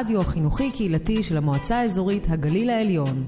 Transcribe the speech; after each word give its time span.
רדיו 0.00 0.20
החינוכי 0.20 0.70
קהילתי 0.70 1.22
של 1.22 1.36
המועצה 1.36 1.80
האזורית 1.80 2.26
הגליל 2.30 2.70
העליון. 2.70 3.24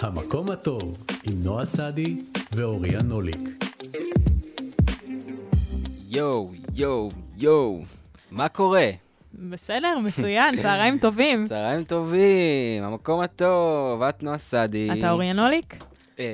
המקום 0.00 0.50
הטוב 0.50 0.96
עם 1.24 1.42
נועה 1.42 1.64
סעדי 1.66 2.16
ואוריה 2.52 3.02
נוליק. 3.02 3.64
יואו, 6.08 6.50
יואו, 6.74 7.10
יואו, 7.36 7.80
מה 8.30 8.48
קורה? 8.48 8.90
בסדר, 9.34 9.98
מצוין, 9.98 10.62
צהריים 10.62 10.98
טובים. 10.98 11.46
צהריים 11.46 11.84
טובים, 11.84 12.82
המקום 12.82 13.20
הטוב, 13.20 14.02
את 14.02 14.22
נועה 14.22 14.38
סעדי. 14.38 14.98
אתה 14.98 15.10
אוריה 15.10 15.32
נוליק? 15.32 15.91
אה, 16.18 16.24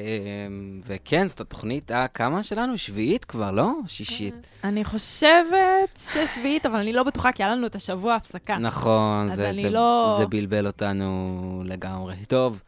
וכן, 0.86 1.26
זאת 1.28 1.40
התוכנית 1.40 1.90
הכמה 1.94 2.42
שלנו? 2.42 2.78
שביעית 2.78 3.24
כבר, 3.24 3.50
לא? 3.50 3.72
שישית. 3.86 4.34
אני 4.64 4.84
חושבת 4.84 5.98
ששביעית, 5.98 6.66
אבל 6.66 6.76
אני 6.76 6.92
לא 6.92 7.02
בטוחה, 7.02 7.32
כי 7.32 7.42
היה 7.42 7.52
לנו 7.54 7.66
את 7.66 7.74
השבוע 7.74 8.14
הפסקה. 8.14 8.58
נכון, 8.58 9.28
זה, 9.30 9.52
זה, 9.52 9.70
לא- 9.70 10.14
זה 10.18 10.26
בלבל 10.26 10.66
אותנו 10.66 11.62
לגמרי. 11.64 12.14
טוב, 12.28 12.60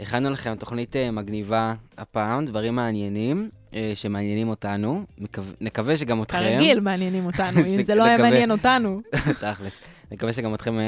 הכנו 0.00 0.30
לכם 0.30 0.54
תוכנית 0.58 0.96
אה, 0.96 1.10
מגניבה 1.10 1.74
הפעם, 1.98 2.46
דברים 2.46 2.74
מעניינים 2.74 3.48
אה, 3.74 3.92
שמעניינים 3.94 4.48
אותנו. 4.48 5.04
מקו... 5.18 5.42
נקווה 5.60 5.96
שגם 5.96 6.22
אתכם. 6.22 6.38
כרגיל 6.38 6.80
מעניינים 6.80 7.26
אותנו, 7.26 7.60
אם 7.74 7.82
זה 7.82 7.94
לא 7.94 8.04
היה. 8.04 8.18
מעניין 8.18 8.50
אותנו. 8.50 9.00
תכלס. 9.40 9.80
נקווה 10.12 10.32
שגם 10.32 10.54
אתכם, 10.54 10.78
אה, 10.78 10.84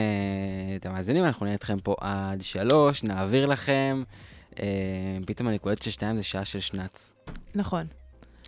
אתם 0.77 0.93
מאזינים, 0.93 1.25
אנחנו 1.25 1.47
נהיה 1.47 1.55
איתכם 1.55 1.79
פה 1.83 1.95
עד 2.01 2.43
שלוש, 2.43 3.05
נעביר 3.05 3.47
לכם. 3.47 4.03
אה, 4.61 4.67
פתאום 5.27 5.49
אני 5.49 5.59
קולט 5.59 5.83
ששתיים 5.83 6.17
זה 6.17 6.23
שעה 6.23 6.45
של 6.45 6.61
שנץ. 6.61 7.13
נכון. 7.55 7.87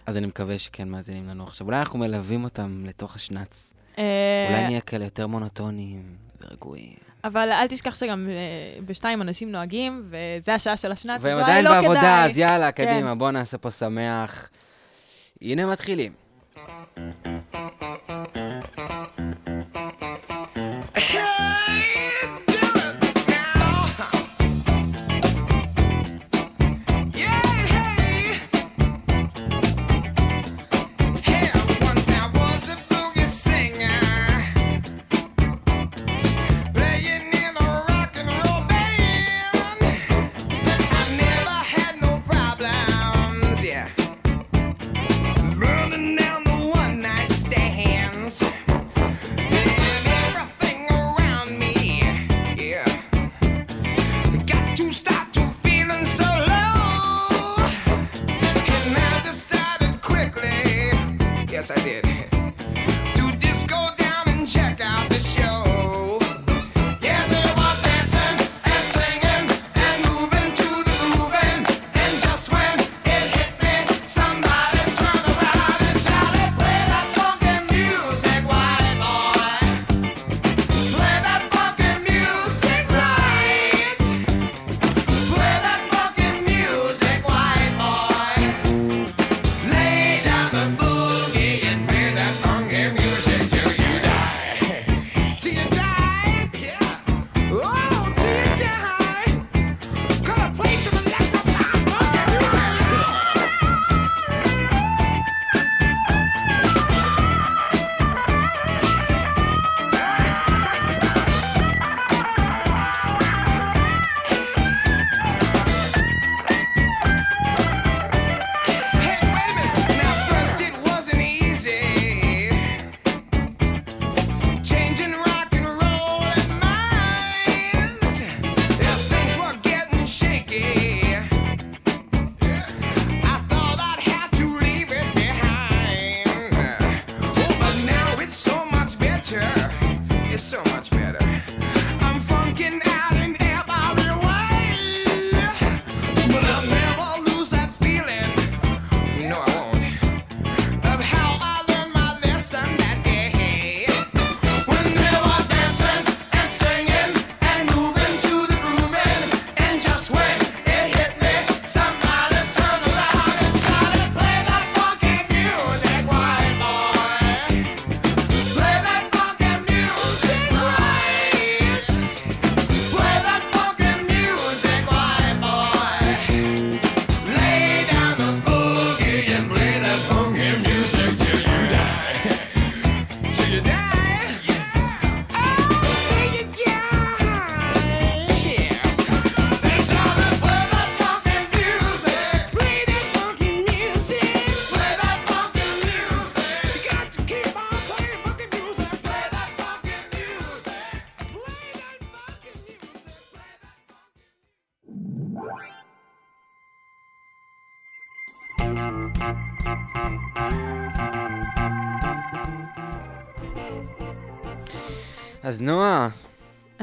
אז 0.06 0.16
אני 0.16 0.26
מקווה 0.26 0.58
שכן 0.58 0.88
מאזינים 0.88 1.28
לנו 1.28 1.44
עכשיו. 1.44 1.66
אולי 1.66 1.78
אנחנו 1.78 1.98
מלווים 1.98 2.44
אותם 2.44 2.84
לתוך 2.86 3.16
השנץ. 3.16 3.74
אה, 3.98 4.04
אולי 4.50 4.62
נהיה 4.62 4.80
כאלה 4.80 5.04
יותר 5.04 5.26
מונוטוניים 5.26 6.16
ורגועים. 6.40 6.94
אבל 7.24 7.52
אל 7.52 7.66
תשכח 7.68 7.94
שגם 7.94 8.28
אה, 8.28 8.80
בשתיים 8.86 9.22
אנשים 9.22 9.52
נוהגים, 9.52 10.10
וזה 10.10 10.54
השעה 10.54 10.76
של 10.76 10.92
השנץ, 10.92 11.16
אז 11.16 11.24
והם 11.24 11.34
אולי 11.34 11.44
עדיין 11.44 11.64
לא 11.64 11.70
בעבודה, 11.70 12.00
כדאי. 12.00 12.24
אז 12.24 12.38
יאללה, 12.38 12.72
כן. 12.72 12.84
קדימה, 12.84 13.14
בואו 13.14 13.30
נעשה 13.30 13.58
פה 13.58 13.70
שמח. 13.70 14.48
הנה 15.42 15.66
מתחילים. 15.66 16.12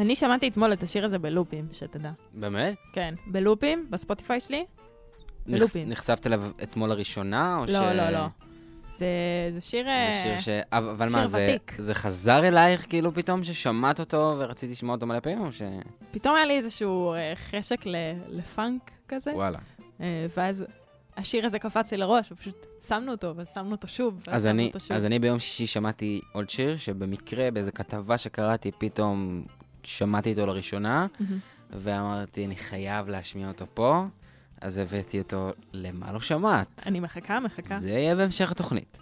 אני 0.06 0.16
שמעתי 0.16 0.48
אתמול 0.48 0.74
את 0.74 0.84
השיר 0.84 1.06
הזה 1.06 1.19
בלופים, 1.19 1.68
שתדע. 1.72 2.12
באמת? 2.34 2.75
כן, 2.94 3.13
בלופים, 3.28 3.88
בספוטיפיי 3.90 4.40
שלי. 4.40 4.66
בלופים. 5.48 5.90
נחשפת 5.90 6.28
אליו 6.28 6.44
אתמול 6.63 6.90
לראשונה, 6.90 7.57
או 7.57 7.68
ש... 7.68 7.72
לא, 7.72 7.94
לא, 7.94 8.10
לא. 8.10 8.28
זה 8.98 9.06
זה 9.54 9.62
שיר... 9.62 9.84
זה 9.84 9.90
אה, 9.90 10.19
שיר 10.24 10.38
ש... 10.38 10.50
אבל 10.72 11.10
שיר 11.10 11.18
מה, 11.18 11.28
זה, 11.28 11.48
ותיק. 11.50 11.75
זה 11.78 11.94
חזר 11.94 12.48
אלייך 12.48 12.86
כאילו 12.90 13.13
פתאום 13.13 13.44
ששמעת 13.44 14.00
אותו 14.00 14.36
ורצית 14.40 14.72
לשמוע 14.72 14.96
אותו 14.96 15.06
מלא 15.06 15.19
פעמים, 15.19 15.42
או 15.42 15.52
ש... 15.52 15.62
פתאום 16.12 16.36
היה 16.36 16.46
לי 16.46 16.57
איזשהו 16.57 17.13
אה, 17.13 17.34
חשק 17.36 17.86
ל- 17.86 17.96
לפאנק 18.30 18.92
כזה, 19.07 19.31
וואלה. 19.31 19.60
אה, 20.02 20.25
ואז 20.38 20.66
השיר 21.18 21.46
הזה 21.46 21.60
קפץ 21.60 21.92
לי 21.92 21.98
לראש, 21.98 22.31
ופשוט 22.31 22.66
שמנו 22.88 23.12
אותו, 23.12 23.36
ואז 23.36 23.52
שמנו 23.54 23.72
אותו 23.72 23.88
שוב, 23.88 24.22
ואז 24.28 24.36
אז 24.36 24.44
שמנו 24.44 24.54
אני, 24.54 24.68
אותו 24.68 24.80
שוב. 24.80 24.98
אז 24.98 25.06
אני 25.06 25.19
ביום 25.19 25.40
שישי 25.40 25.68
שמעתי 25.68 26.22
עוד 26.34 26.50
שיר, 26.50 26.78
שבמקרה, 26.78 27.52
באיזו 27.52 27.72
כתבה 27.75 28.18
שקראתי, 28.18 28.72
פתאום 28.78 29.46
שמעתי 29.85 30.31
אותו 30.31 30.45
לראשונה, 30.45 31.07
מהמם. 31.19 31.37
ואמרתי, 31.69 32.45
אני 32.45 32.55
חייב 32.55 33.09
להשמיע 33.09 33.47
אותו 33.47 33.65
פה, 33.73 34.05
אז 34.61 34.77
הבאתי 34.77 35.19
אותו 35.19 35.51
למה 35.73 36.11
לא 36.11 36.19
שמעת. 36.19 36.83
אני 36.85 36.99
מחכה, 36.99 37.39
מחכה. 37.39 37.79
זה 37.79 37.89
יהיה 37.89 38.15
בהמשך 38.15 38.51
התוכנית. 38.51 38.97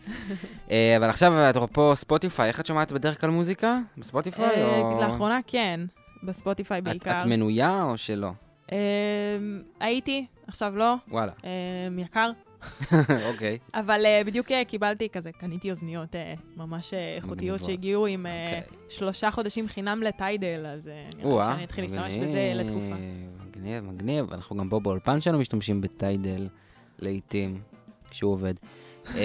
אה, 0.71 0.97
אבל 0.97 1.09
עכשיו, 1.09 1.49
אפרופו 1.49 1.95
ספוטיפיי, 1.95 2.47
איך 2.47 2.59
את 2.59 2.65
שומעת 2.65 2.91
בדרך 2.91 3.21
כלל 3.21 3.29
מוזיקה? 3.29 3.79
בספוטיפיי 3.97 4.45
אה, 4.45 4.79
או... 4.79 5.01
לאחרונה 5.01 5.39
כן, 5.47 5.79
בספוטיפיי 6.23 6.79
את, 6.79 6.83
בעיקר. 6.83 7.17
את 7.17 7.25
מנויה 7.25 7.83
או 7.83 7.97
שלא? 7.97 8.31
אה, 8.71 8.77
הייתי, 9.79 10.25
עכשיו 10.47 10.77
לא, 10.77 10.95
וואלה, 11.07 11.31
יקר. 11.97 12.31
אוקיי. 13.31 13.57
אבל 13.73 14.05
אה, 14.05 14.21
בדיוק 14.25 14.51
אה, 14.51 14.65
קיבלתי 14.65 15.09
כזה, 15.09 15.31
קניתי 15.31 15.69
אוזניות 15.69 16.15
אה, 16.15 16.33
ממש 16.57 16.93
איכותיות. 16.93 17.63
שהגיעו 17.63 18.05
עם 18.05 18.25
אוקיי. 18.25 18.61
שלושה 18.89 19.31
חודשים 19.31 19.67
חינם 19.67 20.03
ל 20.03 20.12
Tidal, 20.12 20.65
אז 20.67 20.87
אה, 20.87 21.09
נראה 21.17 21.39
לי 21.39 21.45
שאני 21.45 21.63
אתחיל 21.63 21.83
להשתמש 21.83 22.15
בזה 22.15 22.51
לתקופה. 22.55 22.95
מגניב, 23.47 23.83
מגניב. 23.83 24.33
אנחנו 24.33 24.57
גם 24.57 24.69
פה 24.69 24.79
באולפן 24.79 25.21
שלנו 25.21 25.39
משתמשים 25.39 25.81
ב 25.81 25.92
Tidal 25.92 26.47
לעיתים, 26.99 27.61
כשהוא 28.09 28.31
עובד. 28.31 28.53
אמ, 29.15 29.17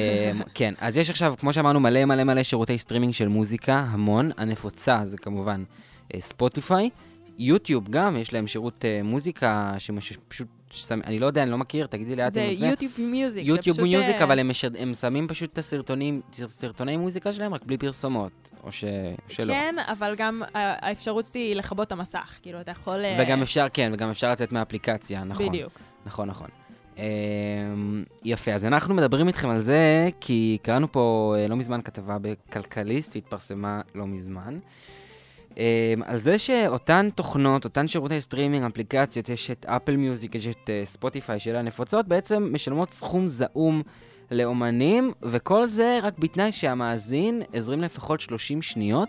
כן, 0.55 0.75
אז 0.81 0.97
יש 0.97 1.11
עכשיו, 1.11 1.35
כמו 1.39 1.53
שאמרנו, 1.53 1.81
מלא 1.81 2.05
מלא 2.05 2.25
מלא 2.25 2.43
שירותי 2.43 2.79
סטרימינג 2.79 3.13
של 3.13 3.29
מוזיקה, 3.29 3.85
המון. 3.91 4.31
הנפוצה 4.37 5.03
זה 5.05 5.19
כמובן 5.19 5.65
ספוטיפיי. 6.21 6.91
יוטיוב 7.39 7.89
גם, 7.91 8.17
יש 8.17 8.33
להם 8.33 8.47
שירות 8.47 8.85
אה, 8.85 9.01
מוזיקה 9.05 9.73
שפשוט, 9.79 10.49
ששם- 10.71 11.01
אני 11.05 11.19
לא 11.19 11.27
יודע, 11.27 11.43
אני 11.43 11.51
לא 11.51 11.59
מכיר, 11.59 11.87
תגידי 11.87 12.17
לי 12.17 12.27
את 12.27 12.33
זה 12.35 12.55
זה. 12.59 12.67
יוטיוב 12.67 12.93
מיוזיק. 12.99 13.47
יוטיוב 13.47 13.81
מיוזיק, 13.83 14.17
אבל 14.17 14.39
הם, 14.39 14.49
משד... 14.49 14.77
הם 14.77 14.95
שמים 14.95 15.29
פשוט 15.29 15.53
את 15.53 15.59
הסרטונים, 15.59 16.21
סרטוני 16.33 16.97
מוזיקה 16.97 17.33
שלהם, 17.33 17.55
רק 17.55 17.63
בלי 17.65 17.79
פרסומות, 17.79 18.33
או 18.65 18.73
ש... 18.73 18.85
או 18.85 18.89
שלא. 19.33 19.53
כן, 19.53 19.75
אבל 19.87 20.15
גם 20.17 20.43
אה, 20.57 20.75
האפשרות 20.89 21.31
היא 21.35 21.57
לכבות 21.57 21.87
את 21.87 21.93
המסך. 21.93 22.35
כאילו, 22.43 22.61
אתה 22.61 22.71
יכול... 22.71 23.05
אה, 23.05 23.17
וגם 23.19 23.43
אפשר, 23.43 23.67
כן, 23.73 23.91
וגם 23.95 24.11
אפשר 24.11 24.33
לצאת 24.33 24.53
מהאפליקציה, 24.53 25.25
נכון. 25.25 25.49
בדיוק. 25.49 25.73
נכון, 26.07 26.29
נכון. 26.29 26.49
אמ, 26.99 27.03
יפה, 28.25 28.53
אז 28.53 28.65
אנחנו 28.65 28.95
מדברים 28.95 29.29
איתכם 29.29 29.49
על 29.49 29.61
זה, 29.61 30.09
כי 30.21 30.59
קראנו 30.63 30.93
פה 30.93 31.35
אה, 31.39 31.49
לא 31.49 31.57
מזמן 31.57 31.81
כתבה 31.83 32.17
בכלכליסט, 32.21 33.13
שהתפרסמה 33.13 33.81
לא 33.95 34.07
מזמן, 34.07 34.59
על 36.05 36.17
זה 36.17 36.39
שאותן 36.39 37.09
תוכנות, 37.15 37.65
אותן 37.65 37.89
שירותי 37.89 38.21
סטרימינג, 38.21 38.65
אפליקציות, 38.67 39.29
יש 39.29 39.51
את 39.51 39.67
אפל 39.67 39.97
מיוזיק, 39.97 40.35
יש 40.35 40.47
את 40.47 40.71
אה, 40.71 40.83
ספוטיפיי, 40.85 41.41
שאלה 41.41 41.59
הנפוצות, 41.59 42.09
בעצם 42.09 42.49
משלמות 42.53 42.93
סכום 42.93 43.27
זעום 43.27 43.83
לאומנים, 44.31 45.13
וכל 45.23 45.67
זה 45.67 45.99
רק 46.03 46.19
בתנאי 46.19 46.53
שהמאזין 46.53 47.43
הזרים 47.55 47.81
לפחות 47.81 48.21
30 48.21 48.63
שניות 48.63 49.09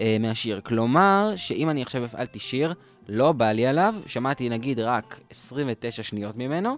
אה, 0.00 0.16
מהשיר. 0.20 0.60
כלומר, 0.64 1.32
שאם 1.36 1.70
אני 1.70 1.82
עכשיו 1.82 2.04
הפעלתי 2.04 2.38
שיר, 2.38 2.74
לא 3.08 3.32
בא 3.32 3.52
לי 3.52 3.66
עליו, 3.66 3.94
שמעתי 4.06 4.48
נגיד 4.48 4.80
רק 4.80 5.20
29 5.30 6.02
שניות 6.02 6.36
ממנו, 6.36 6.76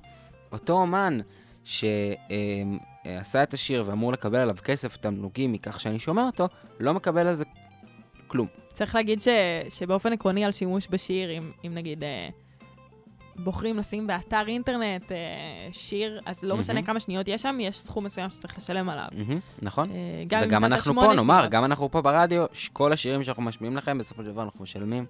אותו 0.52 0.72
אומן 0.72 1.20
שעשה 1.64 3.42
את 3.42 3.54
השיר 3.54 3.82
ואמור 3.86 4.12
לקבל 4.12 4.38
עליו 4.38 4.56
כסף 4.64 4.96
תמלוגים 4.96 5.52
מכך 5.52 5.80
שאני 5.80 5.98
שומע 5.98 6.26
אותו, 6.26 6.48
לא 6.80 6.94
מקבל 6.94 7.26
על 7.26 7.34
זה 7.34 7.44
כלום. 8.26 8.61
צריך 8.72 8.94
להגיד 8.94 9.20
ש, 9.20 9.28
שבאופן 9.68 10.12
עקרוני 10.12 10.44
על 10.44 10.52
שימוש 10.52 10.88
בשיר, 10.90 11.30
אם, 11.30 11.50
אם 11.66 11.74
נגיד 11.74 12.04
אה, 12.04 12.28
בוחרים 13.36 13.78
לשים 13.78 14.06
באתר 14.06 14.44
אינטרנט 14.48 15.12
אה, 15.12 15.16
שיר, 15.72 16.20
אז 16.26 16.42
לא 16.42 16.56
משנה 16.56 16.74
מהמם. 16.74 16.86
כמה 16.86 17.00
שניות 17.00 17.28
יש 17.28 17.42
שם, 17.42 17.58
יש 17.60 17.80
סכום 17.80 18.04
מסוים 18.04 18.30
שצריך 18.30 18.58
לשלם 18.58 18.88
עליו. 18.88 19.08
מהמם, 19.12 19.40
נכון? 19.62 19.90
אה, 19.90 20.24
גם 20.26 20.40
וגם 20.44 20.64
אנחנו 20.64 20.94
פה, 20.94 21.14
נאמר. 21.14 21.46
גם 21.46 21.64
אנחנו 21.64 21.90
פה 21.90 22.02
ברדיו, 22.02 22.44
כל 22.72 22.92
השירים 22.92 23.22
שאנחנו 23.22 23.42
משמיעים 23.42 23.76
לכם, 23.76 23.98
בסופו 23.98 24.22
של 24.22 24.30
דבר 24.30 24.42
אנחנו 24.42 24.62
משלמים. 24.62 25.06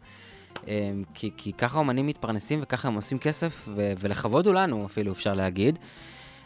אה, 0.68 0.90
כי, 1.14 1.30
כי 1.36 1.52
ככה 1.52 1.78
אומנים 1.78 2.06
מתפרנסים 2.06 2.58
וככה 2.62 2.88
הם 2.88 2.94
עושים 2.94 3.18
כסף, 3.18 3.68
ו- 3.74 3.92
ולכבוד 3.98 4.46
הוא 4.46 4.54
לנו 4.54 4.86
אפילו, 4.86 5.12
אפשר 5.12 5.34
להגיד. 5.34 5.78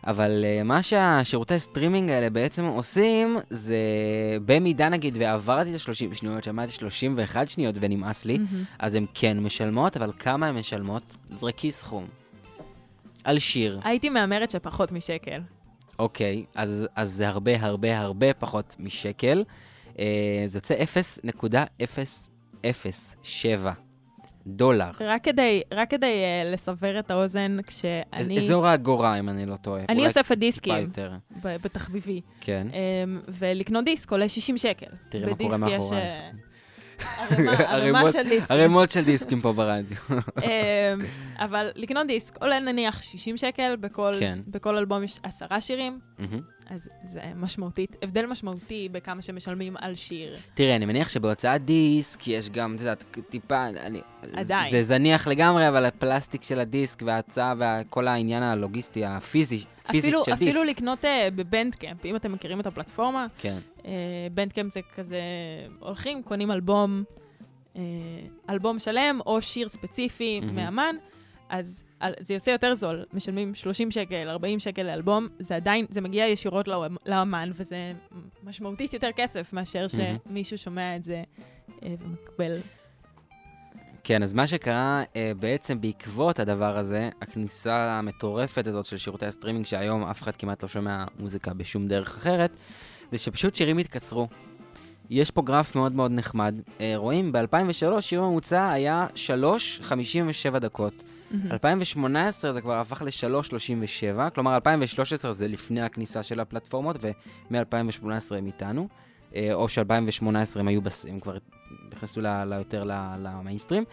אבל 0.06 0.44
אה, 0.44 0.62
מה 0.62 0.82
שהשירותי 0.82 1.58
סטרימינג 1.58 2.10
האלה 2.10 2.30
בעצם 2.30 2.64
עושים, 2.64 3.36
זה 3.50 3.76
במידה 4.44 4.88
נגיד, 4.88 5.16
ועברתי 5.20 5.70
את 5.70 5.80
ה-30 5.88 6.14
שניות, 6.14 6.44
שמעתי 6.44 6.72
31 6.72 7.48
שניות 7.48 7.74
ונמאס 7.80 8.24
לי, 8.24 8.38
מהמם. 8.38 8.64
אז 8.78 8.94
הן 8.94 9.06
כן 9.14 9.40
משלמות, 9.40 9.96
אבל 9.96 10.12
כמה 10.18 10.46
הן 10.46 10.58
משלמות? 10.58 11.02
זרקי 11.24 11.72
סכום. 11.72 12.06
על 13.24 13.38
שיר. 13.38 13.80
הייתי 13.84 14.08
מהמרת 14.08 14.50
שפחות 14.50 14.92
משקל. 14.92 15.40
אוקיי, 15.98 16.44
אז, 16.54 16.86
אז 16.96 17.12
זה 17.12 17.28
הרבה 17.28 17.62
הרבה 17.62 17.98
הרבה 17.98 18.34
פחות 18.34 18.76
משקל. 18.78 19.44
אה, 19.98 20.42
זה 20.46 20.58
יוצא 20.58 20.84
0.007 22.62 23.85
דולר. 24.46 24.90
רק 25.00 25.24
כדי, 25.24 25.62
רק 25.74 25.90
כדי 25.90 26.06
uh, 26.06 26.54
לסבר 26.54 26.98
את 26.98 27.10
האוזן, 27.10 27.56
אז- 27.58 27.64
כשאני... 27.66 28.38
אזור 28.38 28.66
האגורה, 28.66 29.18
אם 29.18 29.28
אני 29.28 29.46
לא 29.46 29.56
טועה. 29.56 29.82
אני 29.88 30.06
אוספת 30.06 30.38
דיסקים. 30.38 30.90
ב- 31.42 31.56
בתחביבי, 31.62 32.20
כן. 32.40 32.66
um, 32.70 32.76
ולקנות 33.28 33.84
דיסק 33.84 34.10
עולה 34.12 34.28
60 34.28 34.58
שקל. 34.58 34.86
תראי 35.08 35.32
מה 35.58 35.66
קורה. 35.78 35.98
אה, 35.98 36.30
ערימה 37.30 37.52
ערימות- 38.00 38.12
של 38.12 38.22
דיסקים. 38.28 38.56
ערימות 38.56 38.90
של 38.90 39.04
דיסקים 39.04 39.40
פה 39.40 39.52
ברדיו. 39.52 39.96
אמ, 40.10 40.46
אבל 41.38 41.70
לקנות 41.74 42.06
דיסק 42.06 42.36
עולה 42.40 42.60
נניח 42.60 43.02
60 43.02 43.36
שקל, 43.36 43.76
בכל, 43.80 44.12
כן. 44.20 44.38
בכל 44.46 44.76
אלבום 44.76 45.02
יש 45.02 45.20
עשרה 45.22 45.60
שירים. 45.60 45.98
אז 46.70 46.88
זה 47.12 47.20
משמעותית, 47.36 47.96
הבדל 48.02 48.26
משמעותי 48.26 48.88
בכמה 48.92 49.22
שמשלמים 49.22 49.76
על 49.78 49.94
שיר. 49.94 50.36
תראה, 50.54 50.76
אני 50.76 50.86
מניח 50.86 51.08
שבהוצאת 51.08 51.64
דיסק 51.64 52.28
יש 52.28 52.50
גם, 52.50 52.74
את 52.74 52.80
יודעת, 52.80 53.04
טיפה, 53.30 53.66
אני, 53.66 54.00
עדיין. 54.32 54.70
זה 54.70 54.82
זניח 54.82 55.28
לגמרי, 55.28 55.68
אבל 55.68 55.84
הפלסטיק 55.84 56.42
של 56.42 56.60
הדיסק 56.60 57.02
וההפצה 57.06 57.54
וכל 57.58 58.08
העניין 58.08 58.42
הלוגיסטי, 58.42 59.04
הפיזי, 59.04 59.64
פיזית 59.90 60.14
של 60.24 60.32
דיסק. 60.32 60.42
אפילו 60.42 60.64
לקנות 60.64 61.04
אה, 61.04 61.08
ב 61.34 61.41
Bandcamp, 61.41 62.04
אם 62.04 62.16
אתם 62.16 62.32
מכירים 62.32 62.60
את 62.60 62.66
הפלטפורמה, 62.66 63.26
כן. 63.38 63.58
אה, 63.78 63.84
Bandcamp 64.34 64.74
זה 64.74 64.80
כזה, 64.94 65.20
הולכים, 65.78 66.22
קונים 66.22 66.50
אלבום, 66.50 67.04
אה, 67.74 67.78
אלבום 68.50 68.78
שלם, 68.78 69.20
או 69.26 69.42
שיר 69.42 69.68
ספציפי 69.68 70.40
מהמם. 70.40 70.54
מהאמן, 70.56 70.96
אז 71.48 71.82
זה 72.20 72.34
יוצא 72.34 72.50
יותר 72.50 72.74
זול, 72.74 73.04
משלמים 73.12 73.54
30 73.54 73.90
שקל, 73.90 74.28
40 74.28 74.58
שקל 74.58 74.82
לאלבום, 74.82 75.28
זה 75.38 75.56
עדיין, 75.56 75.86
זה 75.88 76.00
מגיע 76.00 76.26
ישירות 76.26 76.68
לאמ- 76.68 76.96
לאמן, 77.06 77.50
וזה 77.54 77.92
משמעותית 78.44 78.92
יותר 78.92 79.08
כסף 79.16 79.52
מאשר. 79.52 79.86
שמישהו 79.88 80.58
שומע 80.58 80.96
את 80.96 81.04
זה 81.04 81.22
אה, 81.82 81.94
ומקבל. 82.00 82.52
כן, 84.04 84.22
אז 84.22 84.32
מה 84.32 84.46
שקרה 84.46 85.02
אה, 85.16 85.32
בעצם 85.40 85.80
בעקבות 85.80 86.38
הדבר 86.40 86.78
הזה, 86.78 87.10
הכניסה 87.22 87.98
המטורפת 87.98 88.66
הזאת 88.66 88.84
של 88.84 88.96
שירותי 88.96 89.26
הסטרימינג, 89.26 89.66
שהיום 89.66 90.02
אף 90.04 90.22
אחד 90.22 90.36
כמעט 90.36 90.62
לא 90.62 90.68
שומע 90.68 91.04
מוזיקה 91.18 91.54
בשום 91.54 91.88
דרך 91.88 92.16
אחרת, 92.16 92.50
זה 93.12 93.18
שפשוט 93.18 93.54
שירים 93.54 93.78
התקצרו. 93.78 94.28
יש 95.10 95.30
פה 95.30 95.42
גרף 95.42 95.74
מאוד 95.76 95.92
מאוד 95.92 96.10
נחמד. 96.10 96.54
אה, 96.80 96.92
רואים, 96.96 97.32
ב-2003 97.32 98.00
שיר 98.00 98.22
ממוצע 98.22 98.68
היה 98.70 99.06
3.57 99.14 100.58
דקות. 100.58 101.04
2018 101.50 102.52
זה 102.52 102.60
כבר 102.60 102.78
הפך 102.78 103.02
ל-3.37, 103.02 104.30
כלומר 104.34 104.54
2013 104.54 105.32
זה 105.32 105.48
לפני 105.48 105.82
הכניסה 105.82 106.22
של 106.22 106.40
הפלטפורמות, 106.40 106.96
ומ-2018 107.50 108.34
הם 108.36 108.46
איתנו, 108.46 108.88
אה, 109.34 109.54
או 109.54 109.68
ש-2018 109.68 110.60
הם 110.60 110.68
היו, 110.68 110.82
בס... 110.82 111.06
הם 111.06 111.20
כבר 111.20 111.36
נכנסו 111.92 112.20
ל... 112.20 112.52
יותר 112.58 112.84
ל... 112.84 112.92
למיינסטרים. 113.18 113.84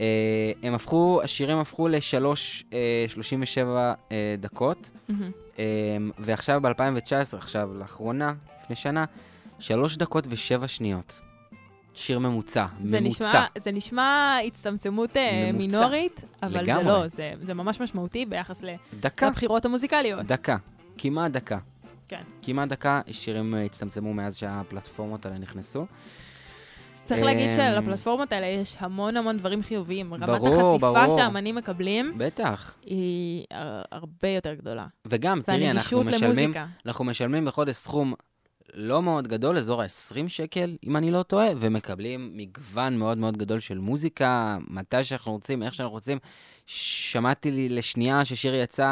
אה, 0.00 0.52
הם 0.62 0.74
הפכו, 0.74 1.20
השירים 1.24 1.58
הפכו 1.58 1.88
ל-3.37 1.88 3.58
אה, 4.12 4.34
דקות. 4.38 4.90
אה, 5.58 5.64
ועכשיו 6.18 6.60
ב-2019, 6.60 7.36
עכשיו, 7.36 7.74
לאחרונה, 7.74 8.34
לפני 8.62 8.76
שנה, 8.76 9.04
3 9.58 9.96
דקות 9.96 10.26
ו-7 10.26 10.66
שניות. 10.66 11.20
שיר 11.94 12.18
ממוצע, 12.18 12.66
זה 12.84 13.00
ממוצע. 13.00 13.28
נשמע, 13.28 13.44
זה 13.58 13.72
נשמע 13.72 14.36
הצטמצמות 14.46 15.16
אה, 15.16 15.50
ממוצע. 15.52 15.58
מינורית, 15.76 16.24
אבל 16.42 16.62
לגמרי. 16.62 16.84
זה 16.84 16.90
לא, 16.90 17.08
זה, 17.08 17.32
זה 17.42 17.54
ממש 17.54 17.80
משמעותי 17.80 18.26
ביחס 18.26 18.62
דקה. 19.00 19.28
לבחירות 19.28 19.64
המוזיקליות. 19.64 20.26
דקה, 20.26 20.56
כמעט 20.98 21.30
דקה. 21.30 21.58
כן. 22.08 22.22
כמעט 22.42 22.68
דקה, 22.68 23.00
שירים 23.10 23.54
אה, 23.54 23.64
הצטמצמו 23.64 24.14
מאז 24.14 24.36
שהפלטפורמות 24.36 25.26
האלה 25.26 25.38
נכנסו. 25.38 25.86
צריך 27.04 27.22
להגיד 27.22 27.50
אמ, 27.50 27.56
שלפלטפורמות 27.56 28.32
האלה 28.32 28.46
יש 28.46 28.76
המון 28.80 29.16
המון 29.16 29.38
דברים 29.38 29.62
חיוביים. 29.62 30.14
רמת 30.14 30.28
ברור, 30.28 30.48
החשיפה 30.72 30.92
ברור. 31.04 31.16
שהאמנים 31.16 31.54
מקבלים 31.54 32.14
בטח. 32.16 32.74
היא 32.82 33.44
הר- 33.50 33.82
הרבה 33.92 34.28
יותר 34.28 34.54
גדולה. 34.54 34.86
וגם, 35.06 35.40
תראי, 35.42 35.70
אנחנו 35.70 36.04
משלמים, 36.04 36.24
למוזיקה. 36.38 36.66
אנחנו 36.86 37.04
משלמים 37.04 37.44
בחודש 37.44 37.76
סכום 37.76 38.14
לא 38.74 39.02
מאוד 39.02 39.28
גדול, 39.28 39.58
אזור 39.58 39.82
ה-20 39.82 40.28
שקל, 40.28 40.76
אם 40.86 40.96
אני 40.96 41.10
לא 41.10 41.22
טועה, 41.22 41.48
ומקבלים 41.56 42.30
מגוון 42.34 42.96
מאוד 42.96 43.18
מאוד 43.18 43.36
גדול 43.36 43.60
של 43.60 43.78
מוזיקה, 43.78 44.58
מתי 44.68 45.04
שאנחנו 45.04 45.32
רוצים, 45.32 45.62
איך 45.62 45.74
שאנחנו 45.74 45.94
רוצים. 45.94 46.18
שמעתי 46.66 47.50
לי 47.50 47.68
לשנייה 47.68 48.24
ששיר 48.24 48.54
יצא 48.54 48.88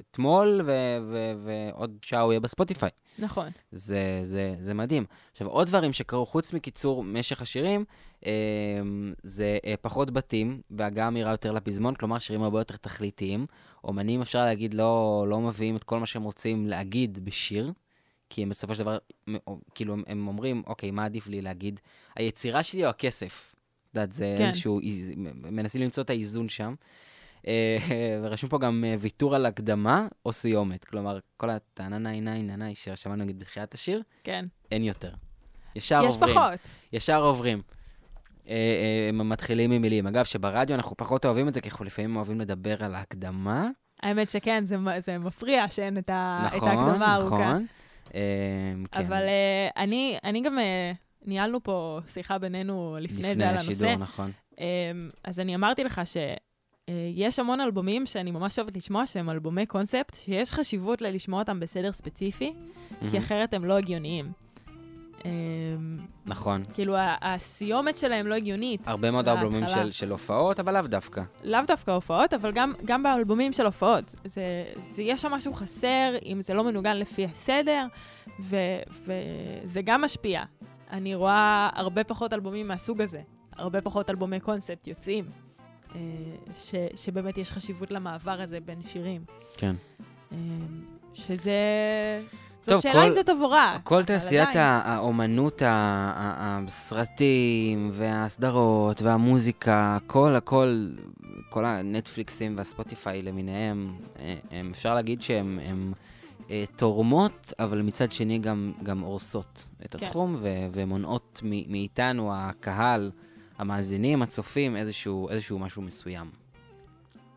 אתמול, 0.00 0.60
ו- 0.64 0.98
ו- 1.10 1.32
ועוד 1.44 1.96
שעה 2.02 2.20
הוא 2.20 2.32
יהיה 2.32 2.40
בספוטיפיי. 2.40 2.90
נכון. 3.18 3.48
זה, 3.72 4.20
זה, 4.22 4.54
זה 4.60 4.74
מדהים. 4.74 5.04
עכשיו, 5.32 5.48
עוד 5.48 5.66
דברים 5.66 5.92
שקרו 5.92 6.26
חוץ 6.26 6.52
מקיצור 6.52 7.04
משך 7.04 7.42
השירים, 7.42 7.84
אה, 8.26 8.30
זה 9.22 9.58
אה, 9.66 9.74
פחות 9.80 10.10
בתים 10.10 10.60
והגעה 10.70 11.10
מהירה 11.10 11.30
יותר 11.30 11.52
לפזמון, 11.52 11.94
כלומר 11.94 12.18
שירים 12.18 12.42
הרבה 12.42 12.60
יותר 12.60 12.76
תכליתיים. 12.76 13.46
אומנים, 13.84 14.20
אפשר 14.20 14.44
להגיד, 14.44 14.74
לא, 14.74 15.24
לא 15.28 15.40
מביאים 15.40 15.76
את 15.76 15.84
כל 15.84 15.98
מה 15.98 16.06
שהם 16.06 16.22
רוצים 16.22 16.66
להגיד 16.66 17.24
בשיר, 17.24 17.72
כי 18.30 18.42
הם 18.42 18.48
בסופו 18.48 18.74
של 18.74 18.80
דבר, 18.82 18.98
כאילו, 19.74 19.92
הם, 19.94 20.02
הם 20.06 20.28
אומרים, 20.28 20.62
אוקיי, 20.66 20.90
מה 20.90 21.04
עדיף 21.04 21.26
לי 21.26 21.40
להגיד? 21.42 21.80
היצירה 22.16 22.62
שלי 22.62 22.84
או 22.84 22.90
הכסף? 22.90 23.54
את 23.90 23.96
יודעת, 23.96 24.12
זה 24.12 24.34
כן. 24.38 24.46
איזשהו, 24.46 24.80
איז- 24.80 25.10
מנסים 25.50 25.82
למצוא 25.82 26.02
את 26.02 26.10
האיזון 26.10 26.48
שם. 26.48 26.74
אה, 27.46 27.76
ורשום 28.22 28.48
פה 28.50 28.58
גם 28.58 28.84
אה, 28.86 28.94
ויתור 28.98 29.34
על 29.34 29.46
הקדמה 29.46 30.06
או 30.26 30.32
סיומת. 30.32 30.84
כלומר, 30.84 31.18
כל 31.36 31.50
הטענה 31.50 31.98
נאי 31.98 32.20
נאי 32.20 32.42
נאי 32.42 32.74
ששמענו 32.74 33.24
נגיד 33.24 33.38
בתחילת 33.38 33.74
השיר, 33.74 34.02
כן. 34.24 34.44
אין 34.72 34.84
יותר. 34.84 35.12
ישר 35.76 36.02
יש 36.08 36.14
עוברים. 36.14 36.34
פחות. 36.34 36.60
ישר 36.92 37.22
עוברים. 37.22 37.62
אה, 38.48 39.06
הם 39.08 39.28
מתחילים 39.28 39.70
עם 39.72 39.82
מילים. 39.82 40.06
אגב, 40.06 40.24
שברדיו 40.24 40.76
אנחנו 40.76 40.96
פחות 40.96 41.24
אוהבים 41.24 41.48
את 41.48 41.54
זה, 41.54 41.60
כי 41.60 41.68
אנחנו 41.68 41.84
לפעמים 41.84 42.16
אוהבים 42.16 42.40
לדבר 42.40 42.84
על 42.84 42.94
ההקדמה. 42.94 43.68
האמת 44.02 44.30
שכן, 44.30 44.64
זה, 44.64 44.76
זה 44.98 45.18
מפריע 45.18 45.68
שאין 45.68 45.98
את, 45.98 46.10
ה, 46.10 46.44
את 46.50 46.54
נכון, 46.56 46.68
ההקדמה 46.68 47.06
הארוכה. 47.06 47.34
נכון. 47.36 47.42
אה, 47.44 47.58
כן. 48.12 49.04
אבל 49.06 49.22
אה, 49.22 49.68
אני, 49.76 50.18
אני 50.24 50.42
גם, 50.42 50.58
אה, 50.58 50.92
ניהלנו 51.26 51.62
פה 51.62 52.00
שיחה 52.06 52.38
בינינו 52.38 52.96
לפני, 53.00 53.34
זה 53.34 53.48
על 53.48 53.54
השידור, 53.54 53.88
הנושא. 53.88 54.02
נכון. 54.02 54.32
אמ, 54.60 54.64
אז 55.24 55.40
אני 55.40 55.54
אמרתי 55.54 55.84
לך 55.84 56.00
שיש 56.06 57.38
המון 57.38 57.60
אלבומים 57.60 58.06
שאני 58.06 58.30
ממש 58.30 58.58
אוהבת 58.58 58.76
לשמוע, 58.76 59.06
שהם 59.06 59.30
אלבומי 59.30 59.66
קונספט, 59.66 60.14
שיש 60.14 60.52
חשיבות 60.52 61.02
ללשמוע 61.02 61.38
אותם 61.38 61.60
בסדר 61.60 61.92
ספציפי, 61.92 62.52
כי 62.88 63.06
מהמם. 63.06 63.16
אחרת 63.18 63.54
הם 63.54 63.64
לא 63.64 63.78
הגיוניים. 63.78 64.32
אמ, 65.24 65.98
נכון. 66.26 66.62
כאילו, 66.74 66.94
הסיומת 66.98 67.96
שלהם 67.96 68.26
לא 68.26 68.34
הגיונית. 68.34 68.88
הרבה 68.88 69.10
מאוד 69.10 69.28
אלבומים. 69.28 69.68
של, 69.68 69.92
של 69.92 70.10
הופעות, 70.10 70.60
אבל 70.60 70.74
לאו 70.74 70.88
דווקא. 70.88 71.22
לאו 71.44 71.60
דווקא 71.66 71.90
הופעות, 71.90 72.34
אבל 72.34 72.52
גם, 72.52 72.72
גם 72.84 73.02
באלבומים 73.02 73.52
של 73.52 73.66
הופעות. 73.66 74.14
זה, 74.24 74.42
זה, 74.80 75.02
יש 75.02 75.22
שם 75.22 75.30
משהו 75.30 75.54
חסר, 75.54 76.14
אם 76.26 76.42
זה 76.42 76.54
לא 76.54 76.64
מנוגן 76.64 76.96
לפי 76.96 77.24
הסדר, 77.24 77.86
ו, 78.40 78.56
וזה 78.90 79.82
גם 79.84 80.02
משפיע. 80.02 80.42
אני 80.90 81.14
רואה 81.14 81.70
הרבה 81.72 82.04
פחות 82.04 82.32
אלבומים 82.32 82.68
מהסוג 82.68 83.00
הזה, 83.00 83.20
הרבה 83.56 83.80
פחות 83.80 84.10
אלבומי 84.10 84.40
קונספט 84.40 84.86
יוצאים, 84.86 85.24
אה, 85.94 86.00
ש, 86.56 86.74
שבאמת 86.96 87.38
יש 87.38 87.52
חשיבות 87.52 87.90
למעבר 87.90 88.40
הזה 88.40 88.60
בין 88.60 88.82
שירים. 88.82 89.24
כן. 89.56 89.74
אה, 90.32 90.36
שזה... 91.14 91.60
זאת 92.62 92.82
שאלה 92.82 92.94
כל- 92.94 93.00
אם 93.06 93.12
זה 93.12 93.24
טוב 93.24 93.42
או 93.42 93.50
רע. 93.50 93.76
כל 93.84 94.04
תעשיית 94.04 94.48
האומנות, 94.54 95.62
הסרטים 95.66 97.10
והסדרות 97.92 99.02
והמוזיקה, 99.02 99.96
הכל, 99.96 100.34
הכל, 100.34 100.88
כל 101.50 101.64
הנטפליקסים 101.64 102.54
והספוטיפיי 102.58 103.22
למיניהם, 103.22 103.96
אה, 104.18 104.34
הם- 104.50 104.70
אפשר 104.70 104.94
להגיד 104.94 105.20
שהן 105.20 105.58
הם, 105.62 105.92
אה, 106.50 106.64
תורמות, 106.76 107.52
אבל 107.58 107.82
מצד 107.82 108.12
שני 108.12 108.38
גם, 108.38 108.72
גם 108.82 109.00
הורסות 109.00 109.66
את 109.84 109.96
כן. 109.96 110.06
התחום 110.06 110.36
ו- 110.38 110.48
ומונעות 110.72 111.40
מ- 111.44 111.72
מאיתנו, 111.72 112.30
הקהל, 112.34 113.10
המאזינים, 113.58 114.22
הצופים, 114.22 114.76
איזשהו, 114.76 115.28
איזשהו 115.28 115.58
משהו 115.58 115.82
מסוים. 115.82 116.30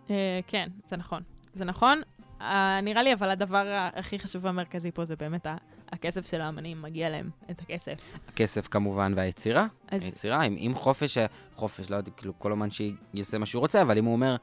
אה, 0.09 0.15
כן, 0.47 0.67
זה 0.89 0.97
נכון. 0.97 1.21
זה 1.53 1.65
נכון. 1.65 2.01
אה, 2.41 2.79
נראה 2.81 3.03
לי, 3.03 3.13
אבל 3.13 3.29
הדבר 3.29 3.89
הכי 3.93 4.19
חשוב 4.19 4.45
והמרכזי 4.45 4.91
פה 4.91 5.05
זה 5.05 5.15
באמת 5.15 5.47
הכסף 5.91 6.29
של 6.31 6.41
האמנים, 6.41 6.81
מגיע 6.81 7.09
להם 7.09 7.29
את 7.51 7.61
הכסף. 7.61 7.99
הכסף 8.27 8.67
כמובן 8.67 9.13
והיצירה. 9.15 9.67
אז 9.87 10.03
היצירה, 10.03 10.41
עם, 10.41 10.55
עם 10.57 10.75
חופש, 10.75 11.17
חופש, 11.55 11.89
לא 11.89 11.95
יודע, 11.95 12.11
כאילו 12.11 12.39
כל 12.39 12.51
אומן 12.51 12.67
שיעשה 12.71 13.37
מה 13.37 13.45
שהוא 13.45 13.59
רוצה, 13.59 13.81
אבל 13.81 13.97
אם 13.97 14.05
הוא 14.05 14.13
אומר, 14.13 14.35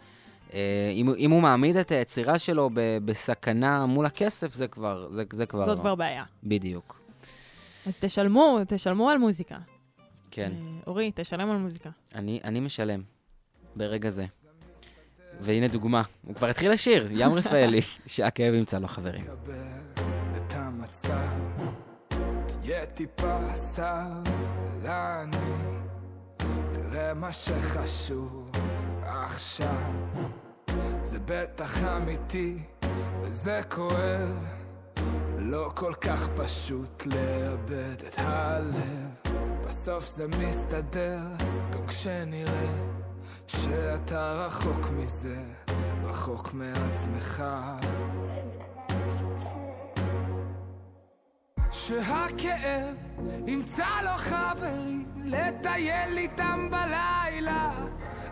אה, 0.55 0.93
אם, 0.95 1.15
אם 1.19 1.31
הוא 1.31 1.43
מעמיד 1.43 1.77
את 1.77 1.91
היצירה 1.91 2.39
שלו 2.39 2.71
ב, 2.75 2.99
בסכנה 3.05 3.87
מול 3.87 4.07
הכסף, 4.07 4.53
זה 4.53 4.69
כבר, 4.69 5.09
זה, 5.15 5.23
זה 5.33 5.47
כבר... 5.47 5.67
זאת 5.67 5.79
כבר 5.79 5.95
בעיה. 5.95 6.25
בדיוק. 6.45 7.01
אז 7.87 7.99
תשלמו, 8.01 8.59
תשלמו 8.69 9.11
על 9.11 9.19
מוזיקה. 9.19 9.59
כן, 10.31 10.53
אה, 10.53 10.81
אורי, 10.87 11.13
תשלם 11.15 11.51
על 11.51 11.57
מוזיקה. 11.57 11.91
אני, 12.15 12.41
אני 12.45 12.61
משלם, 12.61 13.03
ברגע 13.77 14.11
זה. 14.11 14.27
והנה 15.41 15.69
דוגמה, 15.69 16.03
הוא 16.27 16.35
כבר 16.35 16.49
התחיל 16.49 16.73
לשיר, 16.73 17.09
ים 17.11 17.35
רפאלי, 17.35 17.81
שהכאב 18.07 18.55
ימצא 18.55 18.79
לו 18.79 18.89
חברים. 18.89 19.25
תהיה 22.47 22.87
טיפה 22.87 23.39
סבלני, 23.55 25.37
תראה 26.73 27.15
מה 27.15 27.33
שחשוב 27.33 28.51
עכשיו, 29.03 29.93
זה 31.03 31.19
בטח 31.25 31.83
אמיתי 31.83 32.59
וזה 33.23 33.61
כואב, 33.69 34.45
לא 35.39 35.71
כל 35.75 35.95
כך 36.01 36.29
פשוט 36.37 37.07
לאבד 37.07 38.03
את 38.09 38.19
הלב, 38.19 38.75
בסוף 39.67 40.07
זה 40.07 40.27
מסתדר 40.29 41.21
גם 41.73 41.87
כשנראה 41.87 42.98
שאתה 43.47 44.33
רחוק 44.33 44.91
מזה, 44.91 45.37
רחוק 46.03 46.55
מעצמך. 46.55 47.45
שהכאב 51.71 52.95
ימצא 53.47 53.87
לו 54.05 54.17
חברים 54.17 55.07
לטייל 55.25 56.19
איתם 56.19 56.69
בלילה. 56.71 57.73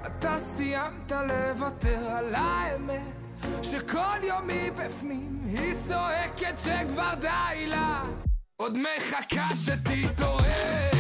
אתה 0.06 0.36
סיימת 0.56 1.12
לוותר 1.12 2.08
על 2.08 2.34
האמת 2.34 3.16
שכל 3.62 4.18
יום 4.22 4.42
מבפנים 4.46 5.40
היא 5.44 5.74
צועקת 5.88 6.58
שכבר 6.58 7.14
די 7.20 7.66
לה. 7.66 8.02
עוד 8.56 8.78
מחכה 8.78 9.54
שתתעורר 9.54 10.95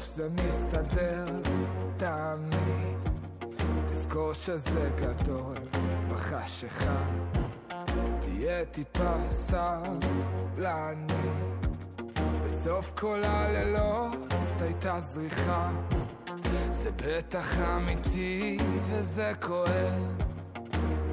בסוף 0.00 0.16
זה 0.16 0.28
מסתדר 0.48 1.26
תמיד 1.96 3.12
תזכור 3.84 4.32
שזה 4.32 4.90
גדול 4.96 5.56
בחשיכה. 6.10 7.04
תהיה 8.20 8.64
טיפה 8.64 9.14
סבלני 9.28 11.04
בסוף 12.44 12.92
כל 12.94 13.20
הלילות 13.24 14.32
הייתה 14.60 15.00
זריחה. 15.00 15.70
זה 16.70 16.90
בטח 16.96 17.58
אמיתי 17.58 18.58
וזה 18.84 19.32
כואב. 19.40 20.22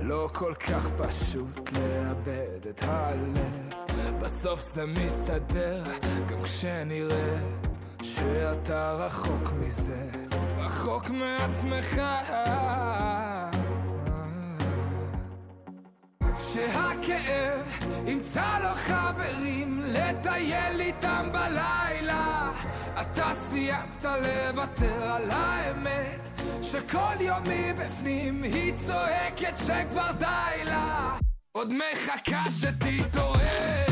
לא 0.02 0.30
כל 0.34 0.54
כך 0.54 0.88
פשוט 0.98 1.72
לאבד 1.72 2.68
את 2.70 2.84
הלב. 2.84 3.74
בסוף 4.20 4.74
זה 4.74 4.86
מסתדר 4.86 5.84
גם 6.28 6.44
כשנראה 6.44 7.40
שאתה 8.02 8.92
רחוק 8.94 9.52
מזה 9.60 10.10
רחוק 10.58 11.10
מעצמך. 11.10 12.02
שהכאב 16.38 17.88
ימצא 18.08 18.60
לו 18.64 18.76
חברים 18.76 19.82
לטייל 19.84 20.80
איתם 20.80 21.30
בלילה. 21.32 22.52
אתה 23.02 23.32
סיימת 23.50 24.06
לוותר 24.06 25.12
על 25.12 25.32
האמת 25.32 26.30
שכל 26.62 27.22
יום 27.22 27.44
מבפנים 27.44 28.44
היא 28.44 28.74
צועקת 28.88 29.58
שכבר 29.58 30.12
די 30.20 30.66
לה. 30.66 31.18
עוד 31.52 31.74
מחכה 31.74 32.44
שתתעורר 32.52 33.87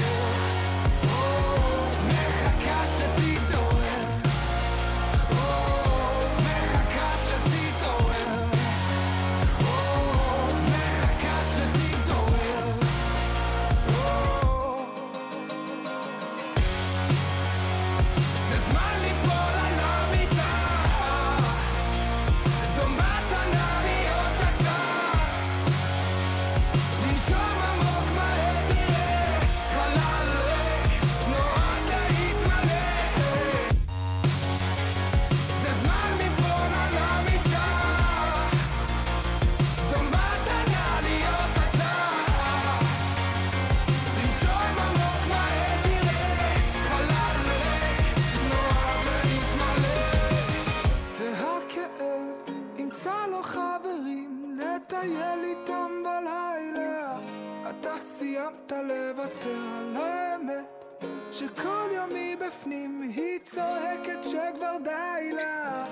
סיימת 58.46 58.72
לוותר 58.72 59.58
על 59.80 59.96
האמת 59.96 60.86
שכל 61.32 61.90
יום 61.96 62.10
מבפנים 62.10 63.02
היא 63.16 63.40
צועקת 63.44 64.24
שכבר 64.24 64.76
די 64.84 65.32
לה 65.36 65.86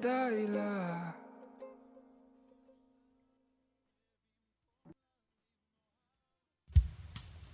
די 0.00 0.46
לה 0.48 1.10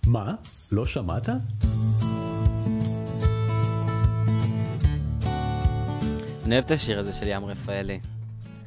מה? 0.07 0.35
לא 0.71 0.85
שמעת? 0.85 1.29
אני 6.45 6.55
אוהב 6.55 6.65
את 6.65 6.71
השיר 6.71 6.99
הזה 6.99 7.13
של 7.13 7.27
ים 7.27 7.45
רפאלי. 7.45 7.99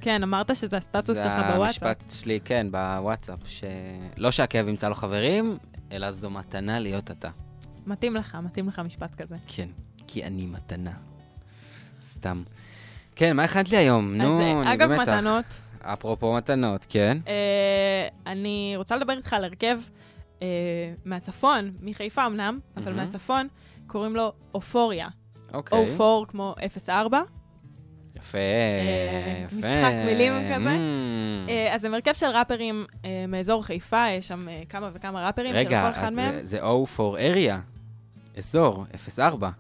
כן, 0.03 0.23
אמרת 0.23 0.57
שזה 0.57 0.77
הסטטוס 0.77 1.07
זה 1.07 1.25
שלך 1.25 1.55
בוואטסאפ. 1.55 1.83
המשפט 1.83 2.11
שלי, 2.11 2.41
כן, 2.45 2.67
בוואטסאפ, 2.71 3.39
שלא 3.47 4.31
שהכאב 4.31 4.69
ימצא 4.69 4.89
לו 4.89 4.95
חברים, 4.95 5.59
אלא 5.93 6.13
זו 6.13 6.31
מתנה 6.31 6.79
להיות 6.79 7.11
אתה. 7.11 7.29
מתאים 7.87 8.17
לך, 8.17 8.35
מתאים 8.43 8.69
לך 8.69 8.79
משפט 8.79 9.15
כזה. 9.15 9.37
כן, 9.47 9.69
כי 10.07 10.25
אני 10.25 10.47
מתנה. 10.47 10.93
סתם. 12.13 12.43
כן, 13.17 13.37
מה 13.37 13.45
הכנת 13.45 13.71
לי 13.71 13.77
היום? 13.77 14.15
נו, 14.15 14.41
אה, 14.41 14.63
אני 14.63 14.75
אגב, 14.75 14.93
במתח. 14.93 15.13
מתנות, 15.13 15.45
אפרופו 15.81 16.35
מתנות, 16.35 16.87
כן. 16.89 17.19
אה, 17.29 18.09
אני 18.27 18.75
רוצה 18.77 18.97
לדבר 18.97 19.17
איתך 19.17 19.33
על 19.33 19.45
הרכב 19.45 19.81
אה, 20.43 20.47
מהצפון, 21.05 21.71
מחיפה 21.81 22.27
אמנם, 22.27 22.59
אבל. 22.77 22.93
מהצפון, 22.93 23.49
קוראים 23.87 24.17
לו 24.17 24.33
אופוריה. 24.55 25.09
אוקיי. 25.55 25.97
O4 25.99 26.27
כמו 26.29 26.55
04. 26.87 27.23
יפה, 28.23 28.39
אה, 28.39 29.45
יפה. 29.47 29.57
משחק 29.57 29.93
מילים 30.07 30.33
כזה. 30.55 30.71
Mm. 30.71 31.51
אה, 31.51 31.75
אז 31.75 31.81
זה 31.81 31.89
מרכב 31.89 32.13
של 32.13 32.27
ראפרים 32.27 32.85
אה, 33.05 33.25
מאזור 33.29 33.65
חיפה, 33.65 34.05
יש 34.11 34.29
שם 34.29 34.47
כמה 34.69 34.91
וכמה 34.93 35.27
ראפרים 35.27 35.55
רגע, 35.55 35.83
שלכל 35.87 36.01
אחד 36.01 36.13
מהם. 36.13 36.33
זה- 36.33 36.45
זה 36.47 36.63
O 36.63 36.87
for 36.97 37.17
area, 37.19 37.55
אזור, 38.39 38.85
04. 39.19 39.51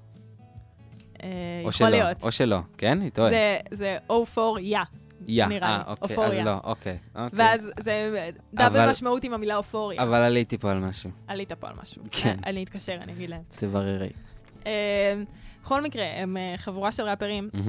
אה, 1.22 1.28
או 1.64 1.72
שלא. 1.72 1.96
או 2.22 2.32
שלא, 2.32 2.58
כן? 2.78 3.00
היא 3.00 3.10
טועה. 3.10 3.30
זה- 3.30 3.58
זה 3.70 3.98
O4 4.10 4.40
יא, 4.60 4.78
יא, 5.28 5.46
נראה 5.46 5.68
אה, 5.68 5.82
לי, 5.88 5.94
אופוריה. 6.02 6.28
אז 6.40 6.46
לא, 6.46 6.56
אוקיי. 6.64 6.98
אוקיי. 7.14 7.28
ואז 7.38 7.70
זה 7.80 8.26
דאבל 8.54 8.80
אבל- 8.80 8.90
משמעות 8.90 9.24
עם 9.24 9.32
המילה 9.34 9.56
אופוריה. 9.56 10.02
אבל 10.02 10.14
עליתי 10.22 10.58
פה 10.58 10.70
על 10.70 10.78
משהו, 10.78 11.10
עלית 11.26 11.52
פה 11.52 11.68
על 11.68 11.74
משהו. 11.82 12.02
כן. 12.10 12.36
אני 12.46 12.62
אתקשר, 12.64 12.98
אני 13.02 13.12
אגיד 13.12 13.30
להם. 13.30 13.42
תבררי. 13.58 14.10
בכל 15.62 15.82
מקרה, 15.82 16.04
הם 16.16 16.36
אה, 16.36 16.54
חבורה 16.56 16.92
של 16.92 17.02
ראפרים. 17.02 17.50
אה, 17.54 17.60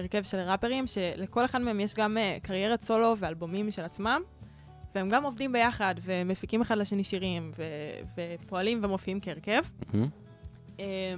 הרכב 0.00 0.22
של 0.22 0.38
ראפרים, 0.38 0.86
שלכל 0.86 1.44
אחד 1.44 1.60
מהם 1.62 1.80
יש 1.80 1.94
גם 1.94 2.18
אה, 2.18 2.36
קריירת 2.42 2.82
סולו 2.82 3.14
ואלבומים 3.18 3.66
משל 3.66 3.82
עצמם, 3.82 4.22
והם 4.94 5.08
גם 5.08 5.24
עובדים 5.24 5.52
ביחד, 5.52 5.94
ומפיקים 6.02 6.60
אחד 6.60 6.78
לשני 6.78 7.04
שירים, 7.04 7.52
ופועלים 8.16 8.80
ומופיעים 8.84 9.20
כהרכב. 9.20 9.62
אה, 10.80 11.14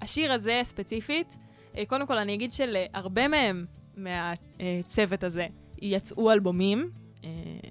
השיר 0.00 0.32
הזה 0.32 0.60
ספציפית, 0.64 1.38
קודם 1.86 2.06
כל 2.06 2.18
אני 2.18 2.34
אגיד 2.34 2.52
שלהרבה 2.52 3.28
מהם 3.28 3.66
מהצוות 3.96 5.24
הזה 5.24 5.46
יצאו 5.82 6.32
אלבומים, 6.32 6.90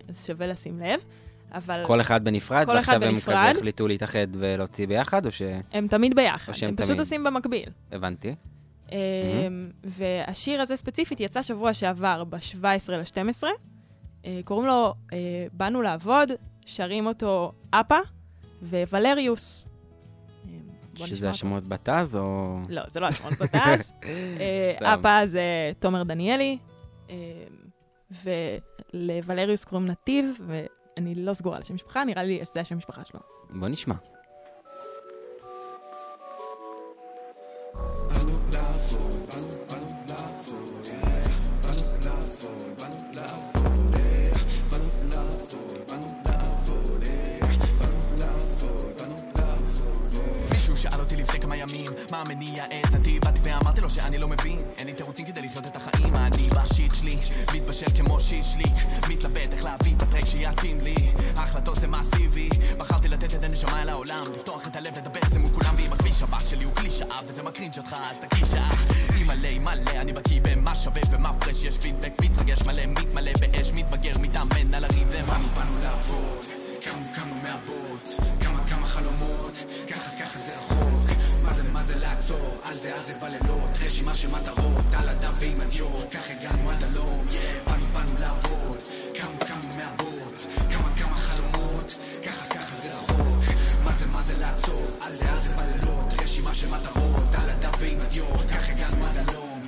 אז 0.09 0.25
שווה 0.25 0.47
לשים 0.47 0.79
לב, 0.79 0.99
אבל 1.53 1.83
כל 1.85 2.01
אחד 2.01 2.23
בנפרד, 2.23 2.65
כל 2.65 2.71
אחד 2.71 2.75
ועכשיו 2.75 3.03
הם 3.03 3.13
בנפרד. 3.13 3.35
כזה 3.49 3.59
החליטו 3.59 3.87
להתאחד 3.87 4.27
ולהוציא 4.33 4.87
ביחד, 4.87 5.25
או 5.25 5.31
ש... 5.31 5.41
הם 5.71 5.87
תמיד 5.87 6.15
ביחד, 6.15 6.53
הם 6.61 6.75
פשוט 6.75 6.87
תמיד. 6.87 6.99
עושים 6.99 7.23
במקביל. 7.23 7.69
הבנתי. 7.91 8.35
אמ, 8.91 8.97
והשיר 9.83 10.61
הזה 10.61 10.75
ספציפית 10.75 11.19
יצא 11.19 11.41
שבוע 11.41 11.73
שעבר, 11.73 12.23
ב-17 12.23 12.91
ל-12. 12.91 13.43
קוראים 14.45 14.67
לו 14.67 14.93
אה, 15.13 15.17
באנו 15.53 15.81
לעבוד, 15.81 16.31
שרים 16.65 17.07
אותו 17.07 17.51
אפה 17.71 17.99
וולריוס. 18.63 19.65
אמ, 20.45 21.05
שזה. 21.05 21.29
השמות 21.29 21.67
בתז, 21.67 22.15
או... 22.15 22.57
לא, 22.69 22.81
זה 22.87 22.99
לא 22.99 23.05
השמות 23.05 23.33
בטז. 23.33 23.91
אה. 24.81 24.93
אפה 24.93 25.27
זה 25.27 25.71
תומר 25.79 26.03
דניאלי, 26.03 26.57
אמ, 27.09 27.15
ולוולריוס 28.93 29.63
קוראים 29.63 29.87
נתיב, 29.87 30.39
ואני 31.01 31.15
לא 31.15 31.33
סגורה 31.33 31.57
על 31.57 31.63
שם 31.63 31.75
משפחה, 31.75 32.03
נראה 32.03 32.23
לי 32.23 32.39
שזה 32.45 32.61
השם 32.61 32.77
משפחה 32.77 33.01
שלו. 33.05 33.19
בוא 33.49 33.67
נשמע. 33.67 33.95
מישהו 50.51 50.77
שאל 50.77 50.99
אותי 50.99 51.15
לפני 51.15 51.39
כמה 51.39 51.57
ימים 51.57 51.91
מה 52.11 52.23
מניע 52.29 52.65
את 52.65 53.00
ואמרתי 53.71 53.81
לו 53.81 53.89
שאני 53.89 54.17
לא 54.17 54.27
מבין. 54.27 54.59
אין 54.77 54.87
לי 54.87 54.93
תירוצים 54.93 55.25
כדי 55.25 55.41
לחיות 55.41 55.65
את 55.65 55.75
החיים. 55.75 56.15
אני 56.15 56.49
בשיט 56.49 56.95
שלי 56.95 57.17
מתבשל 57.53 57.85
כמו 57.97 58.19
שישליק 58.19 58.73
מתלבט 59.09 59.53
איך 59.53 59.63
להביא 59.63 59.95
את 59.95 60.01
הטרק 60.01 60.25
שיתאים 60.25 60.77
לי. 60.83 60.95
ההחלטות 61.37 61.75
זה 61.75 61.87
מאסיבי 61.87 62.49
בחרתי 62.77 63.07
לתת 63.07 63.35
את 63.35 63.43
הנשמה 63.43 63.81
אל 63.81 63.89
העולם. 63.89 64.23
לפתוח 64.33 64.67
את 64.67 64.75
הלב 64.75 64.97
לדבר 64.97 65.19
זה 65.29 65.39
מול 65.39 65.53
כולם. 65.53 65.75
ואם 65.77 65.93
הכביש 65.93 66.21
הבא 66.21 66.39
שלי 66.39 66.63
הוא 66.63 66.73
קלישאה 66.73 67.15
וזה 67.27 67.43
מקרינג' 67.43 67.77
אותך 67.77 67.95
אז 68.09 68.19
תקיש 68.19 68.49
שעה. 68.49 68.71
אימא'לה 69.17 69.59
מלא 69.59 69.91
אני 69.91 70.13
בקיא 70.13 70.41
במה 70.41 70.75
שווה 70.75 71.01
ומה 71.11 71.33
פרש 71.33 71.63
יש 71.63 71.77
פידבק 71.77 72.11
מתרגש 72.23 72.61
מלא 72.61 72.85
מתמלא 72.85 73.31
באש 73.39 73.71
מתבגר 73.71 74.13
מתאמן 74.19 74.73
על 74.73 74.83
הריתם 74.83 75.25
באנו 75.27 75.47
באנו 75.55 75.79
לעבוד? 75.83 76.45
קמנו 76.83 77.05
קמנו 77.15 77.35
מהבוט 77.43 78.07
כמה 78.41 78.67
כמה 78.69 78.85
חלומות? 78.87 79.57
ככה 79.89 80.11
ככה 80.19 80.39
זה 80.39 80.51
רחוק 80.57 80.70
מה 81.81 81.87
זה 81.87 81.99
לעצור? 81.99 82.57
על 82.63 82.77
זה 82.77 82.95
על 82.95 83.03
זה 83.03 83.13
בלילות. 83.21 83.69
רשימה 83.85 84.15
של 84.15 84.27
מטרות 84.27 84.93
על 84.93 85.09
הדף 85.09 85.33
ועם 85.39 85.61
הג'ור 85.61 86.03
כך 86.11 86.29
הגענו 86.29 86.71
עד 86.71 86.83
הלום 86.83 87.27
באנו 87.65 87.85
באנו 87.93 88.19
לעבוד. 88.19 88.77
קמנו 89.13 89.39
קמנו 89.39 89.75
מהבוט 89.77 90.39
כמה 90.71 90.95
כמה 90.95 91.15
חלומות. 91.15 91.97
ככה 92.25 92.45
ככה 92.45 92.75
זה 92.81 92.95
רחוק. 92.95 93.43
מה 93.83 93.93
זה 93.93 94.05
מה 94.05 94.21
זה 94.21 94.37
לעצור? 94.37 94.85
על 95.01 95.15
זה 95.15 95.31
על 95.31 95.39
זה 95.39 95.49
בלילות. 95.49 96.13
רשימה 96.23 96.53
של 96.53 96.67
מטרות 96.67 97.33
על 97.33 97.49
הדף 97.49 97.75
ועם 97.79 98.01
הג'ור 98.01 98.37
כך 98.49 98.69
הגענו 98.69 99.05
עד 99.05 99.17
הלום. 99.17 99.67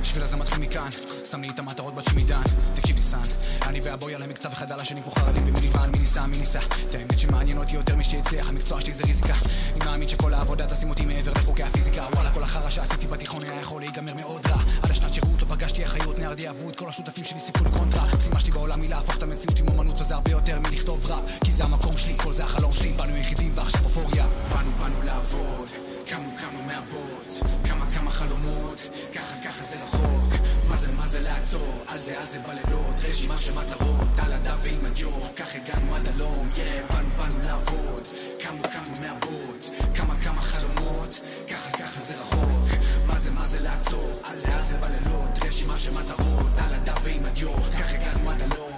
בשביל 0.00 0.22
הזה 0.22 0.36
מתחיל 0.36 0.58
מכאן, 0.58 0.88
שם 1.30 1.40
לי 1.42 1.48
את 1.48 1.58
המטרות 1.58 1.94
בת 1.94 2.04
שמידן 2.04 2.42
תקשיב 2.74 2.96
לי 2.96 3.02
סאן, 3.02 3.22
אני 3.70 3.80
והבוי 3.80 4.14
עליהם 4.14 4.30
מקצב 4.30 4.52
אחד 4.52 4.72
על 4.72 4.80
השני 4.80 5.02
כמו 5.02 5.10
חרדים 5.10 5.44
במניוון, 5.44 5.90
מי 5.90 5.98
ניסה 5.98 6.26
מי 6.26 6.38
ניסה? 6.38 6.58
את 6.90 6.94
האמת 6.94 7.18
שמעניין 7.18 7.58
אותי 7.58 7.76
יותר 7.76 7.96
משהצליח, 7.96 8.48
המקצוע 8.48 8.80
שלי 8.80 8.92
זה 8.92 9.04
ריזיקה. 9.06 9.34
אני 9.72 9.84
מאמין 9.84 10.08
שכל 10.08 10.34
העבודה 10.34 10.66
תשים 10.66 10.90
אותי 10.90 11.04
מעבר 11.04 11.32
לחוקי 11.32 11.62
הפיזיקה. 11.62 12.06
וואלה 12.14 12.30
כל 12.32 12.42
החרא 12.42 12.70
שעשיתי 12.70 13.06
בתיכון 13.06 13.42
היה 13.42 13.60
יכול 13.60 13.80
להיגמר 13.80 14.12
מאוד 14.20 14.46
רע. 14.46 14.62
עד 14.82 14.90
השנת 14.90 15.14
שירות 15.14 15.42
לא 15.42 15.46
פגשתי 15.46 15.84
אחיות 15.84 16.18
נערדי 16.18 16.50
אבוד 16.50 16.76
כל 16.76 16.88
השותפים 16.88 17.24
שלי 17.24 17.38
סיפרו 17.38 17.64
לי 17.64 17.70
קונטרה. 17.70 18.06
המשימה 18.12 18.40
שלי 18.40 18.50
בעולם 18.50 18.82
היא 18.82 18.90
להפוך 18.90 19.16
את 19.16 19.22
המציאות 19.22 19.58
עם 19.58 19.68
אומנות 19.68 20.00
וזה 20.00 20.14
הרבה 20.14 20.30
יותר 20.30 20.60
מלכתוב 20.60 21.10
ראפ 21.10 21.38
כי 21.44 21.52
זה 21.52 21.64
המקום 21.64 21.96
שלי, 21.96 22.14
כל 22.16 22.32
זה 22.32 22.44
החלום 22.44 22.72
שלי. 22.72 22.92
באנו 22.92 23.16
יחידים 23.16 23.52
ועכשיו 23.54 23.84
אופוריה. 23.84 24.26
באנו 24.26 24.70
באנו 24.80 25.02
לעבוד, 25.04 25.68
קמנו 26.08 26.30
קמנו 26.40 26.62
מהבוט 26.62 27.46
כמה 27.64 27.86
כמה 27.94 28.10
חלומות, 28.10 28.88
ככה 29.14 29.34
ככה 29.44 29.64
זה 29.64 29.76
רחוק 29.84 30.29
מה 30.70 30.76
זה 30.76 30.92
מה 30.92 31.06
זה 31.06 31.20
לעצור, 31.20 31.84
על 31.86 31.98
זה 31.98 32.20
על 32.20 32.26
זה 32.26 32.38
בלילות. 32.38 32.94
רשימה 33.08 33.38
של 33.38 33.52
מטרות, 33.52 34.08
על 34.18 34.32
הדף 34.32 34.56
ועם 34.62 34.86
הג'ור 34.86 35.20
כך 35.36 35.54
הגענו 35.54 35.94
עד 35.94 36.08
הלום, 36.08 36.48
yeah, 36.54 36.92
באנו 36.92 37.08
באנו 37.16 37.42
לעבוד. 37.44 38.02
קמנו 38.40 38.62
קמנו 38.62 39.00
מהבוט 39.00 39.64
כמה 39.94 40.14
כמה 40.24 40.40
חלומות, 40.40 41.20
ככה 41.50 41.70
ככה 41.70 42.00
זה 42.02 42.14
רחוק. 42.20 42.68
מה 43.06 43.18
זה 43.18 43.30
מה 43.30 43.46
זה 43.46 43.60
לעצור, 43.60 44.20
על 44.24 44.40
זה 44.40 44.56
על 44.56 44.64
זה 44.64 44.76
בלילות. 44.78 45.30
רשימה 45.46 45.78
של 45.78 45.90
מטרות, 45.90 46.52
על 46.58 46.74
הדף 46.74 47.00
ועם 47.02 47.24
הג'ור 47.26 47.60
כך 47.60 47.94
הגענו 47.94 48.30
עד 48.30 48.42
הלום, 48.42 48.69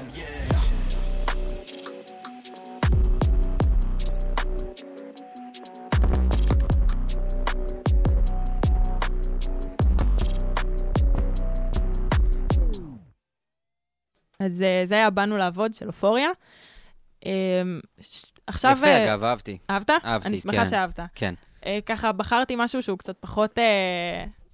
אז 14.42 14.62
אה, 14.62 14.82
זה 14.84 14.94
היה 14.94 15.10
באנו 15.10 15.36
לעבוד 15.36 15.74
של 15.74 15.86
אופוריה. 15.86 16.28
אמ, 17.26 17.30
עכשיו... 18.46 18.72
יפה, 18.72 18.86
אה, 18.86 19.04
אגב, 19.04 19.24
אהבתי. 19.24 19.58
אהבת? 19.70 19.90
אהבתי, 19.90 20.28
אני 20.28 20.38
שמחה 20.40 20.56
כן. 20.56 20.70
שאהבת. 20.70 21.00
כן. 21.14 21.34
אה, 21.66 21.78
ככה 21.86 22.12
בחרתי 22.12 22.54
משהו 22.58 22.82
שהוא 22.82 22.98
קצת 22.98 23.16
פחות... 23.20 23.58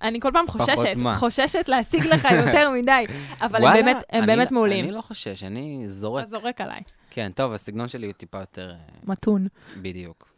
אני 0.02 0.20
כל 0.20 0.30
פעם 0.32 0.46
חוששת? 0.46 0.96
חוששת 1.14 1.68
להציג 1.68 2.06
לך 2.06 2.28
יותר 2.46 2.70
מדי, 2.70 3.04
אבל 3.40 3.64
הם 3.64 3.72
באמת, 3.72 3.96
הם 4.10 4.22
אני 4.22 4.26
באמת 4.26 4.50
לא- 4.50 4.54
מעולים. 4.54 4.84
אני 4.84 4.92
לא 4.92 5.00
חושש, 5.00 5.42
אני 5.42 5.84
זורק. 5.88 6.22
אתה 6.22 6.30
זורק 6.30 6.60
עליי, 6.60 6.80
כן, 7.10 7.30
טוב, 7.34 7.52
הסגנון 7.52 7.88
שלי 7.88 8.06
הוא 8.06 8.12
טיפה 8.12 8.38
יותר... 8.38 8.74
מתון. 9.04 9.46
בדיוק. 9.76 10.28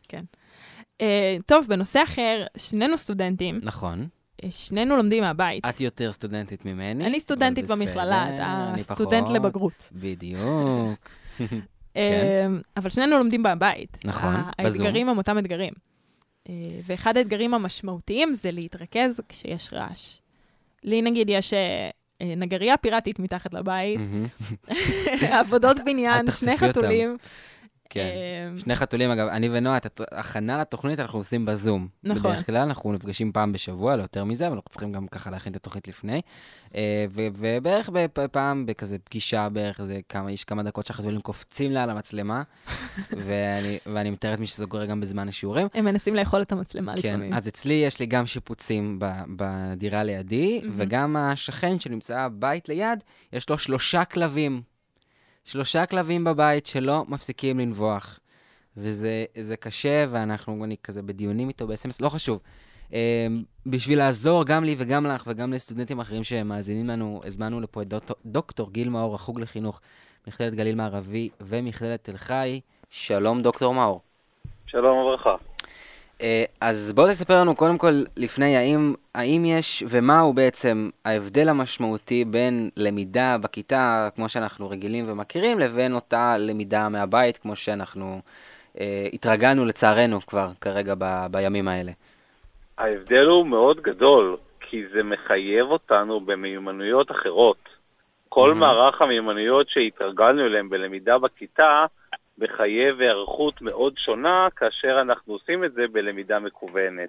אה, 1.01 1.37
טוב, 1.47 1.67
בנושא 1.69 2.03
אחר, 2.05 2.45
שנינו 2.57 2.99
סטודנטים, 2.99 3.61
נכון. 3.63 4.09
אה, 4.45 4.51
שנינו 4.51 4.97
לומדים 4.97 5.23
מהבית. 5.23 5.65
את 5.69 5.81
יותר 5.81 6.13
סטודנטית 6.13 6.65
ממני. 6.65 7.07
אני 7.07 7.21
סטודנטית 7.21 7.67
במכללה, 7.67 8.35
אתה 8.35 8.73
סטודנט. 8.83 9.29
לבגרות. 9.29 9.91
בדיוק. 9.93 11.09
אה, 11.97 12.47
אבל 12.77 12.91
שנינו 12.91 13.19
לומדים 13.19 13.43
מהבית. 13.43 13.99
נכון, 14.05 14.35
בזום. 14.35 14.53
האתגרים 14.59 15.09
הם 15.09 15.19
אותם 15.19 15.39
אתגרים. 15.39 15.73
אה, 16.49 16.55
ואחד 16.87 17.17
האתגרים 17.17 17.55
המשמעותיים 17.55 18.35
זה 18.35 18.51
להתרכז 18.51 19.21
כשיש 19.29 19.73
רעש. 19.73 20.19
לי 20.85 21.03
נגיד 21.03 21.31
יש 21.31 21.55
אה, 21.55 21.91
נגרייה 22.37 22.77
פיראטית 22.77 23.19
מתחת 23.19 23.55
לבית. 23.55 24.01
עבודות 25.41 25.77
בניין, 25.85 26.31
שני. 26.31 26.59
חתולים. 26.59 27.17
כן. 27.91 28.01
אה, 28.01 28.59
שני 28.59 28.77
חתולים, 28.77 29.11
אגב, 29.11 29.29
אני 29.29 29.49
ונועה, 29.53 29.77
את 29.77 30.01
ההכנה 30.13 30.61
לתוכנית 30.61 31.01
אנחנו 31.01 31.19
עושים 31.19 31.45
בזום. 31.47 31.89
נכון. 32.05 32.33
בדרך 32.33 32.47
כלל 32.47 32.57
אנחנו 32.57 32.93
נפגשים 32.93 33.33
פעם 33.33 33.53
בשבוע, 33.53 33.97
לא 33.97 34.03
יותר 34.03 34.25
מזה, 34.25 34.47
אבל 34.47 34.55
אנחנו 34.55 34.71
צריכים 34.71 34.93
גם 34.93 35.07
ככה 35.07 35.31
להכין 35.31 35.53
את 35.53 35.57
התוכנית 35.57 35.89
לפני. 35.89 36.21
אה, 36.75 37.07
ובערך 37.13 37.91
בפעם, 37.93 38.67
בכזה 38.67 38.99
פגישה, 38.99 39.49
בערך 39.49 39.81
איזה 39.81 40.01
כמה, 40.09 40.33
יש 40.33 40.45
כמה 40.45 40.63
דקות 40.63 40.87
שהחתולים 40.87 41.21
קופצים 41.21 41.73
לה 41.73 41.83
על 41.83 41.91
המצלמה, 41.91 42.43
ואני, 43.27 43.79
ואני 43.87 44.11
מתאר 44.11 44.31
לעצמי 44.31 44.47
שזה 44.47 44.67
קורה 44.67 44.87
גם 44.87 45.01
בזמן 45.01 45.29
השיעורים. 45.29 45.69
הם 45.75 45.85
מנסים 45.85 46.15
לאכול 46.15 46.43
את 46.43 46.53
המצלמה 46.53 46.95
לפעמים. 46.95 47.31
כן, 47.31 47.37
אז 47.37 47.49
אצלי 47.49 47.75
יש 47.75 48.01
לי 48.01 48.07
גם 48.07 48.27
שיפוצים 48.27 48.99
בדירה 49.37 50.03
לידי. 50.03 50.61
וגם 50.71 51.17
השכן 51.17 51.79
שנמצא 51.79 52.29
בית 52.33 52.69
ליד, 52.69 53.05
יש 53.33 53.51
לו 53.51 53.59
שלושה 53.59 54.05
כלבים. 54.05 54.63
שלושה 55.45 55.87
כלבים 55.87 56.25
בבית 56.25 56.67
שלא 56.67 57.05
מפסיקים 57.09 57.59
לנבוח. 57.59 58.21
וזה 58.77 59.25
זה 59.41 59.57
קשה, 59.57 60.05
ואנחנו, 60.11 60.65
אני 60.65 60.77
כזה 60.83 61.03
בדיונים 61.03 61.49
איתו 61.49 61.67
ב-SMS, 61.67 61.97
לא 62.01 62.09
חשוב. 62.09 62.41
Um, 62.89 62.93
בשביל 63.67 63.99
לעזור 63.99 64.45
גם 64.45 64.65
לי 64.65 64.75
וגם 64.79 65.07
לך 65.07 65.25
וגם 65.27 65.53
לסטודנטים 65.53 66.01
אחרים 66.01 66.25
שמאזינים 66.25 66.87
לנו, 66.87 67.21
הזמנו 67.25 67.61
לפה 67.61 67.83
את 67.83 67.89
דוקטור, 67.89 68.17
דוקטור 68.27 68.71
גיל 68.71 68.89
מאור, 68.89 69.15
החוג 69.15 69.41
לחינוך, 69.41 69.81
מכללת 70.27 70.55
גליל 70.55 70.75
מערבי 70.75 71.29
ומכללת 71.41 72.05
תל 72.05 72.17
חי. 72.17 72.61
שלום, 72.91 73.43
דוקטור 73.43 73.75
מאור. 73.75 74.01
שלום 74.67 74.99
וברכה. 74.99 75.35
אה, 76.21 76.45
אז 76.61 76.93
בוא 76.93 77.13
תספר 77.13 77.41
לנו 77.41 77.57
קודם 77.57 77.79
כל 77.79 78.03
לפני, 78.17 78.57
האם, 78.57 78.95
האם 79.15 79.45
יש 79.45 79.85
ומהו 79.89 80.33
בעצם 80.33 80.91
ההבדל 81.05 81.49
המשמעותי 81.49 82.25
בין 82.25 82.71
למידה 82.77 83.37
בכיתה, 83.39 84.09
כמו 84.17 84.29
שאנחנו 84.29 84.71
רגילים 84.71 85.05
ומכירים, 85.09 85.59
לבין 85.59 85.95
אותה 85.95 86.37
למידה 86.39 86.89
מהבית, 86.89 87.37
כמו 87.37 87.57
שאנחנו 87.57 88.21
אה, 88.81 89.09
התרגלנו 89.13 89.65
לצערנו 89.65 90.21
כבר 90.21 90.49
כרגע 90.61 90.95
ב, 90.99 91.27
בימים 91.31 91.69
האלה. 91.69 91.93
ההבדל 92.79 93.27
הוא 93.27 93.47
מאוד 93.47 93.81
גדול, 93.81 94.37
כי 94.61 94.83
זה 94.93 95.03
מחייב 95.03 95.67
אותנו 95.67 96.21
במיומנויות 96.21 97.11
אחרות. 97.11 97.69
כל 98.29 98.51
Mhm. 98.53 98.55
מערך 98.55 99.03
המיומנויות 99.03 99.69
שהתרגלנו 99.69 100.47
אליהם 100.47 100.69
בלמידה 100.69 101.19
בכיתה, 101.19 101.87
מחייב 102.41 103.01
היערכות 103.01 103.63
מאוד 103.63 103.95
שונה 103.99 104.49
כאשר 104.57 105.01
אנחנו 105.01 105.33
עושים 105.33 105.65
את 105.65 105.73
זה 105.73 105.89
בלמידה 105.93 106.39
מקוונת. 106.39 107.09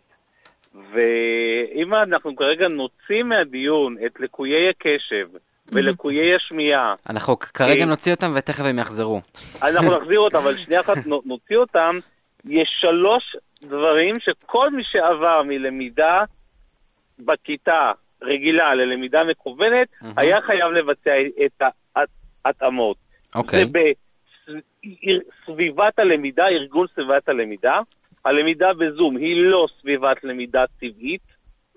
ואם 0.93 1.93
אנחנו 1.93 2.35
כרגע 2.35 2.67
נוציא 2.67 3.23
מהדיון 3.23 3.95
את 4.05 4.19
לקויי 4.19 4.69
הקשב 4.69 5.27
ולקויי 5.67 6.35
השמיעה, 6.35 6.95
אנחנו 7.09 7.39
כרגע 7.39 7.81
אה. 7.81 7.85
נוציא 7.85 8.13
אותם 8.13 8.33
ותכף 8.35 8.63
הם 8.63 8.79
יחזרו. 8.79 9.21
אנחנו 9.61 9.91
נחזיר 9.97 10.19
אותם, 10.19 10.37
אבל 10.37 10.57
שנייה 10.57 10.81
אחת 10.81 11.05
נו- 11.05 11.21
נוציא 11.25 11.57
אותם. 11.57 11.99
יש 12.45 12.69
שלוש 12.79 13.35
דברים 13.61 14.17
שכל 14.19 14.69
מי 14.69 14.83
שעבר 14.83 15.41
מלמידה 15.45 16.23
בכיתה 17.19 17.91
רגילה 18.21 18.75
ללמידה 18.75 19.23
מקוונת, 19.23 19.87
מהמם. 20.01 20.13
היה 20.17 20.41
חייב 20.41 20.71
לבצע 20.71 21.11
את 21.45 21.63
ההתאמות. 22.45 22.97
אוקיי, 23.35 23.65
זה 23.65 23.71
בסביבת 24.85 25.99
הלמידה, 25.99 26.47
ארגון 26.47 26.87
סביבת 26.95 27.29
הלמידה. 27.29 27.79
הלמידה 28.25 28.73
בזום 28.73 29.17
היא 29.17 29.43
לא 29.43 29.67
סביבת 29.81 30.23
למידה 30.23 30.65
טבעית. 30.79 31.21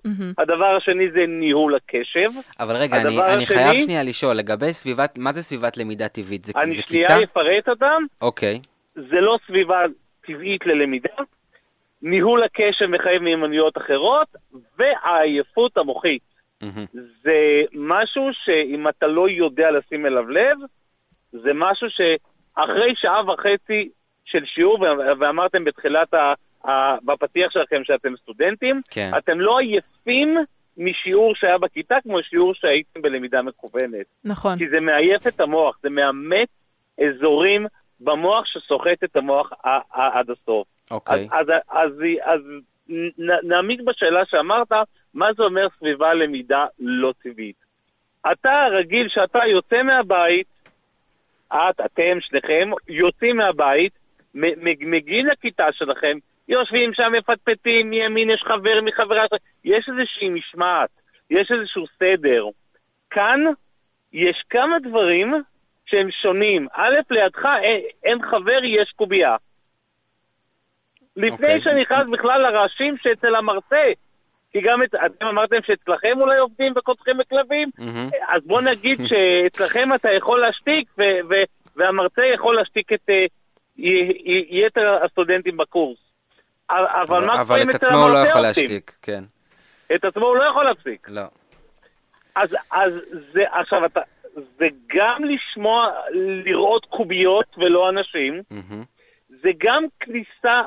מהמם. 0.05 0.33
הדבר 0.37 0.65
השני 0.65 1.11
זה 1.11 1.25
ניהול 1.27 1.75
הקשב. 1.75 2.29
אבל 2.59 2.75
רגע, 2.75 2.97
אני, 3.01 3.07
הדבר 3.07 3.33
אני 3.33 3.43
השני- 3.43 3.57
חייב 3.57 3.83
שנייה 3.83 4.03
לשאול, 4.03 4.35
לגבי 4.35 4.73
סביבת, 4.73 5.17
מה 5.17 5.33
זה 5.33 5.41
סביבת 5.43 5.77
למידה 5.77 6.07
טבעית? 6.07 6.45
זה, 6.45 6.51
אני 6.55 6.75
זה 6.75 6.81
שנייה 6.87 7.07
כיתה? 7.07 7.31
אפרט 7.31 7.69
אותם. 7.69 8.03
אוקיי, 8.21 8.59
זה 8.95 9.21
לא 9.21 9.37
סביבה 9.47 9.85
טבעית 10.27 10.65
ללמידה, 10.65 11.09
ניהול 12.01 12.43
הקשב 12.43 12.85
מחייב 12.85 13.21
מיומנויות 13.21 13.77
אחרות, 13.77 14.27
והעייפות 14.79 15.77
המוחית. 15.77 16.21
מהמם. 16.61 16.85
זה 17.23 17.35
משהו 17.73 18.29
שאם 18.33 18.87
אתה 18.87 19.07
לא 19.07 19.29
יודע 19.29 19.71
לשים 19.71 20.05
אליו 20.05 20.29
לב, 20.29 20.57
זה 21.31 21.51
משהו 21.53 21.87
שאחרי 22.59 22.93
שעה 22.95 23.31
וחצי 23.33 23.89
של 24.25 24.45
שיעור, 24.45 24.79
ואמרתם 25.19 25.63
בתחילת, 25.63 26.13
ה, 26.13 26.33
ה, 26.67 26.95
בפתיח 27.05 27.51
שלכם 27.51 27.81
שאתם 27.83 28.17
סטודנטים, 28.17 28.81
כן. 28.89 29.11
אתם 29.17 29.39
לא 29.39 29.59
עייפים 29.59 30.37
משיעור 30.77 31.35
שהיה 31.35 31.57
בכיתה 31.57 31.95
כמו 32.03 32.23
שיעור 32.23 32.53
שהייתם 32.53 33.01
בלמידה 33.01 33.41
מקוונת. 33.41 34.05
נכון. 34.23 34.57
כי 34.57 34.69
זה 34.69 34.79
מעייף 34.79 35.27
את 35.27 35.39
המוח, 35.39 35.79
זה 35.83 35.89
מאמת 35.89 36.47
אזורים 37.03 37.65
במוח 37.99 38.45
שסוחט 38.45 39.03
את 39.03 39.15
המוח 39.15 39.51
עד 39.91 40.29
הסוף. 40.29 40.67
אוקיי. 40.91 41.27
אז, 41.31 41.47
אז, 41.49 41.53
אז, 41.69 41.91
אז 42.23 42.39
נ- 43.17 43.47
נעמיק 43.49 43.81
בשאלה 43.81 44.25
שאמרת, 44.25 44.71
מה 45.13 45.33
זה 45.37 45.43
אומר 45.43 45.67
סביבה 45.77 46.13
למידה 46.13 46.65
לא 46.79 47.13
טבעית? 47.23 47.55
אתה 48.31 48.67
רגיל 48.71 49.09
שאתה 49.09 49.39
יוצא 49.47 49.83
מהבית, 49.83 50.47
את, 51.53 51.81
אתם, 51.85 52.17
שניכם, 52.21 52.69
יוצאים 52.87 53.37
מהבית, 53.37 53.93
מגיעים 54.79 55.25
לכיתה 55.25 55.67
שלכם, 55.71 56.17
יושבים 56.47 56.93
שם, 56.93 57.11
מפטפטים, 57.17 57.89
מימין 57.89 58.29
יש 58.29 58.43
חבר, 58.47 58.81
מחברה, 58.81 59.25
יש 59.63 59.89
איזושהי 59.89 60.29
משמעת, 60.29 60.89
יש 61.29 61.51
איזשהו 61.51 61.85
סדר. 61.99 62.45
כאן 63.09 63.43
יש 64.13 64.43
כמה 64.49 64.79
דברים 64.79 65.33
שהם 65.85 66.11
שונים. 66.11 66.67
א', 66.73 66.95
לידך 67.09 67.45
אין, 67.61 67.81
אין 68.03 68.21
חבר, 68.21 68.59
יש 68.63 68.93
קובייה. 68.95 69.35
לפני 71.15 71.31
אוקיי. 71.31 71.61
שאני 71.61 71.81
נכנס 71.81 72.07
בכלל 72.11 72.41
לרעשים 72.41 72.95
שאצל 72.97 73.35
המרצה, 73.35 73.91
כי 74.55 74.61
גם 74.61 74.83
את, 74.83 74.95
אתם 75.05 75.25
אמרתם 75.25 75.57
שאצלכם 75.65 76.21
אולי 76.21 76.37
עובדים 76.37 76.73
וקודחים 76.75 77.17
בכלבים, 77.17 77.69
מהמם. 77.77 78.09
אז 78.27 78.41
בוא 78.45 78.61
נגיד 78.61 78.99
שאצלכם 79.09 79.89
אתה 79.93 80.11
יכול 80.11 80.41
להשתיק, 80.41 80.87
ו- 80.97 81.19
ו- 81.29 81.43
והמרצה 81.75 82.25
יכול 82.25 82.55
להשתיק 82.55 82.93
את 82.93 83.09
אה, 83.09 83.25
י- 83.77 84.11
י- 84.25 84.47
יתר 84.65 84.99
הסטודנטים 85.03 85.57
בקורס. 85.57 85.97
אבל 86.69 87.25
מה 87.25 87.45
קורה 87.45 87.61
אם 87.61 87.69
את 87.69 87.75
אצל 87.75 87.85
עצמו 87.85 87.97
הוא 87.97 88.09
לא 88.09 88.17
המרצה 88.17 88.29
יכול? 88.29 88.41
להשתיק, 88.41 88.95
כן. 89.01 89.23
את 89.95 90.05
עצמו 90.05 90.25
הוא 90.25 90.37
לא 90.37 90.43
יכול 90.43 90.63
להפסיק. 90.65 91.09
לא. 91.09 91.21
אז, 92.35 92.55
אז 92.71 92.91
זה, 93.33 93.43
עכשיו 93.51 93.85
אתה, 93.85 94.01
זה 94.59 94.67
גם 94.95 95.23
לשמוע, 95.23 95.91
לראות 96.45 96.85
קוביות 96.85 97.55
ולא 97.57 97.89
אנשים, 97.89 98.41
מהמם. 98.51 98.83
זה 99.29 99.49
גם 99.57 99.83
כניסה 99.99 100.61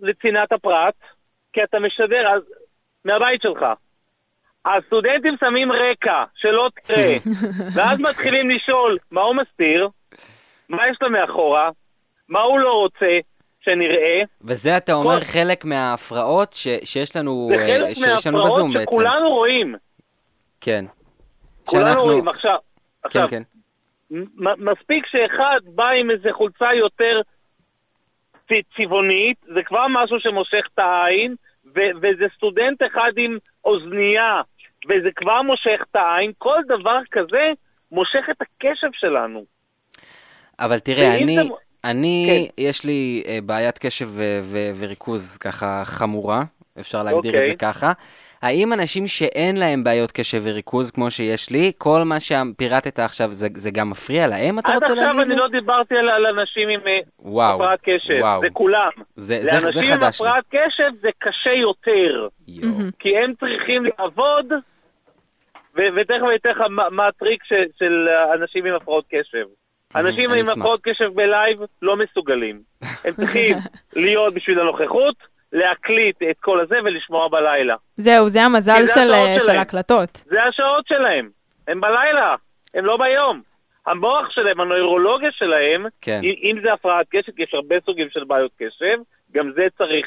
לצנעת 0.00 0.52
הפרט, 0.52 0.94
כי 1.52 1.62
אתה 1.62 1.78
משדר 1.78 2.28
אז, 2.28 2.42
מהבית 3.04 3.42
שלך. 3.42 3.64
הסטודנטים 4.64 5.34
שמים 5.40 5.72
רקע, 5.72 6.24
שלא 6.34 6.70
תראה, 6.86 7.16
ואז 7.74 8.00
מתחילים 8.00 8.50
לשאול 8.50 8.98
מה 9.10 9.20
הוא 9.20 9.34
מסתיר, 9.36 9.88
מה 10.68 10.88
יש 10.88 10.96
לו 11.02 11.10
מאחורה, 11.10 11.70
מה 12.28 12.40
הוא 12.40 12.58
לא 12.58 12.72
רוצה 12.72 13.18
שנראה, 13.60 14.22
וזה 14.40 14.76
אתה 14.76 14.92
אומר 14.92 15.18
כל- 15.20 15.24
חלק 15.26 15.64
מההפרעות 15.64 16.52
ש, 16.52 16.68
שיש 16.84 17.16
לנו, 17.16 17.48
זה 17.50 17.62
אה, 17.62 17.66
חלק 17.66 17.94
שיש 17.94 18.26
לנו 18.26 18.38
מההפרעות 18.38 18.58
בזום 18.58 18.72
בעצם. 18.74 18.84
שכולנו 18.84 19.28
רואים. 19.30 19.74
כן. 20.60 20.84
כולנו 21.64 21.86
שאנחנו- 21.86 22.02
רואים. 22.04 22.28
עכשיו, 22.28 22.56
כן, 23.02 23.06
עכשיו 23.08 23.28
כן. 23.30 23.42
מ- 24.10 24.70
מספיק 24.70 25.06
שאחד 25.06 25.60
בא 25.64 25.88
עם 25.90 26.10
איזה 26.10 26.32
חולצה 26.32 26.74
יותר 26.74 27.20
צ- 28.48 28.76
צבעונית, 28.76 29.36
זה 29.54 29.62
כבר 29.62 29.86
משהו 29.90 30.20
שמושך 30.20 30.66
את 30.74 30.78
העין, 30.78 31.34
ו- 31.76 31.90
וזה 32.02 32.24
סטודנט 32.36 32.82
אחד 32.92 33.12
עם 33.16 33.38
אוזנייה, 33.64 34.40
וזה 34.88 35.08
כבר 35.16 35.42
מושך 35.42 35.80
את 35.90 35.96
העין, 35.96 36.32
כל 36.38 36.58
דבר 36.68 36.98
כזה 37.10 37.52
מושך 37.92 38.24
את 38.30 38.42
הקשב 38.42 38.88
שלנו. 38.92 39.44
אבל 40.58 40.78
תראה, 40.78 41.14
אני, 41.16 41.36
זה- 41.36 41.42
אני, 41.84 42.48
יש 42.58 42.84
לי 42.84 43.22
אה, 43.26 43.38
בעיית 43.42 43.78
קשב 43.78 44.08
ו- 44.10 44.38
ו- 44.42 44.70
וריכוז 44.78 45.36
ככה 45.36 45.82
חמורה, 45.84 46.44
אפשר 46.80 47.02
להגדיר 47.02 47.32
את 47.34 47.38
אוקיי. 47.38 47.50
זה 47.50 47.56
ככה. 47.56 47.92
האם 48.44 48.72
אנשים 48.72 49.08
שאין 49.08 49.56
להם 49.56 49.84
בעיות 49.84 50.12
קשב 50.12 50.40
וריכוז, 50.44 50.90
כמו 50.90 51.10
שיש 51.10 51.50
לי, 51.50 51.72
כל 51.78 52.02
מה 52.02 52.16
שפירטת 52.20 52.98
עכשיו 52.98 53.32
זה, 53.32 53.48
זה 53.54 53.70
גם 53.70 53.90
מפריע 53.90 54.26
להם, 54.26 54.58
אתה 54.58 54.68
עד 54.68 54.74
רוצה 54.74 54.86
עכשיו 54.86 55.04
להגיד 55.06 55.20
אני 55.20 55.28
לי? 55.30 55.36
לא 55.36 55.48
דיברתי 55.48 55.94
על, 55.96 56.08
על 56.08 56.26
אנשים 56.26 56.68
עם 56.68 56.80
אה, 56.86 56.98
וואו, 57.18 57.54
הפרעת 57.54 57.80
קשב, 57.82 58.18
וואו. 58.20 58.40
זה 58.40 58.50
כולם. 58.52 58.90
זה, 59.16 59.40
זה, 59.44 59.44
זה 59.44 59.52
לאנשים 59.52 59.92
עם 59.92 59.98
חדש. 60.00 60.14
הפרעת 60.20 60.44
קשב 60.50 60.90
זה 61.02 61.08
קשה 61.18 61.52
יותר, 61.52 62.28
יואו. 62.48 62.72
כי 62.98 63.18
הם 63.18 63.32
צריכים 63.40 63.84
לעבוד, 63.84 64.46
ו- 65.76 65.88
ותכף 65.96 66.22
אני 66.28 66.36
אתן 66.36 66.50
לך 66.50 66.60
מה, 66.70 66.82
מה 66.90 67.06
הטריק 67.06 67.44
ש- 67.44 67.78
של 67.78 68.08
אנשים 68.34 68.66
עם 68.66 68.74
הפרעות 68.74 69.04
קשב. 69.10 69.44
אנשים 69.94 70.30
אני 70.30 70.40
עם. 70.40 70.48
הפרעות 70.48 70.80
קשב 70.82 71.10
בלייב 71.14 71.58
לא 71.82 71.96
מסוגלים. 71.96 72.60
הם 73.04 73.14
צריכים 73.14 73.56
להיות 73.96 74.34
בשביל 74.34 74.60
הנוכחות, 74.60 75.14
להקליט 75.54 76.16
את 76.30 76.36
כל 76.40 76.60
הזה 76.60 76.78
ולשמוע 76.84 77.28
בלילה. 77.28 77.76
זהו, 77.96 78.28
זה 78.28 78.42
המזל 78.42 78.86
של, 78.86 78.94
של 79.38 79.40
שלהם. 79.40 79.60
הקלטות. 79.60 80.22
זה 80.26 80.44
השעות 80.44 80.86
שלהם, 80.86 81.30
הם 81.68 81.80
בלילה, 81.80 82.34
הם 82.74 82.84
לא 82.84 82.96
ביום. 82.96 83.42
המוח 83.86 84.30
שלהם, 84.30 84.60
הנוירולוגיה 84.60 85.32
שלהם, 85.32 85.86
כן. 86.00 86.20
אם- 86.22 86.34
אם 86.42 86.56
זה 86.62 86.72
הפרעת 86.72 87.06
קשב, 87.10 87.32
כי 87.36 87.42
יש 87.42 87.54
הרבה 87.54 87.76
סוגים 87.86 88.08
של 88.10 88.24
בעיות 88.24 88.52
קשב, 88.58 88.98
גם 89.32 89.52
זה 89.56 89.66
צריך 89.78 90.06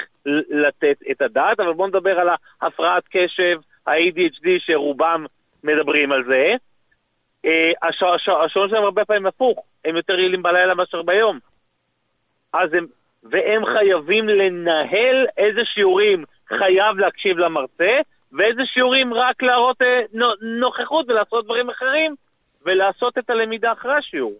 לתת 0.50 0.98
את 1.10 1.22
הדעת, 1.22 1.60
אבל 1.60 1.72
בואו 1.72 1.88
נדבר 1.88 2.18
על 2.20 2.28
ההפרעת 2.60 3.02
קשב, 3.10 3.58
ה-ADHD, 3.86 4.46
שרובם 4.58 5.26
מדברים 5.64 6.12
על 6.12 6.24
זה. 6.28 6.54
אה, 7.44 7.72
הש- 7.82 8.02
הש- 8.02 8.28
השעון 8.46 8.68
שלהם 8.68 8.82
הרבה 8.84 9.04
פעמים 9.04 9.26
הפוך, 9.26 9.64
הם 9.84 9.96
יותר 9.96 10.18
יעילים 10.18 10.42
בלילה 10.42 10.74
מאשר 10.74 11.02
ביום. 11.02 11.38
אז 12.52 12.74
הם, 12.74 12.86
והם 13.22 13.66
חייבים 13.66 14.28
לנהל 14.28 15.26
איזה 15.36 15.60
שיעורים 15.64 16.24
חייב 16.48 16.98
להקשיב 16.98 17.38
למרצה, 17.38 18.00
ואיזה 18.32 18.62
שיעורים 18.66 19.14
רק 19.14 19.42
להראות 19.42 19.82
אה, 19.82 20.00
נו- 20.12 20.34
נוכחות 20.40 21.06
ולעשות 21.08 21.44
דברים 21.44 21.70
אחרים, 21.70 22.14
ולעשות 22.66 23.18
את 23.18 23.30
הלמידה 23.30 23.72
אחרי 23.72 23.94
השיעור. 23.94 24.34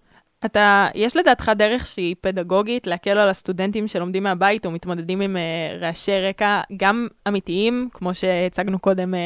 אתה, 0.45 0.87
יש 0.95 1.17
לדעתך 1.17 1.51
דרך 1.57 1.87
שהיא 1.87 2.15
פדגוגית 2.21 2.87
להקל 2.87 3.19
על 3.19 3.29
הסטודנטים 3.29 3.89
שלומדים 3.89 4.23
מהבית 4.23 4.67
או 4.67 4.71
מתמודדים 4.71 5.21
עם 5.21 5.37
uh, 5.37 5.83
רעשי 5.85 6.21
רקע, 6.29 6.61
גם 6.77 7.07
אמיתיים, 7.29 7.89
כמו 7.95 8.15
שהצגנו 8.15 8.79
קודם, 8.79 9.15
uh, 9.15 9.17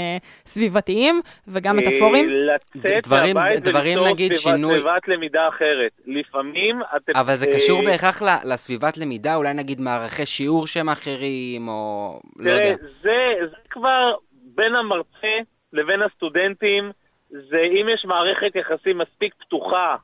סביבתיים, 0.46 1.20
וגם? 1.48 1.78
אה, 1.78 1.84
לצאת 2.26 3.06
דברים- 3.06 3.36
מהבית 3.36 3.62
דברים, 3.62 3.98
וליצור 3.98 4.12
נגיד, 4.14 4.32
סביבת- 4.34 4.42
שינוי. 4.56 4.78
סביבת 4.78 5.08
למידה 5.08 5.48
אחרת. 5.48 5.92
לפעמים 6.06 6.80
אתם... 6.96 7.16
אבל 7.16 7.34
זה 7.34 7.46
קשור 7.46 7.82
בהכרח 7.84 8.22
לסביבת 8.44 8.96
למידה, 8.96 9.34
אולי 9.34 9.52
נגיד 9.54 9.80
מערכי 9.80 10.26
שיעור 10.26 10.66
שהם 10.66 10.88
אחרים, 10.88 11.68
או 11.68 12.20
לא 12.36 12.50
יודע. 12.50 12.74
זה, 13.02 13.16
זה 13.40 13.56
כבר 13.70 14.14
בין 14.54 14.74
המרצה 14.74 15.38
לבין 15.72 16.02
הסטודנטים, 16.02 16.90
זה 17.30 17.60
אם 17.60 17.86
יש 17.94 18.04
מערכת 18.04 18.56
יחסים 18.56 18.98
מספיק 18.98 19.34
פתוחה, 19.40 19.96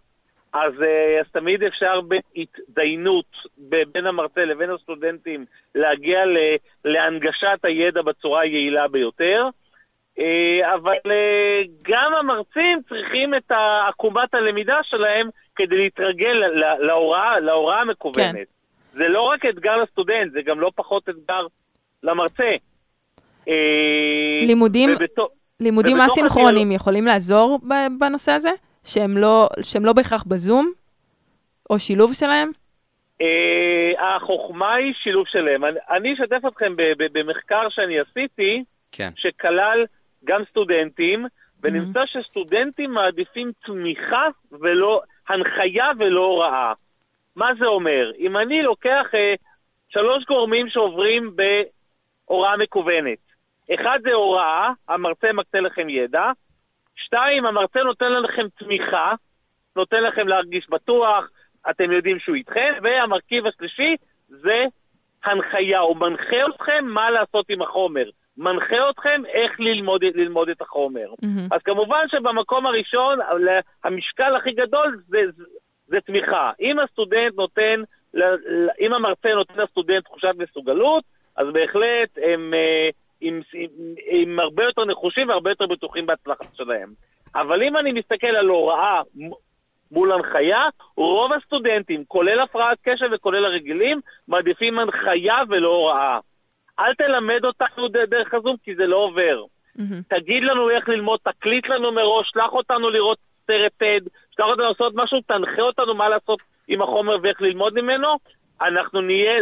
אז, 0.52 0.82
אה, 0.82 1.20
אז 1.20 1.26
תמיד 1.32 1.62
אפשר 1.62 2.00
בהתדיינות 2.00 3.24
בין 3.92 4.06
המרצה 4.06 4.44
לבין 4.44 4.70
הסטודנטים 4.70 5.44
להגיע 5.74 6.20
להנגשת 6.84 7.58
הידע 7.62 8.02
בצורה 8.02 8.40
היעילה 8.40 8.88
ביותר. 8.88 9.48
אה, 10.18 10.74
אבל 10.74 10.94
אה, 11.10 11.62
גם 11.82 12.12
המרצים 12.20 12.78
צריכים 12.88 13.34
את 13.34 13.52
עקומת 13.88 14.34
הלמידה 14.34 14.78
שלהם 14.82 15.28
כדי 15.56 15.76
להתרגל 15.76 16.42
להוראה, 16.78 17.40
להוראה 17.40 17.80
המקוונת. 17.80 18.34
כן. 18.34 18.42
זה 18.98 19.08
לא 19.08 19.22
רק 19.22 19.46
אתגר 19.46 19.76
לסטודנט, 19.76 20.32
זה 20.32 20.42
גם 20.42 20.60
לא 20.60 20.70
פחות 20.74 21.08
אתגר 21.08 21.46
למרצה. 22.02 22.56
לימודים, 24.46 24.90
ובתו- 24.96 25.28
לימודים 25.60 26.00
אסינכרונים 26.00 26.72
יכולים 26.72 27.04
לעזור 27.04 27.58
בנושא 27.98 28.32
הזה? 28.32 28.50
שהם 28.88 29.18
לא, 29.18 29.48
שהם 29.62 29.84
לא 29.84 29.92
בהכרח 29.92 30.24
בזום? 30.26 30.72
או 31.70 31.78
שילוב 31.78 32.12
שלהם? 32.14 32.50
אה, 33.22 33.92
החוכמה 34.16 34.74
היא 34.74 34.92
שילוב 35.02 35.26
שלהם. 35.28 35.64
אני- 35.64 35.78
אני 35.90 36.14
אשתף 36.14 36.40
אתכם 36.48 36.76
ב- 36.76 36.82
ב- 36.98 37.18
במחקר 37.18 37.68
שאני 37.68 38.00
עשיתי, 38.00 38.64
כן. 38.92 39.10
שכלל 39.16 39.84
גם 40.24 40.42
סטודנטים, 40.50 41.26
ונמצא 41.62 42.00
שסטודנטים 42.06 42.90
מעדיפים 42.90 43.52
תמיכה 43.66 44.26
ולא, 44.52 45.00
הנחיה 45.28 45.90
ולא 45.98 46.20
הוראה. 46.20 46.72
מה 47.36 47.50
זה 47.60 47.66
אומר? 47.66 48.10
אם 48.18 48.36
אני 48.36 48.62
לוקח 48.62 49.06
אה, 49.14 49.34
שלוש 49.88 50.24
גורמים 50.24 50.68
שעוברים 50.68 51.36
בהוראה 52.26 52.56
מקוונת, 52.56 53.18
אחד 53.74 53.98
זה 54.02 54.12
הוראה, 54.12 54.70
המרצה 54.88 55.32
מקצה 55.32 55.60
לכם 55.60 55.88
ידע, 55.88 56.30
שתיים, 57.04 57.46
המרצה 57.46 57.82
נותן 57.82 58.12
לכם 58.12 58.46
תמיכה, 58.58 59.14
נותן 59.76 60.02
לכם 60.02 60.28
להרגיש 60.28 60.66
בטוח, 60.70 61.28
אתם 61.70 61.92
יודעים 61.92 62.18
שהוא 62.18 62.36
איתכם, 62.36 62.72
והמרכיב 62.82 63.46
השלישי 63.46 63.96
זה 64.28 64.64
הנחיה, 65.24 65.78
הוא 65.78 65.96
מנחה 65.96 66.36
אתכם 66.54 66.84
מה 66.84 67.10
לעשות 67.10 67.46
עם 67.48 67.62
החומר, 67.62 68.10
מנחה 68.36 68.90
אתכם 68.90 69.22
איך 69.28 69.60
ללמוד, 69.60 70.04
ללמוד 70.04 70.48
את 70.48 70.60
החומר. 70.60 71.08
מהמם. 71.22 71.48
אז 71.52 71.62
כמובן 71.62 72.04
שבמקום 72.10 72.66
הראשון, 72.66 73.18
המשקל 73.84 74.36
הכי 74.36 74.52
גדול 74.52 75.02
זה, 75.08 75.18
זה, 75.36 75.44
זה 75.86 76.00
תמיכה. 76.00 76.52
אם 76.60 76.78
הסטודנט 76.78 77.34
נותן, 77.34 77.82
אם 78.80 78.92
המרצה 78.94 79.34
נותן 79.34 79.54
לסטודנט 79.56 80.04
תחושת 80.04 80.32
מסוגלות, 80.38 81.04
אז 81.36 81.46
בהחלט 81.52 82.18
הם 82.22 82.54
אה, 82.54 82.88
עם, 83.20 83.40
עם, 83.54 83.70
עם 84.06 84.40
הרבה 84.40 84.64
יותר 84.64 84.84
נחושים 84.84 85.28
והרבה 85.28 85.50
יותר 85.50 85.66
בטוחים 85.66 86.06
בהצלחה 86.06 86.44
שלהם. 86.54 86.92
אבל 87.34 87.62
אם 87.62 87.76
אני 87.76 87.92
מסתכל 87.92 88.26
על 88.26 88.48
הוראה 88.48 89.02
מול 89.90 90.12
הנחיה, 90.12 90.62
רוב 90.96 91.32
הסטודנטים, 91.32 92.04
כולל 92.08 92.40
הפרעת 92.40 92.78
קשב 92.82 93.08
וכולל 93.12 93.44
הרגילים, 93.44 94.00
מעדיפים 94.28 94.78
הנחיה 94.78 95.36
ולא 95.48 95.68
הוראה. 95.68 96.18
אל 96.78 96.94
תלמד 96.94 97.44
אותנו 97.44 97.88
דרך 97.88 98.34
הזום 98.34 98.56
כי 98.64 98.74
זה 98.74 98.86
לא 98.86 98.96
עובר. 98.96 99.44
מהמם. 99.76 100.02
תגיד 100.08 100.44
לנו 100.44 100.70
איך 100.70 100.88
ללמוד, 100.88 101.20
תקליט 101.22 101.68
לנו 101.68 101.92
מראש, 101.92 102.30
שלח 102.30 102.52
אותנו 102.52 102.90
לראות 102.90 103.18
סרט 103.46 103.72
TED, 103.82 104.08
שלח 104.36 104.46
אותנו 104.46 104.64
לעשות 104.64 104.92
משהו, 104.96 105.20
תנחה 105.20 105.62
אותנו 105.62 105.94
מה 105.94 106.08
לעשות 106.08 106.38
עם 106.68 106.82
החומר 106.82 107.16
ואיך 107.22 107.42
ללמוד 107.42 107.80
ממנו, 107.80 108.08
אנחנו 108.60 109.00
נהיה 109.00 109.40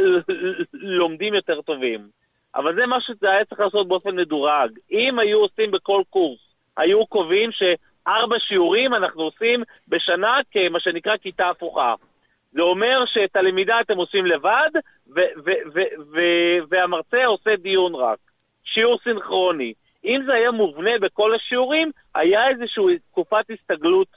לומדים 0.73 1.35
יותר 1.35 1.63
טובים. 1.63 2.09
אבל 2.57 2.75
זה 2.75 2.87
מה 2.87 2.97
היה 3.23 3.45
צריך 3.45 3.61
לעשות 3.61 3.89
באופן 3.89 4.17
מדורג. 4.17 4.79
אם 4.91 5.19
היו 5.19 5.39
עושים 5.39 5.71
בכל 5.71 6.03
קורס, 6.11 6.39
היו 6.77 7.07
קובעים 7.07 7.51
שארבע 7.53 8.37
שיעורים 8.39 8.95
אנחנו 8.95 9.23
עושים 9.23 9.63
בשנה 9.89 10.39
כמה 10.51 10.81
שנקרא 10.81 11.17
כיתה 11.17 11.49
הפוכה. 11.49 11.95
זה 12.53 12.63
אומר 12.63 13.05
שאת 13.07 13.37
הלמידה 13.37 13.81
אתם 13.81 13.97
עושים 13.97 14.27
לבד, 14.27 14.71
והמרצה 16.71 17.27
עושה 17.27 17.57
דיון 17.57 17.95
רק. 17.95 18.19
שיעור 18.65 18.99
סינכרוני. 19.05 19.73
אם 20.05 20.23
זה 20.27 20.33
היה 20.33 20.51
מובנה 20.51 20.99
בכל 21.01 21.35
השיעורים, 21.35 21.91
היה 22.15 22.49
איזושהי 22.49 22.99
תקופת 22.99 23.45
הסתגלות 23.51 24.09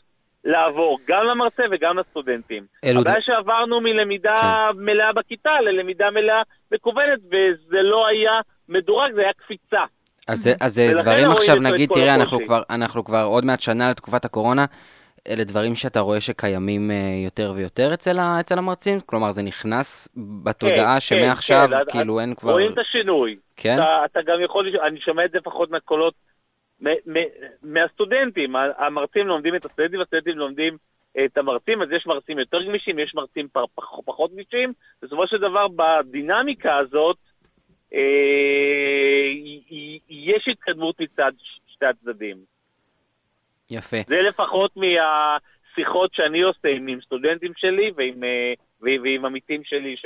לעבור, 0.44 1.00
גם 1.08 1.26
למרצה 1.26 1.64
וגם 1.72 1.98
לסטודנטים. 1.98 2.66
אלו 2.84 3.02
הבעיה 3.02 3.22
שעברנו 3.22 3.82
מלמידה 3.82 4.70
מלאה 4.76 5.14
בכיתה 5.14 5.62
ללמידה 5.62 6.12
מלאה 6.12 6.42
מקוונת, 6.72 7.20
וזה 7.28 7.82
לא 7.82 8.08
היה 8.08 8.42
מדורג, 8.70 9.14
זה 9.14 9.22
היה 9.22 9.34
קפיצה. 9.34 9.82
אז 10.28 10.50
אז 10.60 10.82
דברים 11.02 11.32
עכשיו, 11.32 11.56
נגיד, 11.56 11.90
תראה, 11.94 12.16
אנחנו. 12.16 12.40
כבר, 12.46 12.62
אנחנו 12.70 13.04
כבר 13.04 13.24
עוד 13.24 13.46
מעט 13.46 13.62
שנה 13.62 13.90
לתקופת 13.90 14.26
הקורונה, 14.26 14.66
אלה 15.28 15.44
דברים 15.44 15.76
שאתה 15.76 16.00
רואה 16.00 16.22
שקיימים 16.22 16.92
אה, 16.92 16.96
יותר 17.26 17.54
ויותר 17.56 17.94
אצל, 17.94 18.20
ה, 18.20 18.40
אצל 18.40 18.58
המרצים? 18.58 19.00
כלומר, 19.00 19.32
זה 19.32 19.42
נכנס 19.42 20.10
בתודעה 20.44 20.94
כן, 20.94 21.00
שמעכשיו, 21.00 21.68
כן, 21.72 21.78
כן, 21.86 21.92
כאילו 21.92 22.20
אין 22.20 22.36
כבר... 22.36 22.52
רואים 22.52 22.74
את 22.74 22.78
השינוי. 22.78 23.36
כן? 23.58 23.76
אתה, 23.76 24.06
אתה 24.06 24.20
גם 24.22 24.42
יכול, 24.42 24.76
אני 24.88 25.00
שומע 25.00 25.26
את 25.26 25.32
זה 25.32 25.38
לפחות 25.38 25.72
מהקולות, 25.72 26.14
מהסטודנטים, 27.64 28.56
המרצים 28.56 29.28
לומדים 29.28 29.56
את 29.56 29.66
הסטודנטים, 29.66 30.02
הסטודנטים 30.02 30.38
לומדים 30.38 30.78
את 31.26 31.38
המרצים, 31.38 31.82
אז 31.82 31.88
יש 31.92 32.08
מרצים 32.08 32.40
יותר 32.40 32.64
גמישים, 32.64 33.00
יש 33.00 33.16
מרצים 33.16 33.48
פחות 34.06 34.32
גמישים, 34.34 34.74
בסופו 35.02 35.28
של 35.28 35.38
דבר 35.38 35.68
בדינמיקה 35.68 36.78
הזאת, 36.78 37.18
אה, 37.94 38.00
יש 40.10 40.48
התקדמות 40.48 41.02
מצד 41.02 41.32
שתי 41.68 41.86
הצדדים. 41.86 42.38
יפה. 43.70 43.98
זה 44.08 44.22
לפחות 44.22 44.72
מהשיחות 44.76 46.14
שאני 46.14 46.42
עושה 46.42 46.70
עם, 46.70 47.02
סטודנטים 47.02 47.52
שלי 47.58 47.92
ועם, 47.96 48.24
אה, 48.24 48.54
ועם, 48.82 49.02
ועם 49.04 49.26
עמיתים 49.26 49.64
שלי 49.64 49.98
ש, 49.98 50.06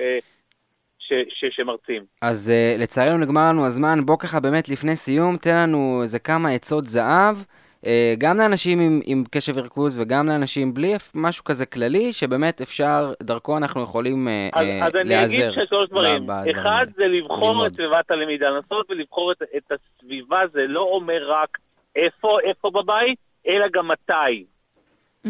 ש, 1.07 1.13
ש, 1.29 1.55
שמרצים. 1.55 2.03
אז 2.21 2.51
uh, 2.51 2.81
לצערנו 2.81 3.17
נגמר 3.17 3.49
לנו 3.49 3.65
הזמן, 3.65 4.05
בוא 4.05 4.17
ככה 4.19 4.39
באמת 4.39 4.69
לפני 4.69 4.95
סיום, 4.95 5.37
תן 5.37 5.55
לנו 5.55 5.99
איזה 6.03 6.19
כמה 6.19 6.49
עצות 6.49 6.85
זהב 6.87 7.37
אה, 7.85 8.13
גם 8.17 8.37
לאנשים 8.37 8.79
עם, 8.79 9.01
עם 9.05 9.23
קשב 9.31 9.53
וריכוז 9.57 9.99
וגם 9.99 10.27
לאנשים 10.27 10.73
בלי, 10.73 10.93
משהו 11.15 11.43
כזה 11.43 11.65
כללי, 11.65 12.13
שבאמת 12.13 12.61
אפשר, 12.61 13.13
דרכו 13.23 13.57
אנחנו 13.57 13.83
יכולים 13.83 14.27
אה, 14.27 14.49
אז, 14.53 14.67
אה, 14.67 14.87
אז 14.87 14.95
אני 14.95 15.25
אגיד 15.25 15.39
להיעזר. 15.39 15.65
שלוש 15.65 15.89
דברים. 15.89 16.29
אחד. 16.29 16.85
זה 16.95 17.07
לבחור 17.07 17.49
ללמוד. 17.49 17.65
את 17.65 17.73
סביבת 17.73 18.11
הלמידה, 18.11 18.49
לנסות 18.49 18.91
ולבחור 18.91 19.31
את, 19.31 19.43
את 19.57 19.71
הסביבה, 19.71 20.41
זה 20.53 20.67
לא 20.67 20.81
אומר 20.81 21.31
רק 21.31 21.57
איפה, 21.95 22.39
איפה 22.43 22.69
בבית, 22.69 23.19
אלא 23.47 23.67
גם 23.67 23.87
מתי. 23.87 24.45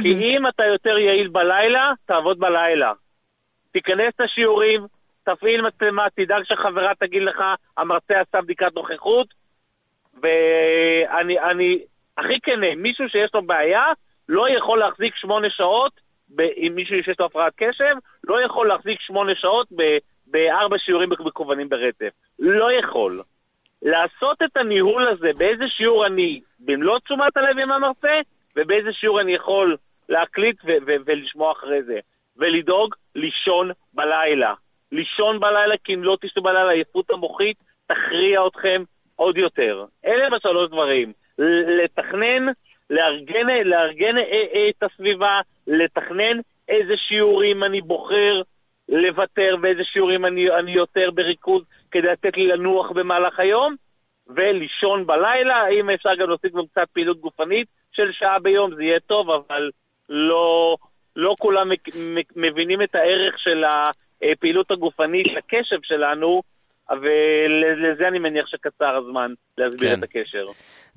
כי 0.01 0.13
אם 0.13 0.47
אתה 0.47 0.63
יותר 0.65 0.97
יעיל 0.97 1.27
בלילה, 1.27 1.91
תעבוד 2.05 2.39
בלילה. 2.39 2.91
תיכנס 3.71 4.13
לשיעורים, 4.19 4.85
תפעיל 5.23 5.61
מצלמה, 5.61 6.07
תדאג 6.15 6.43
שחברה 6.43 6.95
תגיד 6.99 7.23
לך, 7.23 7.43
המרצה 7.77 8.21
עשה 8.21 8.41
בדיקת 8.41 8.75
נוכחות, 8.75 9.27
ואני, 10.23 11.39
אני, 11.39 11.79
הכי 12.17 12.39
כנה, 12.43 12.75
מישהו 12.75 13.09
שיש 13.09 13.31
לו 13.33 13.41
בעיה, 13.41 13.85
לא 14.29 14.49
יכול 14.49 14.79
להחזיק 14.79 15.15
שמונה 15.15 15.49
שעות, 15.49 15.91
ב, 16.35 16.47
עם 16.55 16.75
מישהו 16.75 16.95
שיש 17.03 17.19
לו 17.19 17.25
הפרעת 17.25 17.53
קשב, 17.55 17.95
לא 18.23 18.41
יכול 18.45 18.67
להחזיק 18.67 19.01
שמונה 19.01 19.31
שעות 19.35 19.67
בארבע 20.27 20.77
שיעורים 20.79 21.09
מקוונים 21.09 21.69
ברצף. 21.69 22.09
לא 22.39 22.71
יכול. 22.71 23.21
לעשות 23.81 24.41
את 24.41 24.57
הניהול 24.57 25.07
הזה, 25.07 25.31
באיזה 25.37 25.63
שיעור 25.67 26.05
אני 26.05 26.41
במלוא 26.59 26.99
תשומת 26.99 27.37
הלב 27.37 27.59
עם 27.59 27.71
המרצה, 27.71 28.19
ובאיזה 28.55 28.93
שיעור 28.93 29.21
אני 29.21 29.31
יכול 29.33 29.77
להקליט 30.09 30.57
ולשמוע 31.05 31.51
אחרי 31.51 31.83
זה. 31.83 31.99
ולדאוג 32.37 32.95
לישון 33.15 33.71
בלילה. 33.93 34.53
לישון 34.93 35.39
בלילה, 35.39 35.75
כי 35.83 35.93
אם 35.93 36.03
לא 36.03 36.17
תשתו 36.21 36.41
בלילה, 36.41 36.69
העייפות 36.69 37.09
המוחית 37.09 37.57
תכריע 37.87 38.47
אתכם 38.47 38.83
עוד 39.15 39.37
יותר. 39.37 39.85
אלה 40.05 40.25
הם 40.25 40.33
השלוש 40.33 40.69
דברים. 40.69 41.13
לתכנן, 41.83 42.45
לארגן, 42.89 43.47
לארגן 43.65 44.17
אה, 44.17 44.43
אה, 44.53 44.69
את 44.69 44.83
הסביבה, 44.83 45.41
לתכנן 45.67 46.39
איזה 46.69 46.93
שיעורים 46.97 47.63
אני 47.63 47.81
בוחר 47.81 48.41
לוותר 48.89 49.55
ואיזה 49.61 49.83
שיעורים 49.83 50.25
אני, 50.25 50.51
אני 50.51 50.71
יותר 50.71 51.11
בריכוז 51.11 51.63
כדי 51.91 52.07
לתת 52.07 52.37
לי 52.37 52.47
לנוח 52.47 52.91
במהלך 52.91 53.39
היום, 53.39 53.75
ולישון 54.27 55.07
בלילה, 55.07 55.67
אם 55.67 55.89
אפשר 55.89 56.15
גם 56.15 56.27
להוסיף 56.27 56.53
גם 56.53 56.67
קצת 56.67 56.87
פעילות 56.93 57.19
גופנית 57.19 57.67
של 57.91 58.11
שעה 58.11 58.39
ביום, 58.39 58.75
זה 58.75 58.83
יהיה 58.83 58.99
טוב, 58.99 59.31
אבל 59.31 59.71
לא, 60.09 60.77
לא 61.15 61.35
כולם 61.39 61.71
מבינים 62.35 62.81
את 62.81 62.95
הערך 62.95 63.39
של 63.39 63.63
הפעילות 64.31 64.71
הגופנית 64.71 65.27
לקשב 65.37 65.79
שלנו, 65.83 66.41
ולזה 66.91 68.07
אני 68.07 68.19
מניח 68.19 68.47
שקצר 68.47 68.95
הזמן 68.95 69.33
להסביר 69.57 69.89
כן. 69.89 69.99
את 69.99 70.03
הקשר. 70.03 70.47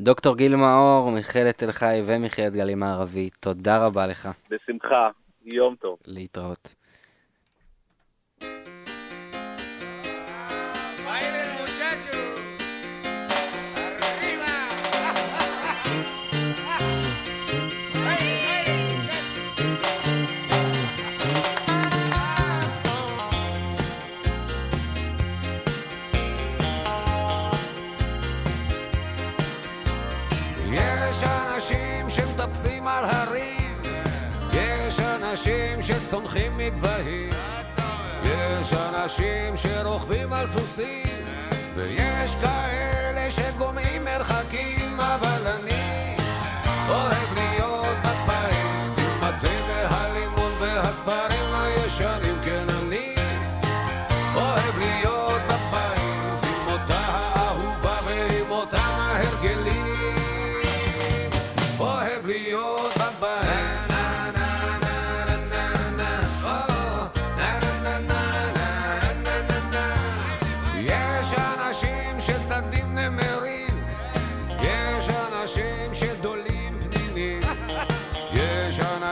דוקטור 0.00 0.36
גיל 0.36 0.56
מאור, 0.56 1.10
מכללת 1.10 1.58
תל 1.58 1.72
חי 1.72 2.02
ומכללת 2.06 2.52
גליל 2.52 2.74
מערבי, 2.74 3.30
תודה 3.40 3.86
רבה 3.86 4.06
לך. 4.06 4.28
בשמחה, 4.50 5.10
יום 5.44 5.74
טוב. 5.74 5.98
להתראות. 6.06 6.74
על 32.96 33.04
הרים, 33.04 33.80
יש 34.52 35.00
אנשים 35.00 35.82
שצונחים 35.82 36.56
מגבהים, 36.56 37.30
יש 38.24 38.72
אנשים 38.72 39.56
שרוכבים 39.56 40.32
על 40.32 40.46
סוסים, 40.46 41.24
ויש 41.74 42.34
כאלה 42.34 43.30
שגומעים 43.30 44.04
מרחקים, 44.04 44.35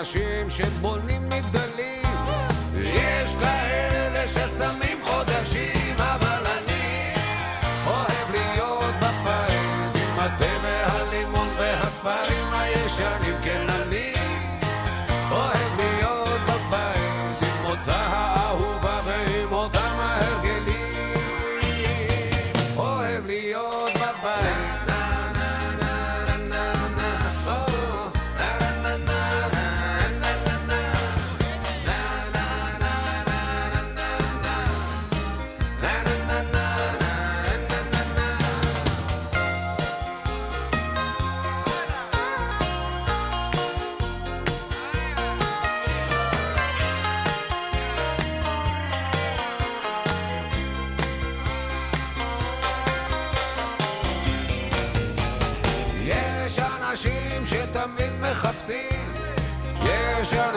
אנשים 0.05 0.51
שבונים 0.51 1.29
מגדלים, 1.29 1.94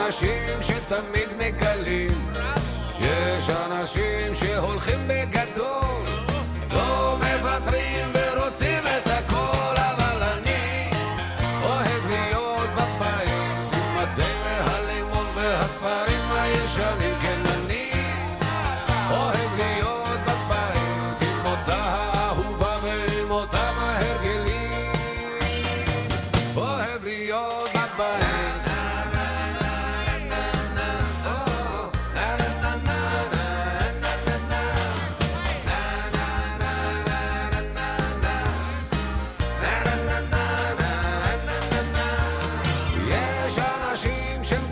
אנשים 0.08 0.62
שתמיד 0.62 1.28
מגלים, 1.38 2.30
יש 3.00 3.50
אנשים 3.50 4.34
שהולכים 4.34 5.08
בגדול, 5.08 6.04
לא 6.70 7.16
מוותרים 7.18 8.07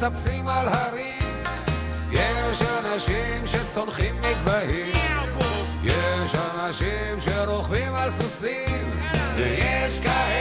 אנשים 0.07 0.19
שמטפסים 0.19 0.49
על 0.49 0.69
הרים, 0.69 1.45
יש 2.11 2.63
אנשים 2.63 3.47
שצונחים 3.47 4.15
מגבהים, 4.21 4.93
יש 5.83 6.35
אנשים 6.35 7.21
שרוכבים 7.21 7.95
על 7.95 8.11
סוסים, 8.11 8.91
ויש 9.37 10.01
כאלה 10.01 10.36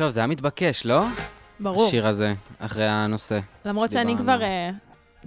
טוב, 0.00 0.10
זה 0.10 0.20
היה 0.20 0.26
מתבקש, 0.26 0.86
לא? 0.86 1.04
ברור. 1.60 1.86
השיר 1.86 2.06
הזה, 2.06 2.34
אחרי 2.58 2.88
הנושא. 2.88 3.40
למרות 3.64 3.90
שאני. 3.90 4.16
כבר... 4.16 4.42
אה, 4.42 4.70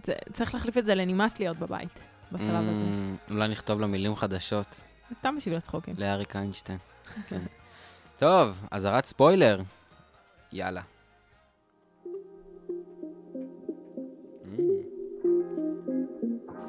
זה- 0.05 0.13
צריך 0.33 0.53
להחליף 0.53 0.77
את 0.77 0.85
זה 0.85 0.95
לנמאס 0.95 1.39
להיות 1.39 1.57
בבית, 1.57 1.99
בשלב 2.31 2.69
הזה. 2.69 2.83
Mm, 2.83 3.33
אולי 3.33 3.47
נכתוב 3.47 3.79
לו 3.79 3.87
מילים 3.87 4.15
חדשות 4.15 4.65
סתם 5.19 5.35
בשביל 5.37 5.55
הצחוקים. 5.55 5.95
לאריק 5.97 6.35
איינשטיין. 6.35 6.77
כן. 7.27 7.39
טוב, 8.19 8.61
אזהרת 8.71 9.05
ספוילר. 9.05 9.61
יאללה. 10.51 10.81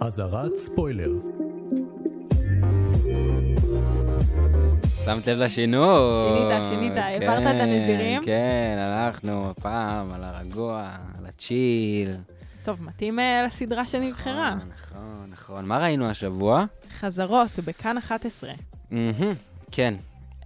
אזהרת 0.00 0.57
ספוילר. 0.57 1.12
שמת 5.05 5.26
לב 5.28 5.38
לשינוי. 5.38 6.11
שינית, 6.24 6.64
שינית, 6.68 6.92
העברת 6.96 7.38
את 7.38 7.44
כן, 7.44 7.61
הנזירים? 7.61 8.24
כן, 8.24 8.76
הלכנו 8.78 9.50
הפעם 9.50 10.12
על 10.12 10.24
הרגוע, 10.24 10.90
על 11.18 11.26
הצ'יל. 11.26 12.16
טוב, 12.64 12.82
מתאים 12.82 13.18
אה, 13.20 13.44
לסדרה 13.46 13.86
שנבחרה. 13.86 14.55
נכון, 14.55 14.68
נכון, 14.72 15.26
נכון. 15.30 15.64
מה 15.66 15.78
ראינו 15.78 16.07
השבוע? 16.11 16.64
חזרות 17.00 17.50
בכאן 17.64 17.98
11. 17.98 18.50
מהמם, 18.90 19.32
כן. 19.72 19.94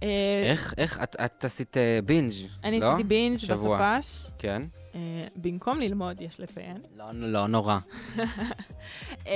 אה, 0.03 0.07
איך, 0.51 0.73
איך, 0.77 0.99
את- 1.03 1.15
את 1.25 1.45
עשית 1.45 1.77
אה, 1.77 1.99
בינג', 2.05 2.33
אני 2.63 2.79
לא? 2.79 2.87
עשיתי 2.93 3.03
בינג'. 3.03 3.37
בסופש. 3.49 4.27
כן. 4.37 4.61
במקום 5.35 5.79
ללמוד, 5.79 6.21
יש 6.21 6.39
לציין. 6.39 6.77
לא, 6.97 7.05
לא 7.13 7.47
נורא. 7.47 7.77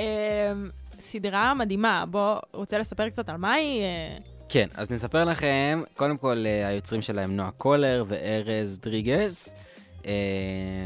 סדרה 1.00 1.54
מדהימה. 1.54 2.04
בוא, 2.10 2.36
רוצה 2.52 2.78
לספר 2.78 3.08
קצת 3.08 3.28
על 3.28 3.36
מה 3.36 3.52
היא? 3.52 3.82
כן, 4.54 4.68
אז 4.74 4.90
נספר 4.90 5.24
לכם, 5.24 5.82
קודם 5.96 6.16
כל, 6.16 6.44
אה, 6.46 6.68
היוצרים 6.68 7.02
שלהם 7.02 7.36
נועה 7.36 7.50
קולר 7.50 8.04
וארז 8.08 8.78
דריגז. 8.78 9.54
אה, 10.06 10.12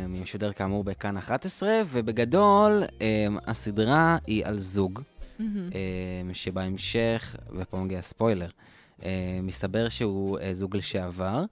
משודר 0.08 0.52
כאמור 0.52 0.84
בכאן 0.84 1.16
11, 1.16 1.68
ובגדול, 1.92 2.82
אה, 3.00 3.26
הסדרה 3.46 4.18
היא 4.26 4.46
על 4.46 4.58
זוג, 4.58 5.00
שבהמשך, 6.32 7.36
ופה 7.56 7.78
מגיע 7.78 8.02
ספוילר, 8.02 8.48
מסתבר 9.42 9.88
שהוא 9.88 10.38
זוג 10.52 10.76
לשעבר, 10.76 11.44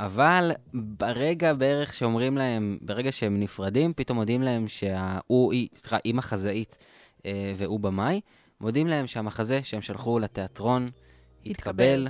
אבל 0.00 0.52
ברגע 0.74 1.52
בערך 1.52 1.94
שאומרים 1.94 2.38
להם, 2.38 2.78
ברגע 2.80 3.12
שהם 3.12 3.40
נפרדים, 3.40 3.92
פתאום 3.96 4.18
מודיעים 4.18 4.42
להם 4.42 4.68
שהוא, 4.68 5.52
סליחה, 5.74 5.96
היא 6.04 6.14
מחזאית 6.14 6.76
והוא 7.56 7.80
במאי, 7.80 8.20
מודיעים 8.60 8.86
להם 8.86 9.06
שהמחזה 9.06 9.60
שהם 9.62 9.82
שלחו 9.82 10.18
לתיאטרון 10.18 10.86
התקבל, 11.46 12.08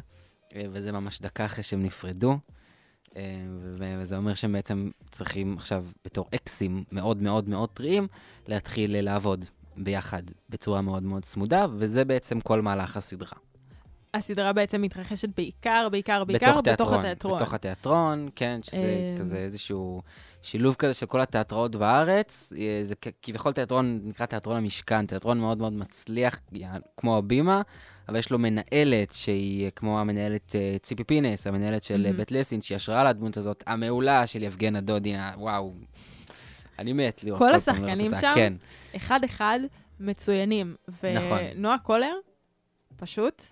אה, 0.55 0.65
וזה 0.71 0.93
ממש 0.93 1.21
דקה 1.21 1.45
אחרי 1.45 1.63
שהם 1.63 1.83
נפרדו. 1.83 2.39
אה, 3.17 3.23
וזה 3.79 4.17
אומר 4.17 4.35
שהם 4.35 4.53
בעצם 4.53 4.91
צריכים 5.11 5.57
עכשיו, 5.59 5.85
בתור 6.05 6.29
אקסים 6.35 6.85
מאוד 6.93 7.23
מאוד 7.23 7.49
מאוד 7.49 7.69
טריים, 7.69 8.07
להתחיל 8.49 9.01
לעבוד 9.01 9.45
ביחד 9.77 10.23
בצורה 10.49 10.81
מאוד 10.81 11.03
מאוד 11.03 11.25
צמודה, 11.25 11.67
וזה 11.79 12.05
בעצם 12.05 12.41
כל 12.41 12.63
מהלך 12.63 12.97
הסדרה. 12.97 13.39
הסדרה 14.15 14.53
בעצם 14.53 14.83
מתרחשת 14.83 15.29
בעיקר, 15.37 15.89
בעיקר, 15.91 16.25
בעיקר 16.25 16.61
בתוך 16.61 16.93
התיאטרון. 16.93 17.37
בתוך 17.37 17.55
התיאטרון, 17.55 18.29
כן, 18.37 18.61
שזה 18.63 18.77
אה, 18.77 19.15
כזה 19.19 19.37
איזשהו 19.37 20.03
שילוב 20.45 20.75
כזה 20.75 20.95
של 20.95 21.07
כל 21.07 21.21
התיאטראות 21.21 21.77
בארץ. 21.77 22.53
אה, 22.59 22.81
זה 22.83 22.95
כביכול 23.23 23.53
תיאטרון, 23.53 24.01
נקרא 24.05 24.27
תיאטרון 24.27 24.57
המשכן, 24.57 25.07
תיאטרון 25.07 25.41
מאוד 25.41 25.59
מאוד 25.59 25.73
מצליח, 25.73 26.41
כמו 26.97 27.19
הבימה, 27.19 27.63
אבל 28.09 28.19
יש 28.19 28.31
לו 28.31 28.39
מנהלת 28.39 29.13
שהיא 29.13 29.65
אה, 29.65 29.71
כמו 29.71 30.01
המנהלת 30.01 30.57
אה, 30.57 30.77
ציפי 30.83 31.05
פינס, 31.05 31.47
המנהלת 31.47 31.85
של 31.85 32.03
מהמם. 32.03 32.17
בית 32.17 32.33
לסין, 32.33 32.63
שהיא 32.63 32.77
השראה 32.77 33.05
לדמות 33.05 33.37
הזאת, 33.37 33.65
המעולה 33.67 34.27
של 34.27 34.43
יבגנה 34.43 34.81
דודינה, 34.81 35.33
וואו. 35.37 35.73
אני 36.79 36.93
מת 36.93 37.25
לראות 37.25 37.39
כל 37.39 37.55
השחקנים 37.55 38.13
שם? 38.21 38.33
כן, 38.35 38.53
אחד-אחד 38.97 39.61
מצוינים. 40.01 40.75
נכון. 40.89 41.39
ונועה 41.55 41.79
קולר, 41.79 42.15
פשוט 42.97 43.43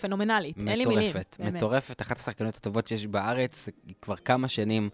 פנומנלית, 0.00 0.58
אין 0.58 0.78
לי 0.78 0.86
מילים. 0.86 1.10
מטורפת. 1.10 1.36
מטורפת, 1.40 2.02
אחת 2.02 2.18
השחקניות 2.18 2.56
הטובות 2.56 2.86
שיש 2.86 3.06
בארץ, 3.06 3.68
כבר 4.02 4.16
כמה 4.16 4.48
שנים 4.48 4.90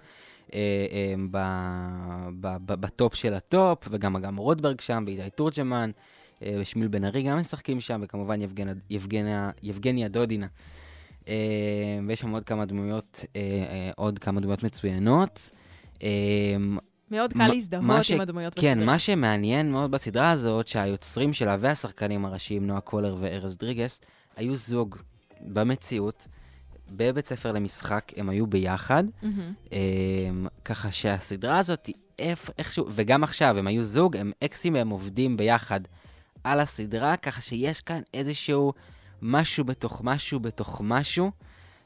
בטופ 2.66 3.14
של 3.14 3.34
הטופ, 3.34 3.78
וגם 3.90 4.16
אגם 4.16 4.36
רוטברג 4.36 4.80
שם, 4.80 5.04
ואיתי 5.06 5.30
תורג'מן, 5.30 5.90
אה, 6.42 6.56
ושמיל 6.60 6.88
בן 6.88 7.04
ארי 7.04 7.22
גם 7.22 7.38
משחקים 7.38 7.80
שם, 7.80 8.00
וכמובן 8.04 8.40
יבגניה 9.62 10.08
דודינה. 10.08 10.46
אה, 11.28 11.34
ויש 12.08 12.20
שם 12.20 12.30
עוד 12.30 12.44
כמה 12.44 12.64
דמויות, 12.64 13.24
אה, 13.36 13.40
אה, 13.40 13.90
עוד 13.96 14.18
כמה 14.18 14.40
דמויות 14.40 14.62
מצוינות. 14.62 15.50
אה, 16.02 16.08
מאוד 17.10 17.32
קל 17.32 17.46
להזדהות 17.46 18.04
ש- 18.04 18.10
עם 18.10 18.20
הדמויות 18.20 18.54
כן, 18.54 18.72
בסדרה. 18.72 18.86
מה 18.86 18.98
שמעניין 18.98 19.72
מאוד 19.72 19.90
בסדרה 19.90 20.30
הזאת, 20.30 20.68
שהיוצרים 20.68 21.32
שלה 21.32 21.56
והשחקנים 21.60 22.24
הראשיים, 22.24 22.66
נועה 22.66 22.80
קולר 22.80 23.16
וארז 23.20 23.56
דריגס, 23.56 24.00
היו 24.36 24.56
זוג 24.56 24.96
במציאות, 25.40 26.28
בבית 26.90 27.26
ספר 27.26 27.52
למשחק, 27.52 28.12
הם 28.16 28.28
היו 28.28 28.46
ביחד, 28.46 29.04
מהמם. 29.22 29.52
אמ, 29.72 30.46
ככה 30.64 30.90
שהסדרה 30.90 31.58
הזאת 31.58 31.86
היא 31.86 31.94
איפ, 32.18 32.50
איכשהו, 32.58 32.86
וגם 32.90 33.24
עכשיו, 33.24 33.58
הם 33.58 33.66
היו 33.66 33.82
זוג, 33.82 34.16
הם 34.16 34.32
אקסים 34.44 34.74
והם 34.74 34.88
עובדים 34.88 35.36
ביחד 35.36 35.80
על 36.44 36.60
הסדרה, 36.60 37.16
ככה 37.16 37.40
שיש 37.40 37.80
כאן 37.80 38.00
איזשהו 38.14 38.72
משהו 39.22 39.64
בתוך 39.64 40.00
משהו 40.04 40.40
בתוך 40.40 40.80
משהו, 40.84 41.30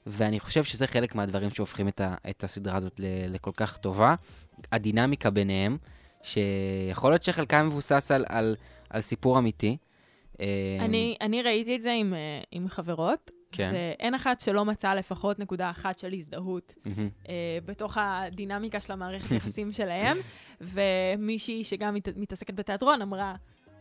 ואני 0.06 0.40
חושב 0.40 0.64
שזה 0.64 0.86
חלק 0.86 1.14
מהדברים 1.14 1.50
שהופכים 1.50 1.88
את, 1.88 2.00
ה, 2.00 2.14
את 2.30 2.44
הסדרה 2.44 2.76
הזאת 2.76 3.00
ל, 3.00 3.04
לכל 3.34 3.50
כך 3.56 3.76
טובה. 3.76 4.14
הדינמיקה 4.72 5.30
ביניהם, 5.30 5.78
שיכול 6.22 7.12
להיות 7.12 7.22
שחלקם 7.22 7.66
מבוסס 7.66 8.10
על, 8.10 8.24
על, 8.28 8.56
על 8.90 9.00
סיפור 9.00 9.38
אמיתי. 9.38 9.76
אמ, 10.40 10.44
אני, 10.80 11.16
אני 11.20 11.42
ראיתי 11.42 11.76
את 11.76 11.82
זה 11.82 11.92
עם, 11.92 12.14
אה, 12.14 12.40
עם 12.52 12.68
חברות, 12.68 13.30
כן. 13.52 13.72
ואין 13.74 14.14
אחת 14.14 14.40
שלא 14.40 14.64
מצאה 14.64 14.94
לפחות 14.94 15.38
נקודה 15.38 15.70
אחת 15.70 15.98
של 15.98 16.12
הזדהות 16.12 16.74
מהמם. 16.84 17.08
אה, 17.28 17.58
בתוך 17.64 17.98
הדינמיקה 18.00 18.80
של 18.80 18.92
המערכת 18.92 19.30
יחסים 19.30 19.72
שלהם, 19.78 20.16
ומישהי 20.60 21.64
שגם 21.64 21.94
מת, 21.94 22.08
מתעסקת 22.16 22.54
בתיאטרון 22.54 23.02
אמרה, 23.02 23.34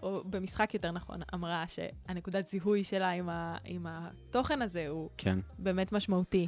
או 0.03 0.23
במשחק 0.25 0.73
יותר 0.73 0.91
נכון, 0.91 1.21
אמרה 1.33 1.65
שהנקודת 1.67 2.47
זיהוי 2.47 2.83
שלה 2.83 3.09
עם, 3.09 3.29
ה, 3.29 3.57
עם 3.65 3.85
התוכן 3.89 4.61
הזה 4.61 4.87
הוא 4.87 5.09
כן. 5.17 5.39
באמת 5.59 5.91
משמעותי, 5.91 6.47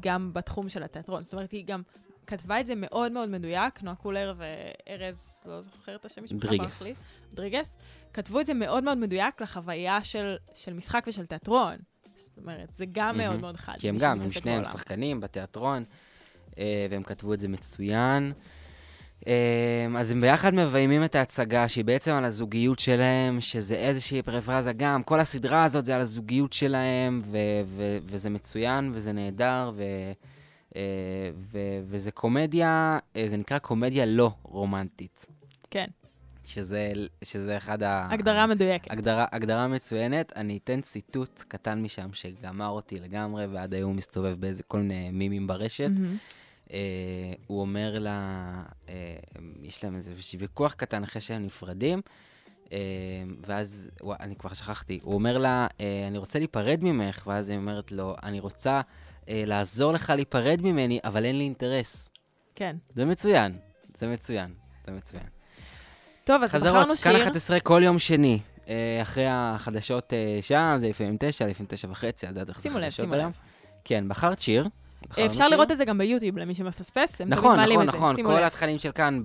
גם 0.00 0.30
בתחום 0.32 0.68
של 0.68 0.82
התיאטרון. 0.82 1.22
זאת 1.22 1.32
אומרת, 1.32 1.52
היא 1.52 1.64
גם 1.66 1.82
כתבה 2.26 2.60
את 2.60 2.66
זה 2.66 2.74
מאוד 2.74 3.12
מאוד 3.12 3.28
מדויק, 3.28 3.82
נועה 3.82 3.96
קולר 3.96 4.34
וארז, 4.36 5.36
לא 5.46 5.62
זוכרת 5.62 6.00
את 6.00 6.04
השם 6.04 6.24
משפחה, 6.24 6.46
דריגס. 6.46 7.00
דריגס, 7.34 7.76
כתבו 8.12 8.40
את 8.40 8.46
זה 8.46 8.54
מאוד 8.54 8.84
מאוד 8.84 8.98
מדויק 8.98 9.40
לחוויה 9.40 10.04
של, 10.04 10.36
של 10.54 10.72
משחק 10.72 11.04
ושל 11.06 11.26
תיאטרון. 11.26 11.76
זאת 12.36 12.44
אומרת, 12.44 12.72
זה 12.72 12.84
גם 12.92 13.16
מאוד 13.16 13.28
מהמם. 13.28 13.40
מאוד 13.40 13.56
חד. 13.56 13.72
כי 13.78 13.88
הם 13.88 13.98
גם, 13.98 14.20
הם 14.20 14.30
שניהם. 14.30 14.64
שחקנים 14.64 15.20
בתיאטרון, 15.20 15.84
אה, 16.58 16.86
והם 16.90 17.02
כתבו 17.02 17.34
את 17.34 17.40
זה 17.40 17.48
מצוין. 17.48 18.32
אה, 19.26 19.86
אז 19.98 20.10
הם 20.10 20.20
ביחד 20.20 20.54
מביימים 20.54 21.04
את 21.04 21.14
ההצגה, 21.14 21.68
שהיא 21.68 21.84
בעצם 21.84 22.12
על 22.12 22.24
הזוגיות 22.24 22.78
שלהם, 22.78 23.40
שזה 23.40 23.74
איזושהי 23.74 24.22
פרפרזה 24.22 24.72
גם, 24.72 25.02
כל 25.02 25.20
הסדרה 25.20 25.64
הזאת 25.64 25.86
זה 25.86 25.94
על 25.94 26.00
הזוגיות 26.00 26.52
שלהם, 26.52 27.22
ו- 27.24 27.38
ו- 27.66 27.98
וזה 28.06 28.30
מצוין, 28.30 28.90
וזה 28.94 29.12
נהדר, 29.12 29.72
ו- 29.74 29.82
אה, 30.76 30.80
ו- 31.52 31.80
וזה 31.86 32.10
קומדיה, 32.10 32.98
זה 33.26 33.36
נקרא 33.36 33.58
קומדיה 33.58 34.06
לא 34.06 34.30
רומנטית, 34.42 35.26
כן, 35.70 35.86
שזה, 36.44 36.92
שזה 37.24 37.56
אחד 37.56 37.82
ה... 37.82 38.08
הגדרה 38.10 38.46
מדויקת. 38.46 38.90
הגדרה, 38.90 39.26
הגדרה 39.32 39.68
מצוינת, 39.68 40.32
אני 40.36 40.58
אתן 40.64 40.80
ציטוט 40.80 41.44
קטן 41.48 41.82
משם 41.82 42.12
שגמר 42.12 42.68
אותי 42.68 43.00
לגמרי, 43.00 43.46
ועד 43.46 43.74
היום 43.74 43.90
הוא 43.90 43.96
מסתובב 43.96 44.40
באיזה 44.40 44.62
כל 44.62 44.78
מיני 44.78 45.10
מימים 45.10 45.46
ברשת. 45.46 45.90
מהמם. 45.90 46.16
אה, 46.72 46.78
הוא 47.46 47.60
אומר 47.60 47.98
לה, 47.98 48.62
אה, 48.88 49.16
יש 49.62 49.84
להם 49.84 49.96
איזה 49.96 50.12
ויכוח 50.38 50.74
קטן 50.74 51.02
אחרי 51.02 51.20
שהם 51.20 51.44
נפרדים, 51.44 52.00
אה, 52.72 52.78
ואז, 53.46 53.90
וואי, 54.02 54.16
אני 54.20 54.36
כבר 54.36 54.54
שכחתי, 54.54 55.00
הוא 55.02 55.14
אומר 55.14 55.38
לה, 55.38 55.66
אה, 55.80 56.04
אני 56.08 56.18
רוצה 56.18 56.38
להיפרד 56.38 56.78
ממך, 56.82 57.22
ואז 57.26 57.48
היא 57.48 57.58
אומרת 57.58 57.92
לו, 57.92 58.16
אני 58.22 58.40
רוצה 58.40 58.80
אה, 59.28 59.42
לעזור 59.46 59.92
לך 59.92 60.10
להיפרד 60.16 60.60
ממני, 60.62 61.00
אבל 61.04 61.24
אין 61.24 61.38
לי 61.38 61.44
אינטרס. 61.44 62.10
כן. 62.54 62.76
זה 62.94 63.04
מצוין, 63.04 63.58
זה 63.96 64.06
מצוין, 64.06 64.54
זה 64.86 64.92
מצוין. 64.92 65.33
טוב, 66.24 66.42
אז 66.42 66.50
חזרות, 66.50 66.72
בחרנו 66.72 66.96
כאן 66.96 67.12
שיר. 67.12 67.22
11 67.22 67.60
כל 67.60 67.80
יום 67.84 67.98
שני. 67.98 68.40
אה, 68.68 68.98
אחרי 69.02 69.26
החדשות 69.28 70.12
אה, 70.12 70.38
שם, 70.42 70.76
זה 70.80 70.88
לפעמים 70.88 71.16
תשע, 71.20 71.46
לפעמים 71.46 71.66
תשע 71.68 71.88
וחצי, 71.90 72.26
יודעת 72.26 72.48
איך 72.48 72.56
זה 72.56 72.62
שימו 72.62 72.78
לב, 72.78 72.90
שימו. 72.90 73.14
לב. 73.14 73.32
כן, 73.84 74.08
בחרת 74.08 74.40
שיר. 74.40 74.68
אפשר. 75.26 75.48
לראות 75.48 75.70
את 75.70 75.78
זה 75.78 75.84
גם 75.84 75.98
ביוטיוב, 75.98 76.38
למי 76.38 76.54
שמפספס, 76.54 77.20
הם 77.20 77.26
תמיד 77.26 77.38
נכון, 77.38 77.56
מעלים 77.56 77.80
נכון, 77.80 78.10
את 78.10 78.16
זה. 78.16 78.22
נכון, 78.22 78.36
כל. 78.36 78.44
התכנים 78.44 78.78
של 78.78 78.92
כאן 78.92 79.22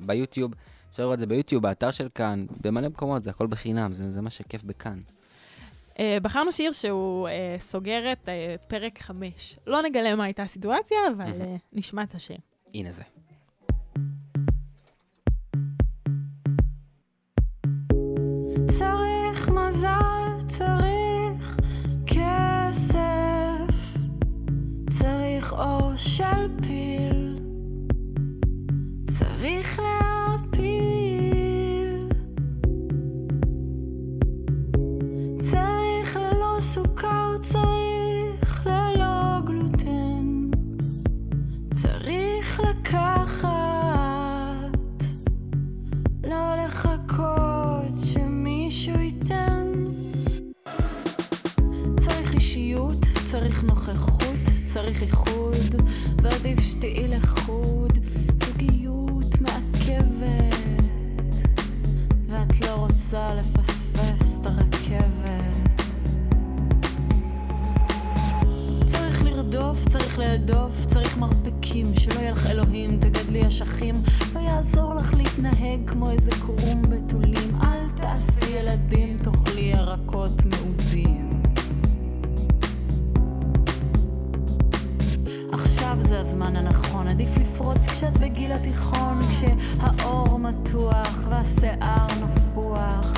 ביוטיוב, 0.00 0.52
אפשר 0.90 1.02
לראות 1.02 1.14
את 1.14 1.18
זה 1.18 1.26
ביוטיוב, 1.26 1.62
באתר 1.62 1.90
של 1.90 2.08
כאן, 2.14 2.46
במלא 2.60 2.88
מקומות, 2.88 3.22
זה 3.22 3.30
הכל 3.30 3.46
בחינם, 3.46 3.92
זה 3.92 4.20
מה 4.20 4.30
שכיף 4.30 4.62
בכאן. 4.64 5.00
אה, 5.98 6.18
בחרנו 6.22 6.52
שיר 6.52 6.72
שהוא 6.72 7.28
סוגר 7.58 8.12
את 8.12 8.28
פרק 8.68 8.98
5. 8.98 9.58
לא 9.66 9.82
נגלה 9.82 10.14
מה 10.14 10.24
הייתה 10.24 10.42
הסיטואציה, 10.42 10.98
אבל 11.16 11.32
נשמע 11.72 12.02
את 12.02 12.14
השיר. 12.14 12.36
הנה 12.74 12.92
זה. 12.92 13.02
צריך 25.52 25.60
אור 25.60 25.96
של 25.96 26.48
פיל, 26.62 27.38
צריך 29.06 29.80
להפיל, 29.80 30.62
צריך 35.50 36.16
ללא 36.16 36.56
סוכר, 36.60 37.36
צריך 37.42 38.66
ללא 38.66 39.40
גלוטן, 39.46 40.50
צריך 41.74 42.60
לקחת. 42.60 43.48
לא 46.24 46.64
לחכות 46.66 47.92
שמישהו 48.04 48.98
ייתן. 49.00 49.72
צריך 52.00 52.34
אישיות, 52.34 53.06
צריך 53.30 53.64
נוכחות, 53.64 54.51
צריך 54.72 55.02
איחוד, 55.02 55.82
ועדיף 56.22 56.60
שתהיי 56.60 57.08
לחוד. 57.08 57.98
זוגיות 58.44 59.40
מעכבת, 59.40 60.56
ואת 62.28 62.60
לא 62.60 62.74
רוצה 62.74 63.34
לפספס 63.34 64.40
את 64.40 64.46
הרכבת. 64.46 65.82
צריך 68.86 69.24
לרדוף, 69.24 69.88
צריך 69.88 70.18
להדוף, 70.18 70.86
צריך 70.86 71.18
מרפקים, 71.18 71.94
שלא 71.94 72.20
יהיה 72.20 72.30
לך 72.30 72.46
אלוהים, 72.46 73.00
תגדלי 73.00 73.46
אשכים. 73.46 74.02
לא 74.34 74.40
יעזור 74.40 74.94
לך 74.94 75.14
להתנהג 75.14 75.80
כמו 75.86 76.10
איזה 76.10 76.30
קרום 76.30 76.82
בתולים. 76.82 77.60
אל 77.62 77.90
תעשי 77.96 78.50
ילדים, 78.50 79.18
תאכלי 79.18 79.60
ירקות 79.60 80.44
מעודים. 80.44 80.61
הזמן 86.22 86.56
הנכון, 86.56 87.08
עדיף 87.08 87.36
לפרוץ 87.36 87.86
כשאת 87.86 88.16
בגיל 88.18 88.52
התיכון, 88.52 89.20
כשהאור 89.30 90.38
מתוח 90.38 91.26
והשיער 91.28 92.06
נפוח. 92.06 93.14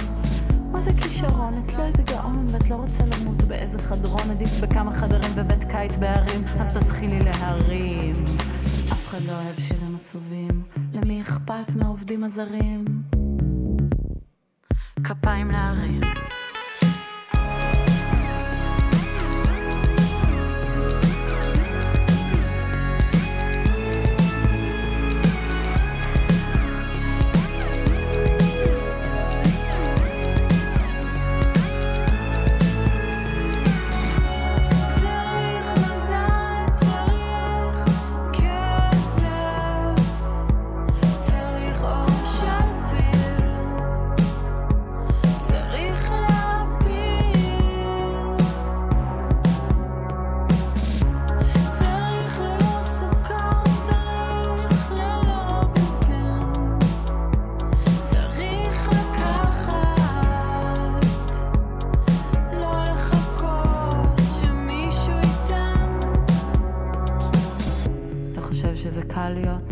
מה 0.72 0.80
זה 0.82 0.92
כישרון? 1.02 1.55
את 1.55 1.72
לא 1.72 1.82
איזה 1.82 2.02
גאון 2.02 2.46
ואת 2.52 2.70
לא 2.70 2.74
רוצה 2.74 3.05
למות 3.07 3.42
באיזה 3.42 3.78
חדרון, 3.78 4.30
עדיף 4.30 4.61
בכמה 4.61 4.92
חדרים 4.92 5.30
ובית 5.34 5.64
קיץ 5.64 5.98
בערים, 5.98 6.44
אז 6.61 6.78
תתחילי 6.78 7.20
להרים. 7.20 8.24
אף 8.92 9.07
אחד 9.07 9.20
לא 9.22 9.32
אוהב 9.32 9.61
שירים 9.61 9.96
עצובים, 10.00 10.62
למי 10.92 11.20
אכפת 11.20 11.74
מהעובדים 11.76 12.24
הזרים? 12.24 12.84
כפיים 15.05 15.50
להרים. 15.50 16.00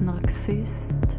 נרקסיסט? 0.02 1.16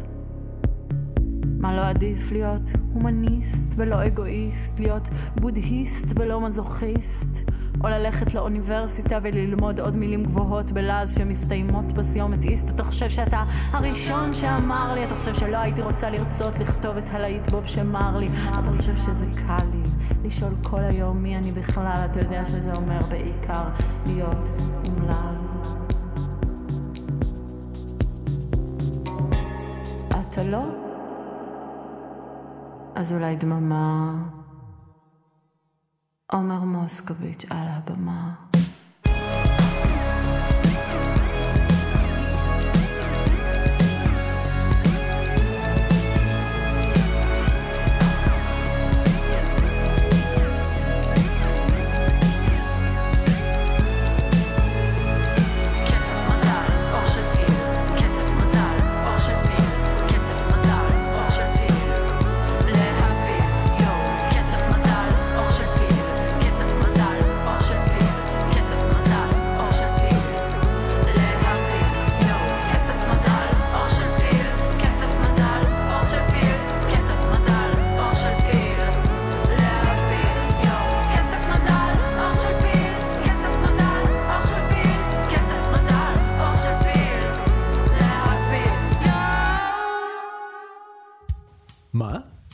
מה 1.58 1.76
לא 1.76 1.88
עדיף 1.88 2.32
להיות 2.32 2.70
הומניסט 2.92 3.74
ולא 3.76 4.06
אגואיסט? 4.06 4.80
להיות 4.80 5.08
בודהיסט 5.36 6.06
ולא 6.16 6.40
מזוכיסט? 6.40 7.50
או 7.84 7.88
ללכת 7.88 8.34
לאוניברסיטה 8.34 9.18
וללמוד 9.22 9.80
עוד 9.80 9.96
מילים 9.96 10.24
גבוהות 10.24 10.70
בלעז 10.70 11.14
שמסתיימות 11.14 11.92
בסיומת 11.92 12.44
איסט? 12.44 12.70
אתה 12.70 12.84
חושב 12.84 13.08
שאתה 13.08 13.42
הראשון 13.72 14.32
שאמר 14.32 14.94
לי? 14.94 15.04
אתה 15.04 15.14
חושב 15.14 15.34
שלא 15.34 15.56
הייתי 15.56 15.82
רוצה 15.82 16.10
לרצות 16.10 16.58
לכתוב 16.58 16.96
את 16.96 17.08
הלהיט 17.12 17.50
בוב 17.50 17.66
שמר 17.66 18.18
לי? 18.18 18.28
אתה 18.60 18.70
חושב 18.76 18.96
שזה 18.96 19.26
קל 19.46 19.64
לי 19.72 19.82
לשאול 20.24 20.54
כל 20.62 20.80
היום 20.80 21.22
מי 21.22 21.36
אני 21.36 21.52
בכלל? 21.52 22.06
אתה 22.10 22.20
יודע 22.20 22.44
שזה 22.44 22.74
אומר 22.74 23.00
בעיקר 23.10 23.64
להיות 24.06 24.48
אומלל. 24.86 25.33
אתה 30.34 30.42
לא? 30.42 30.62
אז 32.94 33.12
אולי 33.12 33.36
דממה. 33.36 34.14
עומר 36.32 36.64
מוסקוביץ' 36.64 37.44
על 37.50 37.66
הבמה. 37.68 38.34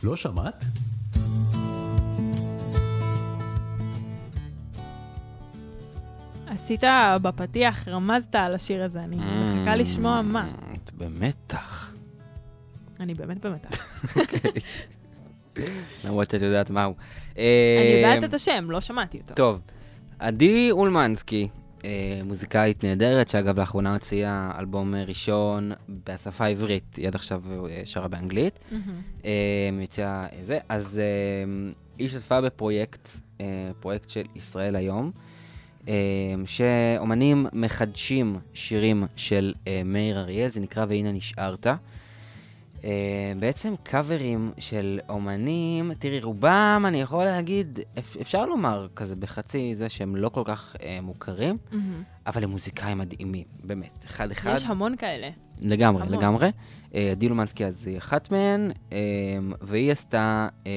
לא 0.03 0.17
שמעת? 0.17 0.65
עשית 6.47 6.85
בפתיח, 7.23 7.89
רמזת 7.89 8.35
על 8.35 8.55
השיר 8.55 8.85
הזה, 8.85 9.05
אני 9.05 9.17
מחכה 9.17 9.77
לשמוע 9.77 10.23
מה. 10.23 10.49
את 10.75 10.91
במתח. 10.95 11.95
אני 13.01 13.15
באמת 13.15 13.47
במתח. 13.47 14.05
למרות 16.05 16.31
שאת 16.31 16.43
יודעת 16.43 16.71
מהו. 16.71 16.95
אני 17.37 17.45
אה, 17.45 18.13
יודעת 18.13 18.31
את 18.31 18.35
השם, 18.35 18.71
לא 18.71 18.81
שמעתי 18.81 19.19
אותו. 19.19 19.35
טוב, 19.35 19.61
עדי 20.19 20.71
אולמנסקי, 20.71 21.43
אה, 21.43 21.49
מוזיקאית 22.25 22.85
נהדרת, 22.85 23.29
שאגב 23.29 23.59
לאחרונה 23.59 23.93
הוציאה 23.93 24.51
אלבום 24.59 24.95
אה, 24.95 25.05
ראשון 25.05 25.73
בשפה 26.07 26.45
העברית, 26.45 26.97
היא 26.97 27.07
עד 27.09 27.15
עכשיו 27.15 27.43
אה, 27.71 27.83
שרה 27.85 28.09
באנגלית. 28.09 28.59
מהמם. 28.71 29.01
אה, 29.25 29.31
יציאה 29.83 30.27
אה, 30.33 30.39
זה, 30.45 30.59
אז 30.69 30.99
אה, 30.99 31.71
היא 31.99 32.07
השתתפה 32.07 32.41
בפרויקט, 32.41 33.09
אה, 33.41 33.47
פרויקט 33.81 34.11
של 34.11 34.25
ישראל 34.37 34.77
היום, 34.77 35.11
אה, 35.89 35.95
שאומנים 36.47 37.47
מחדשים 37.53 38.39
שירים 38.55 39.05
של 39.17 39.55
אה, 39.67 39.83
מאיר 39.85 40.19
אריאל, 40.21 40.49
זה 40.49 40.61
נקרא 40.61 40.85
והנה 40.89 41.13
נשארת. 41.13 41.67
אה, 42.85 42.91
בעצם 43.41 43.75
קאברים 43.83 44.53
של 44.59 45.01
אומנים, 45.09 45.95
תראי, 45.99 46.21
רובם, 46.21 46.85
אני 46.89 47.01
יכול 47.01 47.25
להגיד, 47.25 47.79
אפ- 47.99 48.17
אפשר 48.21 48.47
לומר 48.47 48.89
כזה 48.97 49.17
בחצי 49.17 49.75
זה 49.75 49.89
שהם 49.89 50.17
לא 50.17 50.29
כל 50.29 50.43
כך 50.45 50.77
אה, 50.83 50.99
מוכרים, 51.03 51.57
מהמם. 51.73 52.03
אבל 52.27 52.45
הם 52.45 52.51
מוזיקאים 52.51 52.99
מדהימים, 52.99 53.45
באמת, 53.65 54.05
אחד-אחד. 54.07 54.53
יש 54.57 54.65
המון 54.65 54.97
כאלה. 54.97 55.29
לגמרי, 55.63 56.03
המון. 56.03 56.19
לגמרי. 56.19 56.49
אה, 56.95 57.11
עדי 57.11 57.29
לומנסקי 57.29 57.67
אז 57.67 57.87
היא 57.87 57.99
אחת 57.99 58.31
מהן, 58.31 58.71
אה, 58.93 58.99
והיא 59.61 59.93
עשתה 59.93 60.49
אה, 60.67 60.71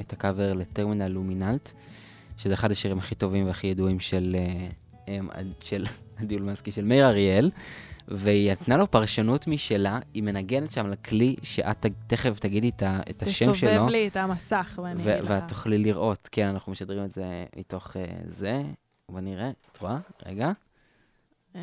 את 0.00 0.12
הקאבר 0.12 0.52
לטרמינל 0.52 1.08
לומינלט, 1.08 1.72
שזה 2.36 2.54
אחד 2.54 2.70
השירים 2.70 2.98
הכי 2.98 3.14
טובים 3.14 3.46
והכי 3.46 3.66
ידועים 3.66 4.00
של, 4.00 4.36
אה, 4.38 4.68
אה, 5.08 5.18
של 5.60 5.84
עדי 6.20 6.38
לומנסקי, 6.38 6.72
של 6.72 6.84
מאיר 6.84 7.06
אריאל, 7.08 7.50
והיא 8.08 8.52
נתנה 8.52 8.76
לו 8.76 8.90
פרשנות 8.90 9.46
משלה, 9.46 9.98
היא 10.14 10.22
מנגנת 10.22 10.72
שם 10.72 10.86
לכלי 10.86 11.36
שאת 11.42 11.86
תכף 12.06 12.38
תגידי 12.38 12.68
את, 12.68 12.82
את 13.10 13.22
השם 13.22 13.54
שלו. 13.54 13.70
תסובב 13.70 13.88
לי 13.88 14.08
את 14.08 14.16
המסך 14.16 14.80
ואני... 14.82 15.02
אגיד 15.02 15.24
לך. 15.24 15.30
ואת 15.30 15.48
תוכלי 15.48 15.78
לראות, 15.78 16.28
כן, 16.32 16.46
אנחנו 16.46 16.72
משדרים 16.72 17.04
את 17.04 17.12
זה 17.12 17.44
מתוך 17.56 17.96
uh, 17.96 17.98
זה. 18.28 18.62
בוא 19.08 19.20
נראה, 19.20 19.50
את 19.72 19.78
רואה? 19.80 19.98
רגע, 20.26 20.52
אה, 21.56 21.60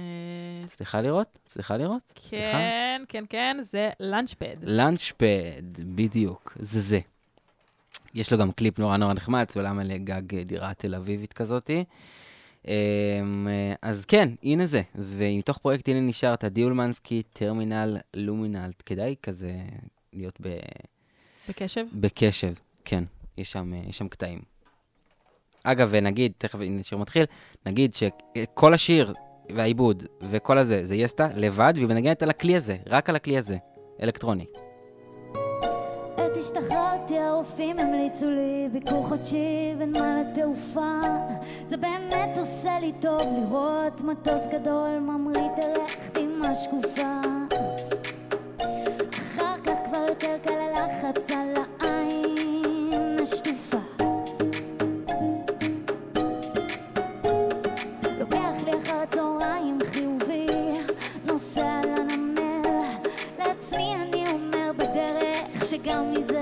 סליחה 0.68 1.02
לראות? 1.02 1.40
סליחה 1.48 1.78
לראות? 1.78 2.14
כן, 2.30 3.04
כן, 3.10 3.24
כן, 3.30 3.58
זה 3.62 3.90
לאנצ'פד. 4.00 4.56
לאנצ'פד, 4.62 5.64
בדיוק, 5.96 6.58
זה 6.60 6.82
זה. 6.82 7.00
יש 8.14 8.32
לו 8.32 8.38
גם 8.38 8.52
קליפ 8.52 8.80
נורא 8.80 8.98
נורא 8.98 9.14
נחמד, 9.14 9.44
צולם 9.44 9.80
על 9.80 9.98
גג 9.98 10.36
אה, 10.36 10.44
דירה 10.44 10.74
תל 10.74 10.96
אביבית 10.96 11.34
כזאתי. 11.34 11.84
אמ, 12.68 13.48
אז 13.82 14.06
כן, 14.06 14.30
הנה 14.44 14.66
זה. 14.66 14.82
ומתוך 14.96 15.58
פרויקט 15.58 15.90
הנה 15.90 16.00
נשארת, 16.00 16.44
דיולמנסקי, 16.44 17.24
טרמינל 17.34 17.98
לומינלט. 18.14 18.84
כדאי 18.86 19.16
כזה 19.24 19.52
להיות 20.14 20.38
ב... 20.42 20.58
בקשב? 21.50 21.86
בקשב, 21.94 22.54
כן, 22.86 23.04
יש 23.38 23.52
שם, 23.52 23.74
אה, 23.74 23.82
יש 23.90 23.98
שם 23.98 24.08
קטעים. 24.08 24.40
אגב, 25.64 25.96
נגיד, 25.96 26.32
תכף, 26.38 26.60
הנה 26.60 26.80
השיר 26.80 26.98
מתחיל, 26.98 27.26
נגיד 27.66 27.94
שכל 27.94 28.74
השיר 28.74 29.14
והעיבוד 29.56 30.04
וכל 30.22 30.58
הזה, 30.58 30.86
זה 30.86 30.96
יסטה 30.96 31.28
לבד, 31.36 31.74
והיא 31.76 31.88
מנגנת 31.88 32.24
על 32.24 32.30
הכלי 32.30 32.56
הזה, 32.56 32.78
רק 32.86 33.10
על 33.10 33.16
הכלי 33.16 33.38
הזה, 33.38 33.58
אלקטרוני. 34.02 34.46
השתחררתי, 36.44 37.20
הרופאים 37.20 37.80
המליצו 37.80 38.30
לי 38.30 38.70
ביקור 38.72 39.04
חודשי 39.04 39.74
בנמל 39.78 40.24
התעופה. 40.32 41.00
זה 41.66 41.78
באמת 41.78 42.38
עושה 42.38 42.80
לי 42.80 42.92
טוב 43.00 43.22
לראות 43.22 44.02
מטוס 44.02 44.42
גדול 44.52 45.00
ממריא 45.00 45.50
דרך 45.62 46.12
דמעה 46.14 46.56
שקופה. 46.56 47.20
אחר 49.14 49.56
כך 49.66 49.74
כבר 49.86 50.06
יותר 50.10 50.38
קל 50.44 50.54
הלחץ 50.54 51.32
על 51.32 51.54
העין 51.82 53.16
השטופה. 53.22 53.78
לוקח 58.20 58.66
לי 58.66 58.72
אחר 58.84 58.96
הצהריים 59.04 59.78
חיובי, 59.92 60.46
נוסע 61.26 61.80
לנמל. 61.86 62.90
לעצמי 63.40 63.96
אני 63.96 64.24
אומר 64.32 64.72
בדרך 64.78 65.66
שגם 65.66 66.12
מזה 66.12 66.33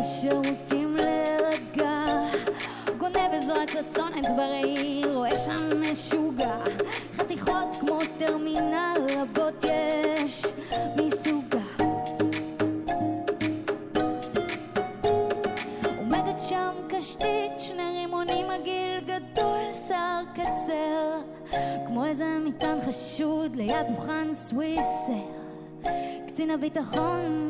לשירותים 0.00 0.96
להירגע. 0.96 2.04
גונב 2.98 3.30
איזו 3.32 3.54
הצצונת 3.62 4.24
בראי, 4.36 5.02
רואה 5.14 5.38
שם 5.38 5.82
משוגע. 5.92 6.56
חתיכות 7.16 7.76
כמו 7.80 7.98
טרמינל 8.18 8.94
רבות 9.10 9.64
יש 9.64 10.42
מסוגה. 10.96 11.84
עומדת 15.98 16.40
שם 16.48 16.72
קשתית, 16.88 17.52
שני 17.58 17.90
רימונים 17.92 18.50
עגיל 18.50 19.00
גדול, 19.06 19.60
שיער 19.86 20.22
קצר. 20.34 21.20
כמו 21.86 22.04
איזה 22.04 22.24
מטען 22.44 22.78
חשוד 22.86 23.56
ליד 23.56 23.86
דוכן 23.88 24.34
סוויסר. 24.34 25.24
קצין 26.26 26.50
הביטחון 26.50 27.47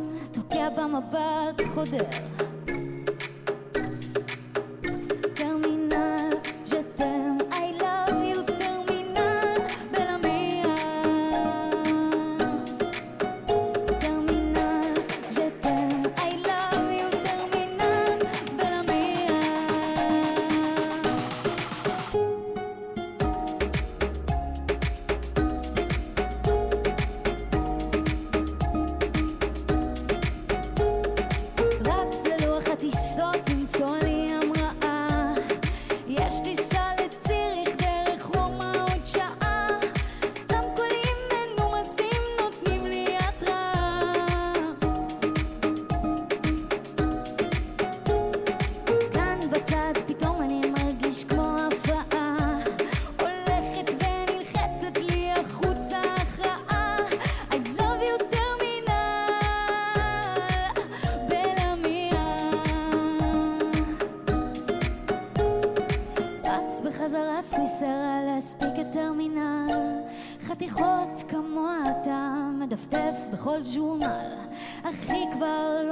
במבט 0.55 1.61
חודר 1.75 2.48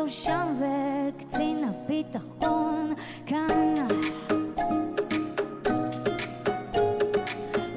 שם 0.08 0.54
וקצין 0.58 1.64
הביטחון 1.64 2.94
כאן 3.26 3.74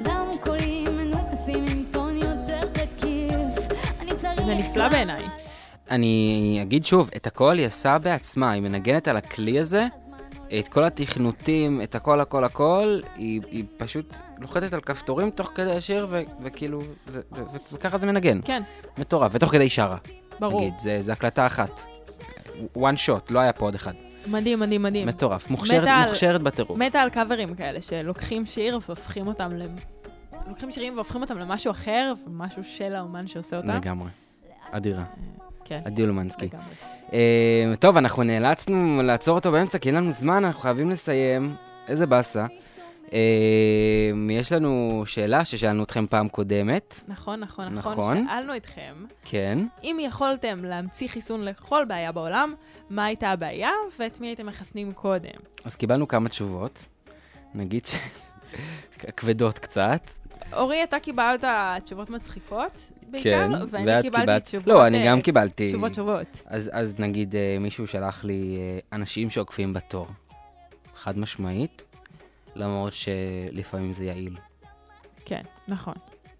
רמקולים 0.06 0.96
מנומסים 0.96 1.64
עם 1.70 1.84
טון 1.92 2.16
יותר 2.16 2.66
תקיף 2.72 3.68
אני 4.00 4.10
צריך 4.16 4.42
זה 4.42 4.54
נפלא 4.54 4.88
בעיניי. 4.88 5.24
אני 5.90 6.58
אגיד 6.62 6.84
שוב, 6.84 7.10
את 7.16 7.26
הכל 7.26 7.58
היא 7.58 7.66
עשה 7.66 7.98
בעצמה, 7.98 8.50
היא 8.50 8.62
מנגנת 8.62 9.08
על 9.08 9.16
הכלי 9.16 9.60
הזה, 9.60 9.86
את 10.58 10.68
כל 10.68 10.84
התכנותים, 10.84 11.82
את 11.82 11.94
הכל 11.94 12.20
הכל 12.20 12.44
הכל, 12.44 13.00
היא, 13.16 13.40
היא 13.50 13.64
פשוט 13.76 14.16
לוחצת 14.38 14.72
על 14.72 14.80
כפתורים 14.80 15.30
תוך 15.30 15.52
כדי 15.54 15.76
השיר, 15.76 16.06
ו- 16.10 16.22
וכאילו, 16.42 16.80
ו- 16.80 17.20
ו- 17.32 17.42
ו- 17.52 17.74
וככה 17.74 17.98
זה 17.98 18.06
מנגן. 18.06 18.40
כן, 18.44 18.62
מטורף, 18.98 19.32
ותוך 19.34 19.50
כדי 19.52 19.68
שרה. 19.68 19.96
ברור. 20.40 20.60
נגיד, 20.60 20.74
זה, 20.78 20.98
זה 21.00 21.12
הקלטה 21.12 21.46
אחת. 21.46 21.80
One 22.76 23.06
shot, 23.06 23.30
לא 23.30 23.38
היה 23.38 23.52
פה 23.52 23.64
עוד 23.64 23.74
אחד. 23.74 23.92
מדהים, 24.26 24.60
מדהים, 24.60 24.82
מדהים. 24.82 25.06
מטורף. 25.08 25.50
מוכשרת- 25.50 25.88
על- 25.88 26.08
מוכשרת 26.08 26.42
בטירוף. 26.42 26.78
מתה 26.78 27.00
על 27.00 27.10
קאברים 27.10 27.54
כאלה, 27.54 27.82
שלוקחים 27.82 28.44
שיר 28.44 28.78
והופכים 28.86 29.26
אותם 29.26 29.48
ל... 29.56 29.62
לוקחים 30.48 30.70
שירים 30.70 30.94
והופכים 30.94 31.20
אותם 31.20 31.38
למשהו 31.38 31.70
אחר, 31.70 32.12
ומשהו 32.26 32.64
של 32.64 32.94
האומן 32.94 33.26
שעושה 33.28 33.56
אותם. 33.56 33.68
לגמרי. 33.70 34.08
אדירה. 34.70 35.04
כן. 35.64 35.80
עדי 35.84 36.06
לומנסקי. 36.06 36.46
לגמרי. 36.46 36.64
אה, 37.12 37.72
טוב, 37.78 37.96
אנחנו 37.96 38.22
נאלצנו 38.22 39.02
לעצור 39.02 39.34
אותו 39.34 39.52
באמצע, 39.52 39.78
כי 39.78 39.88
אין 39.88 39.96
לנו 39.96 40.12
זמן, 40.12 40.44
אנחנו 40.44 40.60
חייבים 40.60 40.90
לסיים. 40.90 41.54
איזה 41.88 42.06
באסה. 42.06 42.46
אה, 43.12 43.18
יש 44.30 44.52
לנו 44.52 45.02
שאלה 45.06 45.44
ששאלנו 45.44 45.82
אתכם 45.84 46.06
פעם 46.06 46.28
קודמת. 46.28 47.00
נכון, 47.08 47.40
נכון, 47.40 47.74
נכון. 47.74 47.92
נכון. 47.92 48.26
שאלנו 48.28 48.56
אתכם, 48.56 48.94
כן. 49.24 49.58
אם 49.84 49.96
יכולתם 50.00 50.64
להמציא 50.64 51.08
חיסון 51.08 51.44
לכל 51.44 51.84
בעיה 51.88 52.12
בעולם, 52.12 52.54
מה 52.90 53.04
הייתה 53.04 53.28
הבעיה 53.30 53.70
ואת 53.98 54.20
מי 54.20 54.26
הייתם 54.26 54.46
מחסנים 54.46 54.92
קודם? 54.92 55.30
אז 55.64 55.76
קיבלנו 55.76 56.08
כמה 56.08 56.28
תשובות. 56.28 56.86
נגיד 57.54 57.86
ש... 57.86 57.94
כבדות 59.16 59.58
קצת. 59.58 60.00
אורי, 60.52 60.84
אתה 60.84 61.00
קיבלת 61.00 61.44
תשובות 61.84 62.10
מצחיקות 62.10 62.72
בעיקר, 63.10 63.30
כן, 63.30 63.50
ואני 63.70 64.02
קיבלתי 64.02 64.10
קיבלת- 64.26 64.44
תשובות... 64.44 64.66
לא, 64.66 64.86
אני 64.86 64.98
אה, 65.00 65.06
גם 65.06 65.20
קיבלתי. 65.22 65.68
תשובות 65.68 65.94
שובות. 65.94 66.42
אז, 66.46 66.70
אז 66.72 66.98
נגיד 66.98 67.34
אה, 67.36 67.56
מישהו 67.60 67.86
שלח 67.86 68.24
לי 68.24 68.56
אה, 68.58 68.78
אנשים 68.92 69.30
שעוקפים 69.30 69.72
בתור. 69.72 70.06
חד 70.96 71.18
משמעית, 71.18 71.82
למרות 72.56 72.92
שלפעמים 72.92 73.92
זה 73.92 74.04
יעיל. 74.04 74.36
כן, 75.24 75.42
נכון. 75.68 75.94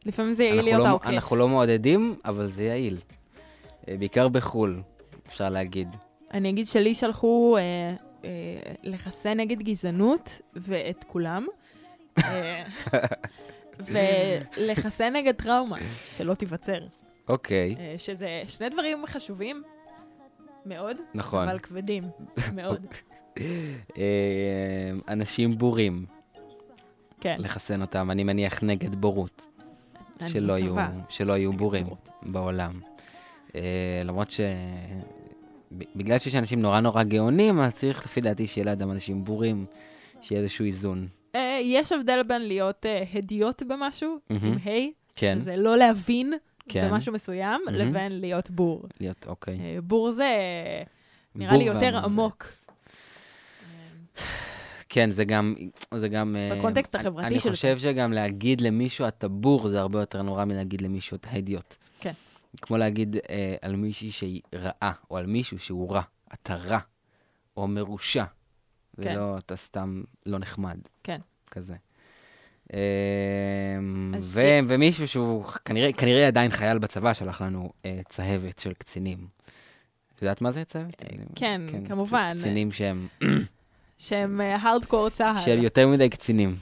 לפעמים 0.07 0.35
זה 0.35 0.45
יעיל 0.45 0.63
להיות 0.65 0.83
לא, 0.83 0.87
העוקף. 0.87 1.07
אנחנו 1.07 1.37
לא 1.37 1.49
מעודדים, 1.49 2.15
אבל 2.25 2.47
זה 2.47 2.65
יעיל. 2.65 2.97
אה, 3.89 3.97
בעיקר 3.99 4.29
בחו"ל, 4.29 4.83
אפשר 5.29 5.49
להגיד. 5.49 5.89
אני 6.35 6.51
אגיד 6.51 6.67
שלי 6.67 6.95
שלחו 6.95 7.57
אה, 7.57 7.63
אה, 8.25 8.31
לחסן 8.83 9.41
נגד 9.41 9.63
גזענות, 9.63 10.41
ואת 10.57 11.05
כולם. 11.07 11.47
אה, 12.19 12.65
ולחסן 14.59 15.13
נגד 15.13 15.35
טראומה, 15.35 15.77
שלא 16.07 16.35
תיווצר. 16.35 16.81
אוקיי, 17.29 17.77
אה, 17.79 17.95
שזה 17.99 18.43
שני 18.49 18.69
דברים 18.69 19.07
חשובים 19.07 19.63
מאוד, 20.67 20.97
נכון. 21.15 21.49
אבל 21.49 21.59
כבדים 21.59 22.05
מאוד. 22.57 22.87
אה, 23.99 24.91
אנשים 25.09 25.59
בורים, 25.59 26.07
כן, 27.21 27.37
לחסן 27.39 27.81
אותם, 27.81 28.11
אני 28.11 28.25
מניח 28.25 28.63
נגד 28.63 28.95
בורות. 28.95 29.47
שלא 30.29 30.53
יהיו, 30.59 30.75
מקווה. 30.75 30.91
שלא 31.09 31.33
יהיו 31.33 31.51
נגד 31.51 31.59
בורים. 31.59 31.87
בעולם. 32.23 32.81
אה, 33.55 34.03
למרות 34.05 34.31
ש... 34.31 34.41
בגלל 35.73 36.19
שיש 36.19 36.35
אנשים 36.35 36.63
נורא 36.63 36.81
נורא 36.81 37.03
גאונים, 37.03 37.61
אז 37.61 37.75
צריך 37.75 38.05
לפי 38.05 38.21
דעתי 38.21 38.47
שיהיה 38.47 38.65
לאדם 38.65 38.91
אנשים 38.91 39.25
בורים, 39.25 39.67
שיהיה 40.21 40.43
איזשהו 40.43 40.65
איזון. 40.65 41.09
אה, 41.35 41.59
יש 41.63 41.93
הבדל 41.93 42.23
בין 42.23 42.49
להיות 42.49 42.87
אה, 42.87 43.05
הדיוט 43.15 43.63
במשהו, 43.63 44.19
מהמם. 44.31 44.45
עם 44.45 44.59
היי, 44.65 44.93
כן, 45.17 45.39
שזה 45.41 45.57
לא 45.57 45.77
להבין 45.77 46.33
כן. 46.73 46.89
במשהו 46.91 47.13
מסוים, 47.13 47.61
מהמם. 47.67 47.79
לבין 47.79 48.21
להיות 48.21 48.51
בור. 48.51 48.83
להיות, 49.01 49.27
אוקיי. 49.27 49.59
אה, 49.61 49.81
בור 49.83 50.11
זה 50.11 50.29
נראה 51.35 51.51
בור 51.51 51.59
לי 51.59 51.65
יותר 51.65 51.81
והמון. 51.95 52.05
עמוק. 52.05 52.47
כן, 54.89 55.11
זה 55.11 55.25
גם, 55.25 55.55
זה 55.95 56.09
גם... 56.09 56.37
אה, 56.37 56.59
בקונטקסט 56.59 56.95
אני- 56.95 57.03
החברתי 57.09 57.27
אני 57.27 57.41
של 57.41 57.51
חושב 57.51 57.79
שגם 57.79 58.13
להגיד 58.13 58.61
למישהו 58.61 59.09
אתה 59.09 59.29
בור 59.29 59.69
זה 59.69 59.81
הרבה 59.81 60.01
יותר 60.01 60.23
נורא 60.23 60.45
מלהגיד 60.45 60.81
למישהו 60.81 61.15
אתה 61.17 61.31
הדיוט. 61.31 61.75
כן. 62.01 62.13
כמו 62.63 62.77
להגיד 62.77 63.17
אה, 63.31 63.55
על 63.63 63.77
מישהי 63.77 64.11
שהיא 64.11 64.41
רעה, 64.55 64.93
או 65.11 65.17
על 65.17 65.27
מישהו 65.27 65.59
שהוא 65.59 65.93
רע, 65.93 66.03
אתה 66.35 66.55
רע, 66.55 66.79
או 67.57 67.69
מרושע, 67.69 68.25
כן. 68.25 69.11
ולא 69.13 69.39
אתה 69.39 69.57
סתם 69.57 70.03
לא 70.27 70.39
נחמד. 70.39 70.79
כן. 71.05 71.21
כזה. 71.51 71.75
אה, 72.75 72.79
אז 74.17 74.41
ו- 74.43 74.59
ומישהו 74.69 75.09
שהוא 75.09 75.45
כנראה, 75.65 75.93
כנראה 75.93 76.27
עדיין 76.27 76.51
חייל 76.51 76.79
בצבא 76.79 77.13
שלח 77.15 77.43
לנו 77.43 77.73
אה, 77.87 78.01
צהבת 78.09 78.59
של 78.59 78.73
קצינים. 78.73 79.19
את 80.15 80.23
יודעת 80.23 80.41
מה 80.41 80.51
זה 80.51 80.65
צהבת? 80.65 81.03
כן, 81.35 81.61
כמובן. 81.89 82.35
קצינים 82.37 82.73
שהם 82.73 83.07
שהם 83.99 84.41
הארדקור 84.41 85.09
צה"ל. 85.11 85.41
של 85.45 85.63
יותר 85.63 85.89
מדי 85.89 86.09
קצינים. 86.09 86.57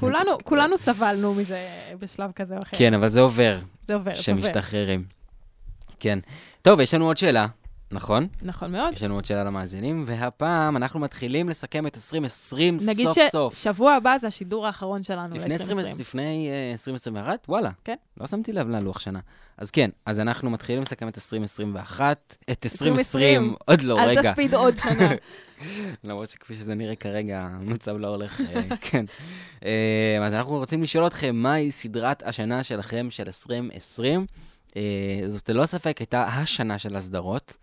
כולנו, 0.00 0.30
כולנו 0.44 0.78
סבלנו 0.78 1.34
מזה 1.34 1.68
בשלב 1.98 2.32
כזה 2.32 2.56
או 2.56 2.62
אחר. 2.62 2.76
כן, 2.76 2.94
אבל 2.94 3.08
זה 3.08 3.20
עובר, 3.20 3.58
זה 3.86 3.94
עובר, 3.94 4.14
זה 4.14 4.32
עובר. 4.32 4.48
משתחררים. 4.48 5.04
כן. 6.00 6.18
טוב, 6.62 6.80
יש 6.80 6.94
לנו 6.94 7.06
עוד 7.06 7.16
שאלה, 7.16 7.46
נכון? 7.90 8.26
נכון 8.42 8.72
מאוד. 8.72 8.92
יש 8.92 9.02
לנו 9.02 9.14
עוד 9.14 9.24
שאלה 9.24 9.44
למאזינים, 9.44 10.04
והפעם 10.06 10.76
אנחנו 10.76 11.00
מתחילים 11.00 11.48
לסכם 11.48 11.86
את 11.86 11.96
2020 11.96 12.78
נגיד 12.82 13.08
סוף 13.08 13.18
סוף. 13.32 13.54
ששבוע 13.54 13.92
הבא 13.92 14.18
זה 14.18 14.26
השידור 14.26 14.66
האחרון 14.66 15.02
שלנו 15.02 15.34
לפני 15.34 15.54
20, 15.54 15.78
ל-2020. 15.78 16.00
לפני 16.00 16.48
אה, 16.50 16.72
2021? 16.72 17.46
וואלה. 17.48 17.70
כן. 17.84 17.94
לא 18.20 18.26
שמתי 18.26 18.52
לב 18.52 18.68
ללוח 18.68 18.98
שנה. 18.98 19.20
אז 19.58 19.70
כן, 19.70 19.90
אז 20.06 20.20
אנחנו 20.20 20.50
מתחילים 20.50 20.82
לסכם 20.82 21.08
את 21.08 21.16
2021, 21.16 22.36
את 22.50 22.66
2020. 22.66 22.92
2020, 22.92 23.54
עוד 23.66 23.82
לא, 23.82 24.00
אל 24.00 24.08
רגע. 24.08 24.30
תספיד 24.30 24.54
עוד 24.54 24.76
שנה. 24.76 25.08
למרות 26.04 26.28
שכפי 26.28 26.54
שזה 26.54 26.74
נראה 26.74 26.96
כרגע, 26.96 27.40
המצב 27.40 27.96
לא 27.98 28.06
הולך, 28.06 28.40
אה, 28.40 28.76
כן. 28.90 29.04
אה, 29.64 30.18
אז 30.22 30.34
אנחנו 30.34 30.56
רוצים 30.56 30.82
לשאול 30.82 31.06
אתכם, 31.06 31.36
מהי 31.36 31.70
סדרת 31.70 32.22
השנה 32.22 32.62
שלכם 32.62 33.06
של 33.10 33.24
2020? 33.26 34.26
אה, 34.76 34.82
זאת 35.28 35.48
ללא 35.48 35.66
ספק 35.66 35.98
הייתה 35.98 36.24
השנה 36.24 36.78
של 36.78 36.96
הסדרות. 36.96 37.56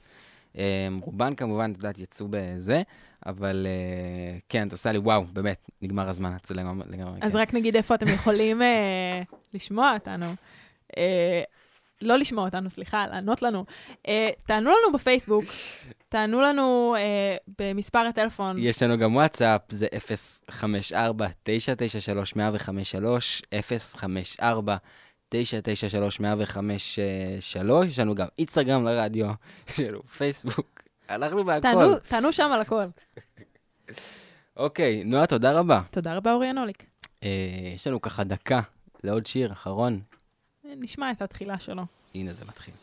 אה, 0.57 0.87
רובן 1.01 1.35
כמובן, 1.35 1.71
את 1.71 1.77
יודעת, 1.77 1.97
יצאו 1.97 2.27
בזה, 2.29 2.81
אבל 3.25 3.67
אה, 3.69 4.37
כן, 4.49 4.67
את 4.67 4.71
עושה 4.71 4.91
לי, 4.91 4.97
וואו, 4.97 5.25
באמת, 5.33 5.69
נגמר 5.81 6.09
הזמן, 6.09 6.35
את 6.35 6.51
לגמרי, 6.51 6.85
לגמרי, 6.89 7.19
אז 7.21 7.31
כן. 7.31 7.37
רק 7.37 7.53
נגיד 7.53 7.75
איפה 7.75 7.95
אתם 7.95 8.07
יכולים 8.07 8.61
אה, 8.61 9.21
לשמוע 9.53 9.93
אותנו. 9.93 10.25
אה, 10.97 11.41
לא 12.01 12.17
לשמוע 12.17 12.45
אותנו, 12.45 12.69
סליחה, 12.69 13.07
לענות 13.07 13.41
לנו. 13.41 13.65
אה, 14.07 14.27
תענו 14.45 14.69
לנו 14.69 14.93
בפייסבוק, 14.93 15.43
תענו 16.09 16.41
לנו 16.41 16.95
אה, 16.97 17.35
במספר 17.59 17.99
הטלפון. 17.99 18.55
יש 18.59 18.83
לנו 18.83 18.97
גם 18.97 19.15
וואטסאפ, 19.15 19.61
זה 19.69 19.87
054-993-105-3, 20.49 20.53
993-105-3, 25.33 25.35
יש 27.85 27.99
לנו 27.99 28.15
גם 28.15 28.27
אינסטגרם 28.37 28.85
לרדיו, 28.85 29.31
יש 29.69 29.79
לנו 29.79 30.03
פייסבוק, 30.03 30.83
אנחנו 31.09 31.45
בהכל. 31.45 31.61
תענו, 31.61 31.99
תענו 31.99 32.33
שם 32.33 32.49
על 32.53 32.61
הכל. 32.61 32.83
אוקיי, 34.57 35.03
נועה, 35.03 35.27
תודה 35.27 35.59
רבה. 35.59 35.81
תודה 35.91 36.15
רבה, 36.15 36.33
אוריה 36.33 36.53
נוליק. 36.53 36.85
אה, 37.23 37.29
יש 37.75 37.87
לנו 37.87 38.01
ככה 38.01 38.23
דקה 38.23 38.61
לעוד 39.03 39.25
שיר, 39.25 39.51
אחרון. 39.51 40.01
אה, 40.65 40.73
נשמע 40.77 41.11
את 41.11 41.21
התחילה 41.21 41.59
שלו. 41.59 41.83
הנה 42.15 42.33
זה 42.33 42.45
מתחיל. 42.45 42.73